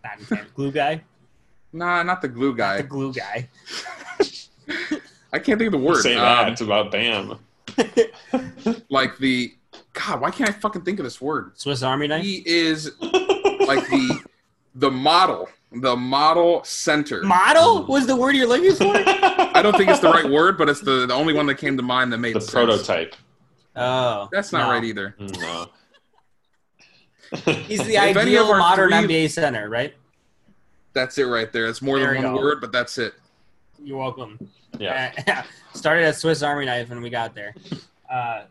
not 0.04 0.20
intangible. 0.20 0.52
glue 0.56 0.72
guy? 0.72 1.02
Nah 1.72 2.02
not 2.02 2.20
the 2.24 2.28
glue 2.28 2.50
Not 2.50 2.58
guy 2.58 2.78
the 2.78 2.84
glue 2.88 3.14
guy. 3.14 3.48
I 5.32 5.38
can't 5.38 5.60
think 5.60 5.68
of 5.68 5.72
the 5.74 5.78
word. 5.78 6.02
Say 6.02 6.16
Um, 6.16 6.48
it's 6.52 6.62
about 6.62 6.92
Bam. 6.92 7.38
like 8.90 9.16
the 9.20 9.54
God 9.94 10.20
why 10.22 10.32
can't 10.32 10.50
I 10.50 10.54
fucking 10.54 10.82
think 10.82 10.98
of 11.00 11.04
this 11.04 11.22
word? 11.22 11.52
Swiss 11.60 11.84
army 11.84 12.08
knife? 12.08 12.24
He 12.24 12.42
is 12.44 12.92
like 13.02 13.88
the 13.88 14.20
the 14.76 14.90
model 14.92 15.50
the 15.72 15.96
model 15.96 16.64
center 16.64 17.22
model 17.24 17.86
was 17.86 18.08
the 18.08 18.16
word 18.16 18.36
you're 18.36 18.48
looking 18.48 18.74
for 18.74 18.86
I 18.96 19.62
don't 19.62 19.76
think 19.78 19.90
it's 19.90 20.00
the 20.00 20.10
right 20.10 20.30
word 20.30 20.58
but 20.58 20.68
it's 20.70 20.82
the, 20.82 21.06
the 21.06 21.14
only 21.14 21.34
one 21.34 21.46
that 21.48 21.56
came 21.56 21.78
to 21.78 21.84
mind 21.84 22.12
that 22.14 22.18
made 22.18 22.36
the 22.36 22.42
sense. 22.42 22.52
prototype. 22.52 23.16
oh 23.76 24.28
that's 24.32 24.52
not 24.52 24.68
no. 24.68 24.72
right 24.72 24.84
either 24.84 25.16
No. 25.20 25.68
he's 27.46 27.86
the 27.86 27.96
If 27.96 28.18
ideal 28.18 28.48
modern 28.58 28.90
three- 29.06 29.26
nba 29.26 29.30
center 29.30 29.70
right 29.70 29.94
that's 30.94 31.18
it 31.20 31.26
right 31.26 31.52
there 31.54 31.68
it's 31.68 31.82
more 31.82 32.00
There 32.00 32.14
than 32.14 32.24
one 32.24 32.36
go. 32.36 32.42
word 32.42 32.62
but 32.62 32.72
that's 32.72 32.98
it 32.98 33.14
you're 33.84 33.98
welcome 33.98 34.40
yeah. 34.78 35.44
Started 35.74 36.04
at 36.06 36.16
Swiss 36.16 36.42
Army 36.44 36.66
knife 36.66 36.92
and 36.92 37.02
we 37.02 37.10
got 37.10 37.34
there. 37.34 37.56
Uh, 38.10 38.44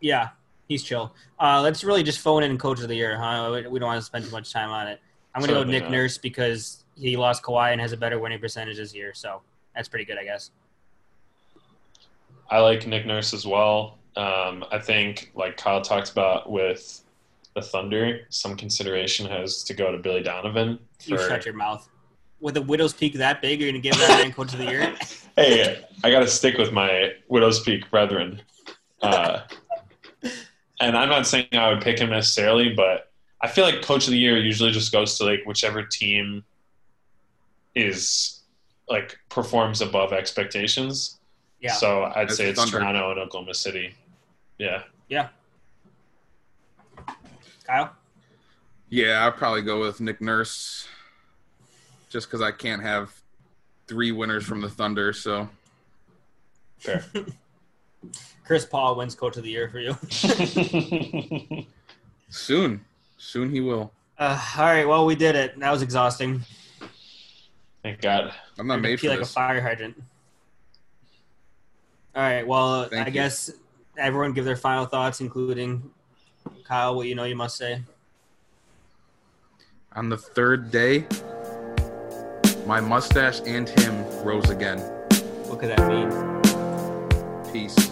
yeah, 0.00 0.30
he's 0.68 0.82
chill. 0.82 1.14
Uh, 1.38 1.60
let's 1.62 1.84
really 1.84 2.02
just 2.02 2.18
phone 2.20 2.42
in 2.42 2.56
coach 2.58 2.80
of 2.80 2.88
the 2.88 2.94
year, 2.94 3.16
huh? 3.18 3.50
We 3.52 3.68
we 3.68 3.78
don't 3.78 3.86
want 3.88 3.98
to 4.00 4.04
spend 4.04 4.24
too 4.24 4.30
much 4.30 4.52
time 4.52 4.70
on 4.70 4.88
it. 4.88 5.00
I'm 5.34 5.40
gonna 5.40 5.52
go 5.52 5.58
Certainly 5.60 5.72
Nick 5.72 5.82
not. 5.84 5.92
Nurse 5.92 6.18
because 6.18 6.84
he 6.96 7.16
lost 7.16 7.42
Kawhi 7.42 7.72
and 7.72 7.80
has 7.80 7.92
a 7.92 7.96
better 7.96 8.18
winning 8.18 8.40
percentage 8.40 8.76
this 8.76 8.94
year, 8.94 9.12
so 9.14 9.42
that's 9.74 9.88
pretty 9.88 10.04
good, 10.04 10.18
I 10.18 10.24
guess. 10.24 10.50
I 12.50 12.58
like 12.58 12.86
Nick 12.86 13.06
Nurse 13.06 13.32
as 13.32 13.46
well. 13.46 13.98
Um, 14.16 14.64
I 14.72 14.78
think, 14.78 15.30
like 15.34 15.56
Kyle 15.56 15.80
talked 15.80 16.10
about 16.10 16.50
with 16.50 17.02
the 17.54 17.62
Thunder, 17.62 18.26
some 18.28 18.56
consideration 18.56 19.26
has 19.26 19.62
to 19.64 19.74
go 19.74 19.92
to 19.92 19.98
Billy 19.98 20.22
Donovan 20.22 20.78
You 21.04 21.16
for 21.16 21.28
shut 21.28 21.44
your 21.44 21.54
mouth. 21.54 21.88
with 22.40 22.56
a 22.56 22.62
widow's 22.62 22.92
peak 22.92 23.14
that 23.14 23.40
big, 23.40 23.60
you're 23.60 23.70
gonna 23.70 23.80
give 23.80 23.96
that 23.98 24.22
man 24.22 24.32
coach 24.32 24.52
of 24.52 24.58
the 24.58 24.66
year? 24.66 24.94
hey, 25.36 25.84
I 26.02 26.10
got 26.10 26.20
to 26.20 26.28
stick 26.28 26.58
with 26.58 26.72
my 26.72 27.12
widow's 27.28 27.60
peak 27.60 27.88
brethren. 27.90 28.42
Uh, 29.00 29.42
and 30.80 30.96
I'm 30.96 31.08
not 31.08 31.26
saying 31.26 31.48
I 31.52 31.68
would 31.72 31.82
pick 31.82 31.98
him 31.98 32.10
necessarily, 32.10 32.74
but 32.74 33.09
I 33.42 33.48
feel 33.48 33.64
like 33.64 33.82
coach 33.82 34.06
of 34.06 34.12
the 34.12 34.18
year 34.18 34.38
usually 34.38 34.70
just 34.70 34.92
goes 34.92 35.16
to 35.18 35.24
like 35.24 35.40
whichever 35.46 35.82
team 35.82 36.44
is 37.74 38.40
like 38.88 39.18
performs 39.28 39.80
above 39.80 40.12
expectations. 40.12 41.18
Yeah. 41.60 41.72
So 41.72 42.04
I'd 42.04 42.28
That's 42.28 42.36
say 42.36 42.50
it's 42.50 42.58
Thunder. 42.60 42.78
Toronto 42.78 43.10
and 43.10 43.20
Oklahoma 43.20 43.54
City. 43.54 43.94
Yeah. 44.58 44.82
Yeah. 45.08 45.28
Kyle. 47.64 47.94
Yeah, 48.88 49.26
I'd 49.26 49.36
probably 49.36 49.62
go 49.62 49.80
with 49.80 50.00
Nick 50.00 50.20
Nurse, 50.20 50.88
just 52.08 52.26
because 52.26 52.42
I 52.42 52.50
can't 52.50 52.82
have 52.82 53.12
three 53.86 54.10
winners 54.10 54.44
from 54.44 54.60
the 54.60 54.68
Thunder. 54.68 55.12
So 55.12 55.48
Fair. 56.78 57.04
Chris 58.44 58.64
Paul 58.64 58.96
wins 58.96 59.14
coach 59.14 59.36
of 59.36 59.44
the 59.44 59.50
year 59.50 59.68
for 59.68 59.78
you. 59.78 59.96
soon, 62.30 62.84
soon 63.20 63.50
he 63.50 63.60
will. 63.60 63.92
Uh, 64.18 64.40
all 64.58 64.64
right. 64.64 64.86
Well, 64.88 65.06
we 65.06 65.14
did 65.14 65.36
it. 65.36 65.58
That 65.60 65.70
was 65.70 65.82
exhausting. 65.82 66.42
Thank 67.82 68.00
God. 68.00 68.32
I'm 68.58 68.66
not 68.66 68.76
Made 68.80 68.90
made 68.90 68.98
pee 68.98 69.06
for 69.06 69.10
like 69.12 69.20
this. 69.20 69.30
a 69.30 69.32
fire 69.32 69.60
hydrant. 69.60 70.02
All 72.14 72.22
right. 72.22 72.46
Well, 72.46 72.84
Thank 72.88 73.04
I 73.04 73.06
you. 73.06 73.12
guess 73.12 73.50
everyone 73.96 74.32
give 74.32 74.44
their 74.44 74.56
final 74.56 74.84
thoughts, 74.84 75.20
including 75.20 75.90
Kyle. 76.64 76.94
What 76.96 77.06
you 77.06 77.14
know 77.14 77.24
you 77.24 77.36
must 77.36 77.56
say. 77.56 77.82
On 79.94 80.08
the 80.08 80.18
third 80.18 80.70
day, 80.70 81.06
my 82.66 82.80
mustache 82.80 83.40
and 83.46 83.68
him 83.68 84.04
rose 84.24 84.50
again. 84.50 84.78
What 85.46 85.58
could 85.60 85.70
that 85.70 85.86
mean? 85.88 87.52
Peace. 87.52 87.89